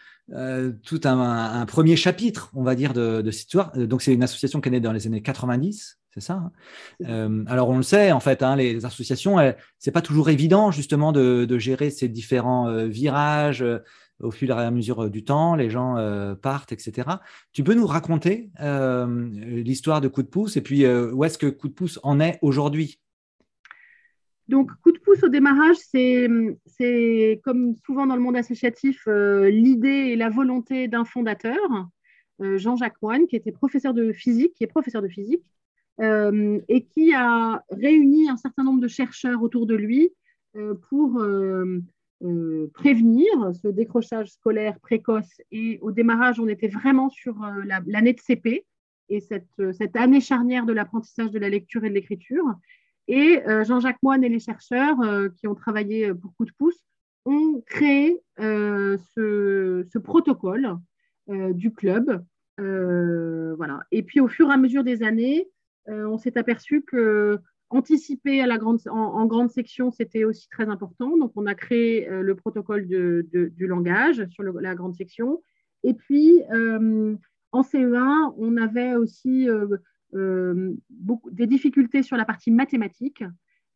tout 0.85 1.01
un, 1.05 1.67
premier 1.67 1.97
chapitre, 1.97 2.51
on 2.55 2.63
va 2.63 2.75
dire, 2.75 2.93
de, 2.95 3.23
de 3.23 3.31
cette 3.31 3.43
histoire. 3.43 3.73
Donc, 3.77 4.03
c'est 4.03 4.15
une 4.15 4.23
association 4.23 4.61
qui 4.61 4.69
est 4.69 4.73
née 4.73 4.81
dans 4.81 4.93
les 4.93 5.07
années 5.07 5.23
90. 5.23 5.99
C'est 6.15 6.21
ça. 6.21 6.35
Hein. 6.35 6.53
Euh, 7.09 7.45
alors 7.47 7.71
on 7.71 7.77
le 7.79 7.83
sait, 7.83 8.13
en 8.13 8.21
fait, 8.21 8.43
hein, 8.43 8.55
les 8.55 8.85
associations, 8.85 9.37
c'est 9.79 9.93
pas 9.93 10.03
toujours 10.03 10.29
évident 10.29 10.71
justement 10.71 11.11
de, 11.13 11.59
gérer 11.59 11.91
ces 11.91 12.09
différents 12.09 12.69
euh, 12.69 12.87
virages 12.87 13.63
euh, 13.63 13.79
au 14.21 14.31
fur 14.31 14.51
et 14.51 14.63
à 14.63 14.71
mesure 14.71 15.09
du 15.09 15.25
temps. 15.25 15.55
Les 15.55 15.71
gens 15.71 15.97
partent, 16.43 16.71
etc. 16.71 17.09
Tu 17.53 17.65
peux 17.65 17.75
nous 17.75 17.87
raconter 17.87 18.51
l'histoire 18.61 20.01
de 20.01 20.07
Coup 20.07 20.23
de 20.23 20.29
pouce 20.29 20.57
et 20.57 20.61
puis 20.61 20.87
où 20.87 21.25
est-ce 21.25 21.39
que 21.39 21.49
Coup 21.49 21.69
de 21.69 21.75
pouce 21.75 21.99
en 22.05 22.21
est 22.21 22.39
aujourd'hui? 22.41 23.01
Donc, 24.53 24.71
coup 24.83 24.93
de 24.93 24.99
pouce 24.99 25.23
au 25.23 25.29
démarrage, 25.29 25.77
c'est 25.79 27.41
comme 27.43 27.75
souvent 27.87 28.07
dans 28.07 28.17
le 28.17 28.21
monde 28.21 28.37
associatif, 28.37 29.09
l'idée 29.09 30.11
et 30.13 30.17
la 30.17 30.29
volonté 30.29 30.89
d'un 30.89 31.07
fondateur 31.07 31.89
Jean-Jacques 32.39 33.01
Moine, 33.01 33.27
qui 33.27 33.37
était 33.37 33.51
professeur 33.51 33.95
de 33.95 34.13
physique, 34.13 34.53
qui 34.55 34.65
est 34.65 34.67
professeur 34.67 35.01
de 35.01 35.09
physique, 35.09 35.43
et 36.03 36.87
qui 36.93 37.15
a 37.15 37.65
réuni 37.71 38.29
un 38.29 38.37
certain 38.37 38.63
nombre 38.63 38.81
de 38.81 38.89
chercheurs 38.89 39.43
autour 39.43 39.65
de 39.67 39.75
lui 39.75 40.13
pour 40.91 41.25
prévenir 42.75 43.31
ce 43.55 43.69
décrochage 43.69 44.33
scolaire 44.33 44.79
précoce. 44.81 45.41
Et 45.51 45.79
au 45.81 45.93
démarrage, 45.93 46.39
on 46.41 46.47
était 46.47 46.69
vraiment 46.69 47.09
sur 47.09 47.37
l'année 47.87 48.13
de 48.13 48.21
CP 48.21 48.67
et 49.09 49.21
cette 49.21 49.97
année 49.97 50.21
charnière 50.21 50.67
de 50.67 50.75
l'apprentissage 50.75 51.31
de 51.31 51.39
la 51.39 51.49
lecture 51.49 51.85
et 51.85 51.89
de 51.89 51.95
l'écriture. 51.95 52.45
Et 53.09 53.43
Jean-Jacques 53.65 54.03
Moine 54.03 54.25
et 54.25 54.29
les 54.29 54.39
chercheurs 54.39 54.97
qui 55.37 55.47
ont 55.49 55.55
travaillé 55.55 56.15
pour 56.15 56.35
Coup 56.35 56.45
de 56.45 56.53
pouce 56.53 56.83
ont 57.25 57.63
créé 57.67 58.21
euh, 58.41 58.99
ce, 59.15 59.99
protocole 59.99 60.77
euh, 61.31 61.53
du 61.53 61.73
club. 61.73 62.25
Euh, 62.61 63.55
voilà. 63.57 63.83
Et 63.91 64.03
puis 64.03 64.21
au 64.21 64.29
fur 64.29 64.51
et 64.51 64.53
à 64.53 64.57
mesure 64.57 64.85
des 64.85 65.03
années, 65.03 65.49
on 65.89 66.17
s'est 66.17 66.39
aperçu 66.39 66.83
que 66.83 67.41
anticiper 67.69 68.41
à 68.41 68.47
la 68.47 68.57
grande, 68.57 68.79
en, 68.89 69.27
grande 69.27 69.51
section, 69.51 69.91
c'était 69.91 70.23
aussi 70.23 70.49
très 70.49 70.69
important. 70.69 71.17
Donc, 71.17 71.33
on 71.35 71.47
a 71.47 71.57
créé 71.57 72.07
le 72.09 72.37
protocole 72.37 72.87
du 72.87 73.67
langage 73.67 74.25
sur 74.29 74.45
la 74.45 74.75
grande 74.77 74.95
section. 74.95 75.43
Et 75.83 75.95
puis, 75.95 76.41
en 76.51 77.63
CE1, 77.63 78.35
on 78.37 78.57
avait 78.59 78.95
aussi 78.95 79.49
beaucoup, 80.13 81.31
des 81.31 81.47
difficultés 81.47 82.03
sur 82.03 82.17
la 82.17 82.25
partie 82.25 82.51
mathématique. 82.51 83.25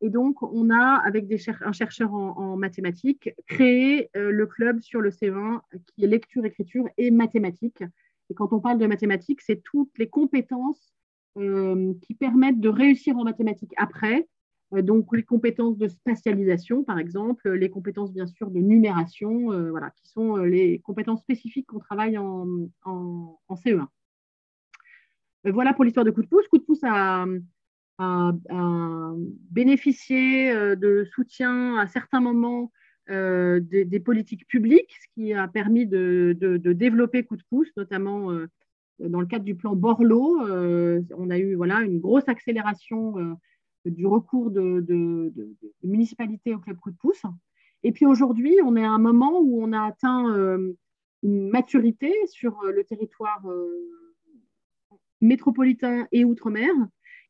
Et 0.02 0.10
donc, 0.10 0.42
on 0.42 0.70
a, 0.70 1.00
avec 1.06 1.26
un 1.62 1.72
chercheur 1.72 2.12
en, 2.12 2.56
mathématiques, 2.56 3.30
créé 3.46 4.10
euh, 4.16 4.30
le 4.30 4.46
club 4.46 4.80
sur 4.80 5.00
le 5.00 5.10
C1 5.10 5.60
qui 5.86 6.04
est 6.04 6.08
lecture, 6.08 6.44
écriture 6.44 6.86
et 6.98 7.10
mathématiques. 7.10 7.82
Et 8.28 8.34
quand 8.34 8.52
on 8.52 8.60
parle 8.60 8.78
de 8.78 8.86
mathématiques, 8.86 9.40
c'est 9.40 9.62
toutes 9.62 9.96
les 9.98 10.08
compétences 10.08 10.94
euh, 11.38 11.94
qui 12.02 12.14
permettent 12.14 12.60
de 12.60 12.68
réussir 12.68 13.16
en 13.16 13.24
mathématiques 13.24 13.72
après. 13.78 14.28
Euh, 14.74 14.82
donc, 14.82 15.16
les 15.16 15.22
compétences 15.22 15.78
de 15.78 15.88
spatialisation, 15.88 16.84
par 16.84 16.98
exemple, 16.98 17.50
les 17.52 17.70
compétences, 17.70 18.12
bien 18.12 18.26
sûr, 18.26 18.50
de 18.50 18.60
numération, 18.60 19.46
voilà, 19.70 19.90
qui 19.90 20.08
sont 20.08 20.36
les 20.36 20.80
compétences 20.80 21.20
spécifiques 21.20 21.68
qu'on 21.68 21.78
travaille 21.78 22.18
en, 22.18 22.46
en 22.84 23.54
CE1. 23.54 23.86
Voilà 25.52 25.72
pour 25.74 25.84
l'histoire 25.84 26.04
de 26.04 26.10
Coup 26.10 26.22
de 26.22 26.28
pouce. 26.28 26.46
Coup 26.48 26.58
de 26.58 26.64
pouce 26.64 26.82
a 26.82 27.24
bénéficié 29.50 30.50
euh, 30.50 30.76
de 30.76 31.04
soutien 31.14 31.76
à 31.78 31.86
certains 31.86 32.20
moments 32.20 32.72
euh, 33.10 33.60
des, 33.60 34.00
politiques 34.00 34.46
publiques, 34.48 34.92
ce 35.00 35.06
qui 35.14 35.32
a 35.32 35.46
permis 35.46 35.86
de, 35.86 36.36
développer 36.72 37.24
Coup 37.24 37.36
de 37.36 37.44
pouce, 37.48 37.70
notamment 37.76 38.32
euh, 38.32 38.46
dans 38.98 39.20
le 39.20 39.26
cadre 39.26 39.44
du 39.44 39.54
plan 39.54 39.76
Borloo. 39.76 40.40
on 41.16 41.30
a 41.30 41.38
eu 41.38 41.54
voilà, 41.54 41.82
une 41.82 42.00
grosse 42.00 42.28
accélération 42.28 43.14
du 43.84 44.06
recours 44.06 44.50
de, 44.50 45.32
municipalités 45.84 46.54
au 46.54 46.58
club 46.58 46.78
Coup 46.78 46.90
de 46.90 46.96
pouce. 46.96 47.22
Et 47.82 47.92
puis 47.92 48.06
aujourd'hui, 48.06 48.56
on 48.64 48.74
est 48.74 48.84
à 48.84 48.90
un 48.90 48.98
moment 48.98 49.38
où 49.38 49.62
on 49.62 49.72
a 49.72 49.82
atteint 49.82 50.34
une 51.22 51.50
maturité 51.50 52.12
sur 52.26 52.62
le 52.64 52.82
territoire 52.84 53.42
métropolitain 55.26 56.06
et 56.12 56.24
outre-mer 56.24 56.72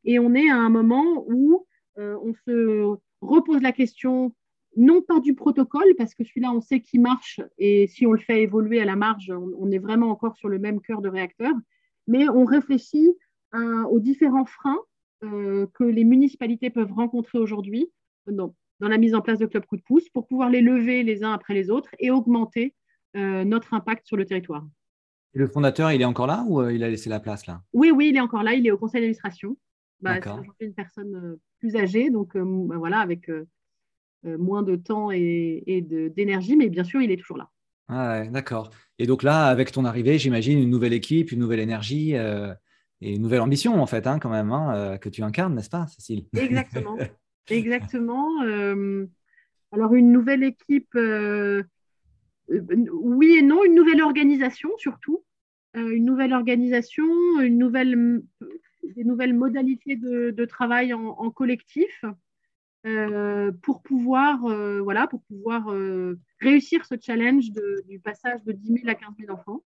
et 0.07 0.19
on 0.19 0.33
est 0.33 0.49
à 0.49 0.55
un 0.55 0.69
moment 0.69 1.25
où 1.27 1.65
euh, 1.99 2.17
on 2.23 2.33
se 2.33 2.97
repose 3.21 3.61
la 3.61 3.73
question, 3.73 4.33
non 4.77 5.01
pas 5.01 5.19
du 5.19 5.35
protocole, 5.35 5.93
parce 5.97 6.15
que 6.15 6.23
celui-là, 6.23 6.51
on 6.51 6.61
sait 6.61 6.81
qu'il 6.81 7.01
marche, 7.01 7.41
et 7.57 7.87
si 7.87 8.05
on 8.05 8.13
le 8.13 8.19
fait 8.19 8.41
évoluer 8.41 8.79
à 8.79 8.85
la 8.85 8.95
marge, 8.95 9.31
on, 9.31 9.69
est 9.71 9.79
vraiment 9.79 10.09
encore 10.09 10.37
sur 10.37 10.49
le 10.49 10.59
même 10.59 10.81
cœur 10.81 11.01
de 11.01 11.09
réacteur, 11.09 11.53
mais 12.07 12.29
on 12.29 12.45
réfléchit 12.45 13.11
aux 13.89 13.99
différents 13.99 14.45
freins 14.45 14.79
euh, 15.23 15.65
que 15.73 15.83
les 15.83 16.03
municipalités 16.03 16.69
peuvent 16.69 16.93
rencontrer 16.93 17.39
aujourd'hui 17.39 17.91
dans, 18.27 18.53
la 18.79 18.99
mise 18.99 19.15
en 19.15 19.21
place 19.21 19.39
de 19.39 19.47
clubs 19.47 19.65
coup 19.65 19.77
de 19.77 19.81
pouce 19.81 20.07
pour 20.09 20.27
pouvoir 20.27 20.51
les 20.51 20.61
lever 20.61 21.01
les 21.01 21.23
uns 21.23 21.33
après 21.33 21.55
les 21.55 21.71
autres 21.71 21.89
et 21.97 22.11
augmenter 22.11 22.75
euh, 23.15 23.43
notre 23.43 23.73
impact 23.73 24.05
sur 24.05 24.15
le 24.15 24.25
territoire. 24.25 24.63
Le 25.33 25.47
fondateur, 25.47 25.91
il 25.91 26.01
est 26.01 26.05
encore 26.05 26.27
là 26.27 26.43
ou 26.47 26.67
il 26.69 26.83
a 26.83 26.89
laissé 26.89 27.09
la 27.09 27.19
place 27.19 27.45
là? 27.45 27.61
Oui, 27.73 27.91
oui, 27.91 28.09
il 28.09 28.15
est 28.17 28.21
encore 28.21 28.43
là. 28.43 28.53
Il 28.53 28.65
est 28.65 28.71
au 28.71 28.77
conseil 28.77 29.01
d'administration. 29.01 29.57
Bah, 30.01 30.19
c'est 30.21 30.65
une 30.65 30.73
personne 30.73 31.15
euh, 31.15 31.41
plus 31.59 31.75
âgée, 31.75 32.09
donc 32.09 32.35
euh, 32.35 32.43
bah, 32.45 32.77
voilà, 32.77 32.99
avec 32.99 33.29
euh, 33.29 33.45
moins 34.23 34.61
de 34.61 34.75
temps 34.75 35.09
et, 35.11 35.63
d'énergie, 36.15 36.55
mais 36.55 36.69
bien 36.69 36.83
sûr, 36.83 37.01
il 37.01 37.11
est 37.11 37.17
toujours 37.17 37.37
là. 37.37 37.49
Ah 37.89 38.25
d'accord. 38.27 38.69
Et 38.99 39.07
donc 39.07 39.23
là, 39.23 39.45
avec 39.45 39.71
ton 39.71 39.85
arrivée, 39.85 40.19
j'imagine 40.19 40.59
une 40.59 40.69
nouvelle 40.69 40.93
équipe, 40.93 41.31
une 41.31 41.39
nouvelle 41.39 41.61
énergie 41.61 42.15
et 42.15 43.15
une 43.15 43.21
nouvelle 43.21 43.39
ambition, 43.39 43.81
en 43.81 43.85
fait, 43.85 44.05
hein, 44.07 44.19
quand 44.19 44.29
même, 44.29 44.51
hein, 44.51 44.97
que 44.97 45.07
tu 45.07 45.23
incarnes, 45.23 45.55
n'est-ce 45.55 45.69
pas, 45.69 45.87
Cécile? 45.87 46.25
Exactement. 46.35 46.97
Exactement. 47.49 48.41
alors, 48.41 49.93
une 49.93 50.11
nouvelle 50.11 50.43
équipe, 50.43 50.97
oui 52.49 53.37
et 53.37 53.41
non, 53.41 53.63
une 53.63 53.75
nouvelle 53.75 54.01
organisation 54.01 54.69
surtout. 54.77 55.23
une 55.73 56.05
nouvelle 56.05 56.33
organisation, 56.33 57.05
une 57.41 57.57
nouvelle 57.57 58.21
des 58.95 59.03
nouvelles 59.03 59.33
modalités 59.33 59.95
de, 59.95 60.45
travail 60.45 60.93
en, 60.93 61.31
collectif 61.31 62.03
euh, 62.85 63.51
pour 63.63 63.81
pouvoir, 63.81 64.45
euh, 64.45 64.81
voilà, 64.81 65.07
pour 65.07 65.21
pouvoir 65.23 65.71
euh, 65.71 66.19
réussir 66.39 66.85
ce 66.85 66.95
challenge 66.99 67.51
du 67.87 67.99
passage 67.99 68.43
de 68.43 68.51
10 68.51 68.81
000 68.83 68.89
à 68.89 68.95
15 68.95 69.09
000 69.19 69.31
enfants. 69.31 69.63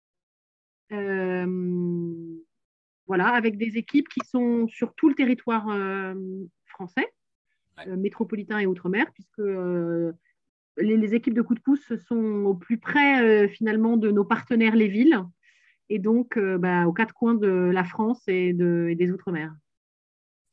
voilà, 3.06 3.28
avec 3.28 3.56
des 3.56 3.76
équipes 3.78 4.08
qui 4.08 4.20
sont 4.26 4.66
sur 4.68 4.94
tout 4.94 5.08
le 5.08 5.14
territoire 5.14 5.66
français, 6.66 7.12
métropolitain 7.86 8.58
et 8.58 8.66
outre-mer, 8.66 9.06
puisque 9.12 9.42
les, 10.76 11.14
équipes 11.14 11.34
de 11.34 11.42
coup 11.42 11.54
de 11.54 11.60
pouce 11.60 11.92
sont 12.08 12.44
au 12.44 12.54
plus 12.54 12.78
près 12.78 13.48
finalement 13.48 13.96
de 13.96 14.10
nos 14.10 14.24
partenaires 14.24 14.76
les 14.76 14.88
villes 14.88 15.20
et 15.88 15.98
donc 15.98 16.36
euh, 16.36 16.58
bah, 16.58 16.86
aux 16.86 16.92
quatre 16.92 17.14
coins 17.14 17.34
de 17.34 17.48
la 17.48 17.84
France 17.84 18.22
et, 18.26 18.52
des 18.52 19.10
Outre-mer. 19.10 19.54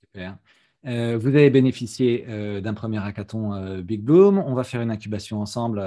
Super. 0.06 0.38
Euh, 0.86 1.18
vous 1.18 1.30
avez 1.30 1.50
bénéficié 1.50 2.26
euh, 2.28 2.60
d'un 2.60 2.74
premier 2.74 2.98
hackathon 2.98 3.82
Big 3.82 4.04
Bloom. 4.04 4.38
On 4.38 4.54
va 4.54 4.64
faire 4.64 4.82
une 4.82 4.92
incubation 4.92 5.42
ensemble 5.42 5.82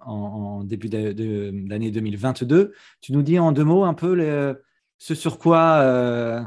en, 0.00 0.64
début 0.64 0.88
d'année 0.88 1.90
2022. 1.90 2.72
Tu 3.00 3.12
nous 3.12 3.22
dis 3.22 3.38
en 3.38 3.52
deux 3.52 3.64
mots 3.64 3.84
un 3.84 3.94
peu 3.94 4.56
ce 4.98 5.14
sur 5.14 5.38
quoi 5.38 6.46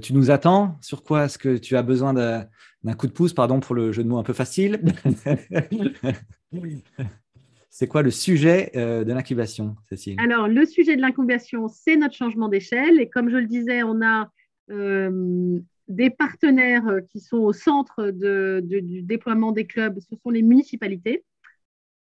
tu 0.00 0.12
nous 0.12 0.30
attends, 0.30 0.76
sur 0.80 1.02
quoi 1.02 1.24
est-ce 1.24 1.38
que 1.38 1.56
tu 1.56 1.76
as 1.76 1.82
besoin 1.82 2.14
d'un 2.14 2.94
coup 2.94 3.06
de 3.06 3.12
pouce, 3.12 3.34
pardon 3.34 3.60
pour 3.60 3.74
le 3.74 3.92
jeu 3.92 4.02
de 4.02 4.08
mots 4.08 4.18
un 4.18 4.22
peu 4.22 4.32
facile? 4.32 4.80
C'est 7.78 7.86
quoi 7.86 8.02
le 8.02 8.10
sujet 8.10 8.72
euh, 8.74 9.04
de 9.04 9.12
l'incubation, 9.12 9.76
Cécile? 9.88 10.16
Alors, 10.18 10.48
le 10.48 10.66
sujet 10.66 10.96
de 10.96 11.00
l'incubation, 11.00 11.68
c'est 11.68 11.94
notre 11.94 12.16
changement 12.16 12.48
d'échelle. 12.48 13.00
Et 13.00 13.08
comme 13.08 13.30
je 13.30 13.36
le 13.36 13.46
disais, 13.46 13.84
on 13.84 14.02
a 14.02 14.32
euh, 14.72 15.60
des 15.86 16.10
partenaires 16.10 16.88
euh, 16.88 17.00
qui 17.02 17.20
sont 17.20 17.36
au 17.36 17.52
centre 17.52 18.10
du 18.10 19.02
déploiement 19.02 19.52
des 19.52 19.64
clubs, 19.64 20.00
ce 20.00 20.16
sont 20.16 20.30
les 20.30 20.42
municipalités. 20.42 21.22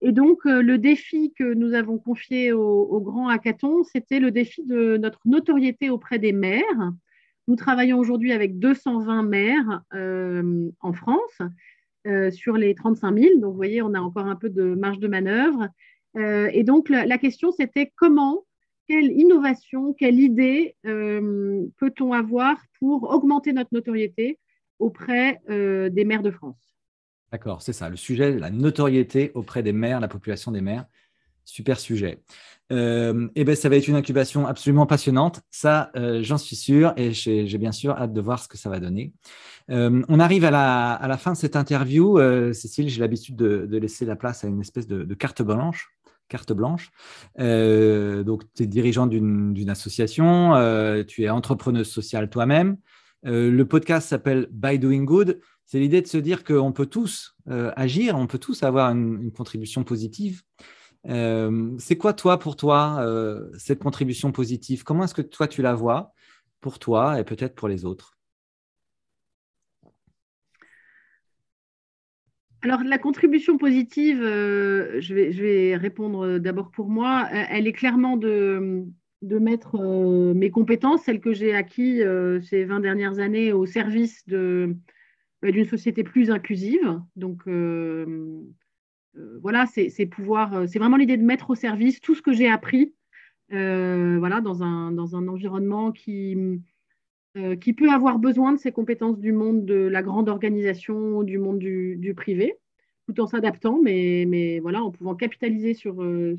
Et 0.01 0.13
donc, 0.13 0.45
le 0.45 0.77
défi 0.77 1.33
que 1.37 1.53
nous 1.53 1.73
avons 1.73 1.97
confié 1.97 2.53
au, 2.53 3.01
grand 3.01 3.27
hackathon, 3.27 3.83
c'était 3.83 4.21
le 4.21 4.31
défi 4.31 4.63
de 4.63 4.95
notre 4.95 5.19
notoriété 5.25 5.89
auprès 5.89 6.19
des 6.19 6.31
maires. 6.31 6.93
Nous 7.47 7.55
travaillons 7.55 7.99
aujourd'hui 7.99 8.31
avec 8.31 8.59
220 8.59 9.23
maires 9.23 9.81
en 9.91 10.93
France 10.93 11.41
euh, 12.07 12.29
sur 12.29 12.55
les 12.55 12.75
35 12.75 13.17
000. 13.17 13.39
Donc, 13.39 13.51
vous 13.51 13.57
voyez, 13.57 13.81
on 13.81 13.95
a 13.95 13.99
encore 13.99 14.27
un 14.27 14.35
peu 14.35 14.51
de 14.51 14.75
marge 14.75 14.99
de 14.99 15.07
manœuvre. 15.07 15.67
Euh, 16.17 16.49
et 16.53 16.63
donc, 16.63 16.87
la, 16.89 17.17
question, 17.17 17.51
c'était 17.51 17.91
comment, 17.95 18.45
quelle 18.87 19.11
innovation, 19.11 19.93
quelle 19.93 20.19
idée 20.19 20.75
euh, 20.85 21.65
peut-on 21.77 22.13
avoir 22.13 22.57
pour 22.77 23.09
augmenter 23.09 23.53
notre 23.53 23.71
notoriété 23.73 24.37
auprès 24.77 25.41
des 25.47 26.05
maires 26.05 26.21
de 26.21 26.29
France? 26.29 26.77
D'accord, 27.31 27.63
c'est 27.63 27.73
ça, 27.73 27.89
le 27.89 27.95
sujet, 27.95 28.37
la 28.37 28.51
notoriété 28.51 29.31
auprès 29.33 29.63
des 29.63 29.73
maires, 29.73 29.99
la 29.99 30.07
population 30.07 30.51
des 30.51 30.61
maires. 30.61 30.85
Super 31.43 31.79
sujet. 31.79 32.19
Euh, 32.71 33.27
eh 33.35 33.43
ben, 33.43 33.55
ça 33.55 33.69
va 33.69 33.75
être 33.75 33.87
une 33.87 33.95
incubation 33.95 34.47
absolument 34.47 34.85
passionnante. 34.85 35.41
Ça, 35.51 35.91
euh, 35.95 36.21
j'en 36.23 36.37
suis 36.37 36.55
sûr. 36.55 36.93
Et 36.97 37.11
j'ai 37.11 37.57
bien 37.57 37.71
sûr 37.71 37.91
hâte 37.91 38.13
de 38.13 38.21
voir 38.21 38.39
ce 38.39 38.47
que 38.47 38.57
ça 38.57 38.69
va 38.69 38.79
donner. 38.79 39.13
Euh, 39.69 40.03
on 40.09 40.19
arrive 40.19 40.45
à 40.45 40.51
la, 40.51 40.93
à 40.93 41.07
la, 41.07 41.17
fin 41.17 41.33
de 41.33 41.37
cette 41.37 41.55
interview. 41.55 42.19
Cécile, 42.53 42.89
j'ai 42.89 43.01
l'habitude 43.01 43.35
de, 43.35 43.77
laisser 43.77 44.05
la 44.05 44.15
place 44.15 44.43
à 44.43 44.47
une 44.47 44.61
espèce 44.61 44.87
de, 44.87 45.13
carte 45.13 45.41
blanche. 45.41 45.89
Carte 46.27 46.53
blanche. 46.53 46.91
donc, 47.37 48.43
tu 48.55 48.63
es 48.63 48.67
dirigeant 48.67 49.07
d'une 49.07 49.69
association. 49.69 50.53
tu 51.07 51.23
es 51.23 51.29
entrepreneuse 51.29 51.89
sociale 51.89 52.29
toi-même. 52.29 52.77
le 53.23 53.63
podcast 53.63 54.09
s'appelle 54.09 54.47
By 54.51 54.79
Doing 54.79 55.03
Good. 55.03 55.39
C'est 55.67 55.79
l'idée 55.79 56.01
de 56.01 56.07
se 56.07 56.17
dire 56.17 56.43
qu'on 56.43 56.71
peut 56.71 56.85
tous 56.85 57.35
agir, 57.47 58.15
on 58.17 58.27
peut 58.27 58.39
tous 58.39 58.63
avoir 58.63 58.91
une 58.91 59.31
contribution 59.31 59.83
positive. 59.83 60.41
C'est 61.07 61.97
quoi, 61.97 62.13
toi, 62.13 62.39
pour 62.39 62.55
toi, 62.55 63.05
cette 63.57 63.79
contribution 63.79 64.31
positive? 64.31 64.83
Comment 64.83 65.03
est-ce 65.03 65.13
que 65.13 65.21
toi, 65.21 65.47
tu 65.47 65.61
la 65.61 65.73
vois 65.73 66.13
pour 66.61 66.79
toi 66.79 67.19
et 67.19 67.23
peut-être 67.23 67.55
pour 67.55 67.67
les 67.67 67.85
autres? 67.85 68.15
Alors, 72.65 72.83
la 72.83 72.97
contribution 72.97 73.59
positive, 73.59 74.23
euh, 74.23 74.99
je, 74.99 75.13
vais, 75.13 75.75
répondre 75.75 76.39
d'abord 76.39 76.71
pour 76.71 76.89
moi. 76.89 77.27
Euh, 77.31 77.43
elle 77.51 77.67
est 77.67 77.73
clairement 77.73 78.17
de, 78.17 78.85
mettre 79.21 79.75
euh, 79.79 80.33
mes 80.33 80.49
compétences, 80.49 81.03
celles 81.03 81.19
que 81.19 81.31
j'ai 81.31 81.53
acquises 81.53 82.03
ces 82.49 82.65
20 82.65 82.79
dernières 82.79 83.19
années, 83.19 83.53
au 83.53 83.67
service 83.67 84.27
d'une 84.27 84.75
société 85.69 86.03
plus 86.03 86.31
inclusive. 86.31 86.99
Donc, 87.15 87.43
voilà, 89.41 89.65
c'est 89.65 90.05
pouvoir, 90.05 90.67
c'est 90.67 90.79
vraiment 90.79 90.97
l'idée 90.97 91.17
de 91.17 91.23
mettre 91.23 91.49
au 91.49 91.55
service 91.55 92.01
tout 92.01 92.15
ce 92.15 92.21
que 92.21 92.33
j'ai 92.33 92.49
appris 92.49 92.93
voilà, 93.49 94.41
dans, 94.41 94.63
un, 94.63 94.97
environnement 94.97 95.91
qui, 95.91 96.61
euh, 97.37 97.55
peut 97.77 97.91
avoir 97.91 98.17
besoin 98.17 98.53
de 98.53 98.57
ces 98.57 98.71
compétences 98.71 99.19
du 99.19 99.33
monde 99.33 99.65
de 99.65 99.75
la 99.75 100.01
grande 100.01 100.29
organisation, 100.29 101.21
du 101.23 101.37
monde 101.37 101.59
du, 101.59 102.13
privé, 102.15 102.55
tout 103.07 103.19
en 103.19 103.27
s'adaptant, 103.27 103.79
mais, 103.81 104.59
voilà, 104.59 104.81
en 104.81 104.91
pouvant 104.91 105.15
capitaliser 105.15 105.73
sur, 105.73 106.01
euh, 106.01 106.37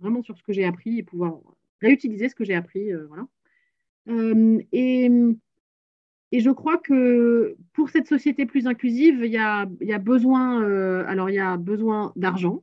vraiment 0.00 0.22
sur 0.22 0.38
ce 0.38 0.42
que 0.42 0.52
j'ai 0.52 0.64
appris 0.64 0.98
et 0.98 1.02
pouvoir 1.02 1.40
réutiliser 1.80 2.28
ce 2.28 2.34
que 2.34 2.44
j'ai 2.44 2.54
appris. 2.54 2.92
Euh, 2.92 3.06
voilà. 3.08 3.26
Et, 6.32 6.40
je 6.40 6.50
crois 6.50 6.78
que 6.78 7.56
pour 7.72 7.90
cette 7.90 8.06
société 8.06 8.46
plus 8.46 8.66
inclusive, 8.66 9.20
il 9.24 9.32
y 9.32 9.38
a, 9.38 9.66
besoin, 9.98 10.62
a 11.06 11.56
besoin 11.56 12.12
d'argent, 12.16 12.62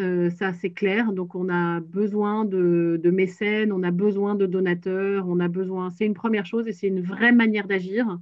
euh, 0.00 0.30
ça, 0.30 0.52
c'est 0.54 0.70
clair. 0.70 1.12
Donc, 1.12 1.34
on 1.34 1.48
a 1.48 1.80
besoin 1.80 2.44
de, 2.44 2.98
mécènes, 3.10 3.72
on 3.72 3.82
a 3.82 3.90
besoin 3.90 4.34
de 4.34 4.46
donateurs, 4.46 5.26
on 5.28 5.38
a 5.40 5.48
besoin. 5.48 5.90
C'est 5.90 6.06
une 6.06 6.14
première 6.14 6.46
chose 6.46 6.66
et 6.68 6.72
c'est 6.72 6.88
une 6.88 7.02
vraie 7.02 7.32
manière 7.32 7.66
d'agir. 7.66 8.18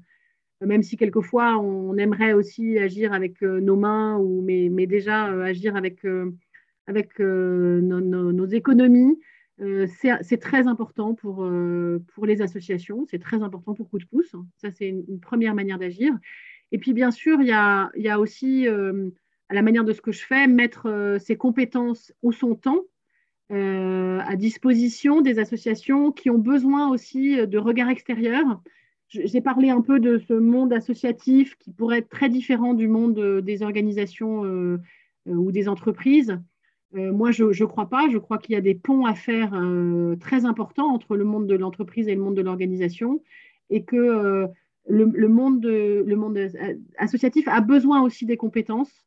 Même 0.62 0.82
si 0.82 0.96
quelquefois 0.96 1.58
on 1.58 1.96
aimerait 1.96 2.34
aussi 2.34 2.78
agir 2.78 3.14
avec 3.14 3.42
euh, 3.42 3.60
nos 3.60 3.76
mains, 3.76 4.18
ou, 4.18 4.42
mais, 4.42 4.86
déjà 4.86 5.30
euh, 5.30 5.42
agir 5.42 5.76
avec, 5.76 6.04
avec 6.86 7.18
nos, 7.20 8.46
économies, 8.46 9.18
c'est 10.00 10.40
très 10.40 10.66
important 10.66 11.14
pour, 11.14 11.46
pour 12.14 12.26
les 12.26 12.40
associations, 12.40 13.04
c'est 13.10 13.18
très 13.18 13.42
important 13.42 13.74
pour 13.74 13.90
Coup 13.90 13.98
de 13.98 14.06
pouce. 14.06 14.34
Ça, 14.56 14.70
c'est 14.70 14.88
une, 14.88 15.20
première 15.20 15.54
manière 15.54 15.78
d'agir. 15.78 16.14
Et 16.72 16.78
puis, 16.78 16.92
bien 16.94 17.10
sûr, 17.10 17.40
il 17.40 17.48
y 17.48 17.52
a, 17.52 17.90
y 17.94 18.08
a 18.08 18.18
aussi 18.18 18.66
à 19.50 19.54
la 19.54 19.62
manière 19.62 19.84
de 19.84 19.92
ce 19.92 20.00
que 20.00 20.12
je 20.12 20.24
fais, 20.24 20.46
mettre 20.46 20.86
euh, 20.86 21.18
ses 21.18 21.36
compétences 21.36 22.12
ou 22.22 22.32
son 22.32 22.54
temps 22.54 22.82
euh, 23.52 24.20
à 24.20 24.36
disposition 24.36 25.20
des 25.22 25.40
associations 25.40 26.12
qui 26.12 26.30
ont 26.30 26.38
besoin 26.38 26.88
aussi 26.88 27.36
de 27.46 27.58
regard 27.58 27.90
extérieur. 27.90 28.62
J'ai 29.08 29.40
parlé 29.40 29.70
un 29.70 29.80
peu 29.80 29.98
de 29.98 30.18
ce 30.18 30.34
monde 30.34 30.72
associatif 30.72 31.56
qui 31.58 31.72
pourrait 31.72 31.98
être 31.98 32.08
très 32.08 32.28
différent 32.28 32.74
du 32.74 32.86
monde 32.86 33.18
euh, 33.18 33.40
des 33.42 33.62
organisations 33.62 34.78
ou 35.26 35.52
des 35.52 35.68
entreprises. 35.68 36.38
Moi, 36.92 37.30
je 37.30 37.44
ne 37.44 37.66
crois 37.66 37.88
pas. 37.88 38.08
Je 38.10 38.18
crois 38.18 38.38
qu'il 38.38 38.54
y 38.54 38.58
a 38.58 38.60
des 38.60 38.74
ponts 38.74 39.06
à 39.06 39.14
faire 39.14 39.52
très 40.20 40.44
importants 40.44 40.92
entre 40.92 41.16
le 41.16 41.24
monde 41.24 41.46
de 41.46 41.54
l'entreprise 41.54 42.08
et 42.08 42.14
le 42.14 42.20
monde 42.20 42.36
de 42.36 42.42
l'organisation 42.42 43.22
et 43.70 43.84
que 43.84 44.48
le, 44.88 45.28
monde 45.28 45.64
le 45.64 46.16
monde 46.16 46.38
associatif 46.98 47.46
a 47.46 47.60
besoin 47.60 48.02
aussi 48.02 48.26
des 48.26 48.36
compétences 48.36 49.04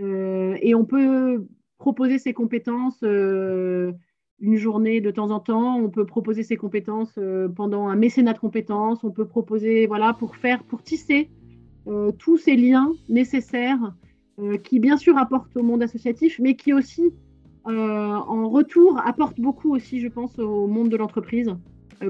euh, 0.00 0.56
et 0.60 0.74
on 0.74 0.84
peut 0.84 1.46
proposer 1.78 2.18
ses 2.18 2.32
compétences 2.32 3.00
euh, 3.02 3.92
une 4.38 4.56
journée 4.56 5.00
de 5.00 5.10
temps 5.10 5.30
en 5.30 5.40
temps, 5.40 5.78
on 5.78 5.90
peut 5.90 6.06
proposer 6.06 6.42
ses 6.42 6.56
compétences 6.56 7.14
euh, 7.18 7.48
pendant 7.48 7.88
un 7.88 7.96
mécénat 7.96 8.32
de 8.32 8.38
compétences, 8.38 9.04
on 9.04 9.10
peut 9.10 9.26
proposer, 9.26 9.86
voilà, 9.86 10.14
pour 10.14 10.36
faire, 10.36 10.64
pour 10.64 10.82
tisser 10.82 11.30
tous 12.18 12.36
ces 12.36 12.54
liens 12.54 12.92
nécessaires 13.08 13.94
qui, 14.62 14.80
bien 14.80 14.96
sûr, 14.96 15.16
apportent 15.16 15.56
au 15.56 15.62
monde 15.62 15.82
associatif, 15.82 16.38
mais 16.40 16.54
qui 16.54 16.72
aussi, 16.72 17.12
en 17.64 18.48
retour, 18.48 18.98
apportent 19.04 19.40
beaucoup 19.40 19.74
aussi, 19.74 20.00
je 20.00 20.08
pense, 20.08 20.38
au 20.38 20.66
monde 20.66 20.88
de 20.88 20.96
l'entreprise 20.96 21.54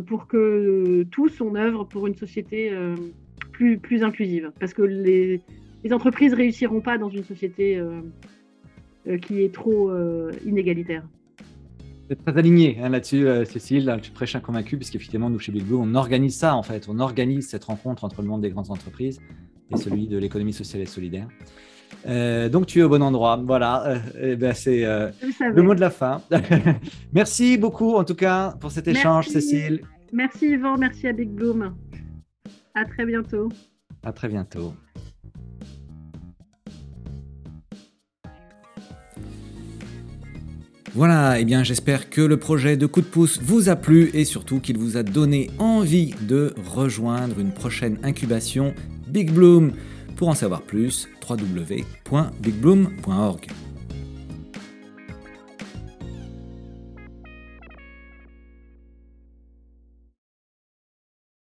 pour 0.06 0.26
que 0.26 1.04
tous 1.10 1.40
on 1.40 1.54
œuvre 1.54 1.84
pour 1.84 2.06
une 2.06 2.14
société 2.14 2.72
plus, 3.52 3.78
plus 3.78 4.02
inclusive. 4.02 4.52
Parce 4.58 4.72
que 4.72 4.82
les, 4.82 5.40
les 5.84 5.92
entreprises 5.92 6.34
réussiront 6.34 6.80
pas 6.80 6.98
dans 6.98 7.08
une 7.08 7.24
société 7.24 7.76
euh, 7.76 8.00
euh, 9.06 9.18
qui 9.18 9.42
est 9.42 9.52
trop 9.52 9.90
euh, 9.90 10.30
inégalitaire. 10.44 11.04
Très 12.24 12.36
aligné 12.36 12.78
hein, 12.82 12.88
là-dessus, 12.88 13.24
Cécile. 13.44 13.98
Tu 14.02 14.10
prêches 14.10 14.34
un 14.34 14.40
convaincu, 14.40 14.76
puisqu'effectivement, 14.76 15.30
nous, 15.30 15.38
chez 15.38 15.52
Big 15.52 15.62
Blue, 15.62 15.76
on 15.76 15.94
organise 15.94 16.34
ça, 16.34 16.56
en 16.56 16.62
fait. 16.64 16.88
On 16.88 16.98
organise 16.98 17.48
cette 17.48 17.64
rencontre 17.64 18.02
entre 18.02 18.20
le 18.20 18.26
monde 18.26 18.40
des 18.40 18.50
grandes 18.50 18.70
entreprises 18.72 19.20
et 19.72 19.76
celui 19.76 20.08
de 20.08 20.18
l'économie 20.18 20.52
sociale 20.52 20.82
et 20.82 20.86
solidaire. 20.86 21.28
Donc, 22.48 22.66
tu 22.66 22.80
es 22.80 22.82
au 22.82 22.88
bon 22.88 23.02
endroit. 23.02 23.40
Voilà, 23.44 23.94
eh 24.20 24.36
ben, 24.36 24.54
c'est 24.54 24.84
le 24.84 25.62
mot 25.62 25.74
de 25.74 25.80
la 25.80 25.90
fin. 25.90 26.22
merci 27.12 27.58
beaucoup, 27.58 27.94
en 27.94 28.04
tout 28.04 28.14
cas, 28.14 28.54
pour 28.60 28.70
cet 28.70 28.88
échange, 28.88 29.28
Cécile. 29.28 29.80
Merci, 30.12 30.48
Yvan. 30.48 30.76
Merci 30.76 31.06
à 31.08 31.12
Big 31.12 31.30
Bloom. 31.30 31.74
À 32.74 32.84
très 32.84 33.04
bientôt. 33.04 33.48
À 34.02 34.12
très 34.12 34.28
bientôt. 34.28 34.74
Voilà, 40.92 41.38
et 41.38 41.42
eh 41.42 41.44
bien 41.44 41.62
j'espère 41.62 42.10
que 42.10 42.20
le 42.20 42.36
projet 42.36 42.76
de 42.76 42.84
coup 42.84 43.00
de 43.00 43.06
pouce 43.06 43.40
vous 43.40 43.68
a 43.68 43.76
plu 43.76 44.10
et 44.12 44.24
surtout 44.24 44.58
qu'il 44.58 44.76
vous 44.76 44.96
a 44.96 45.04
donné 45.04 45.48
envie 45.58 46.14
de 46.22 46.52
rejoindre 46.66 47.38
une 47.38 47.52
prochaine 47.52 47.98
incubation 48.02 48.74
Big 49.06 49.30
Bloom. 49.30 49.72
Pour 50.20 50.28
en 50.28 50.34
savoir 50.34 50.60
plus, 50.60 51.08
www.bigbloom.org. 51.26 53.48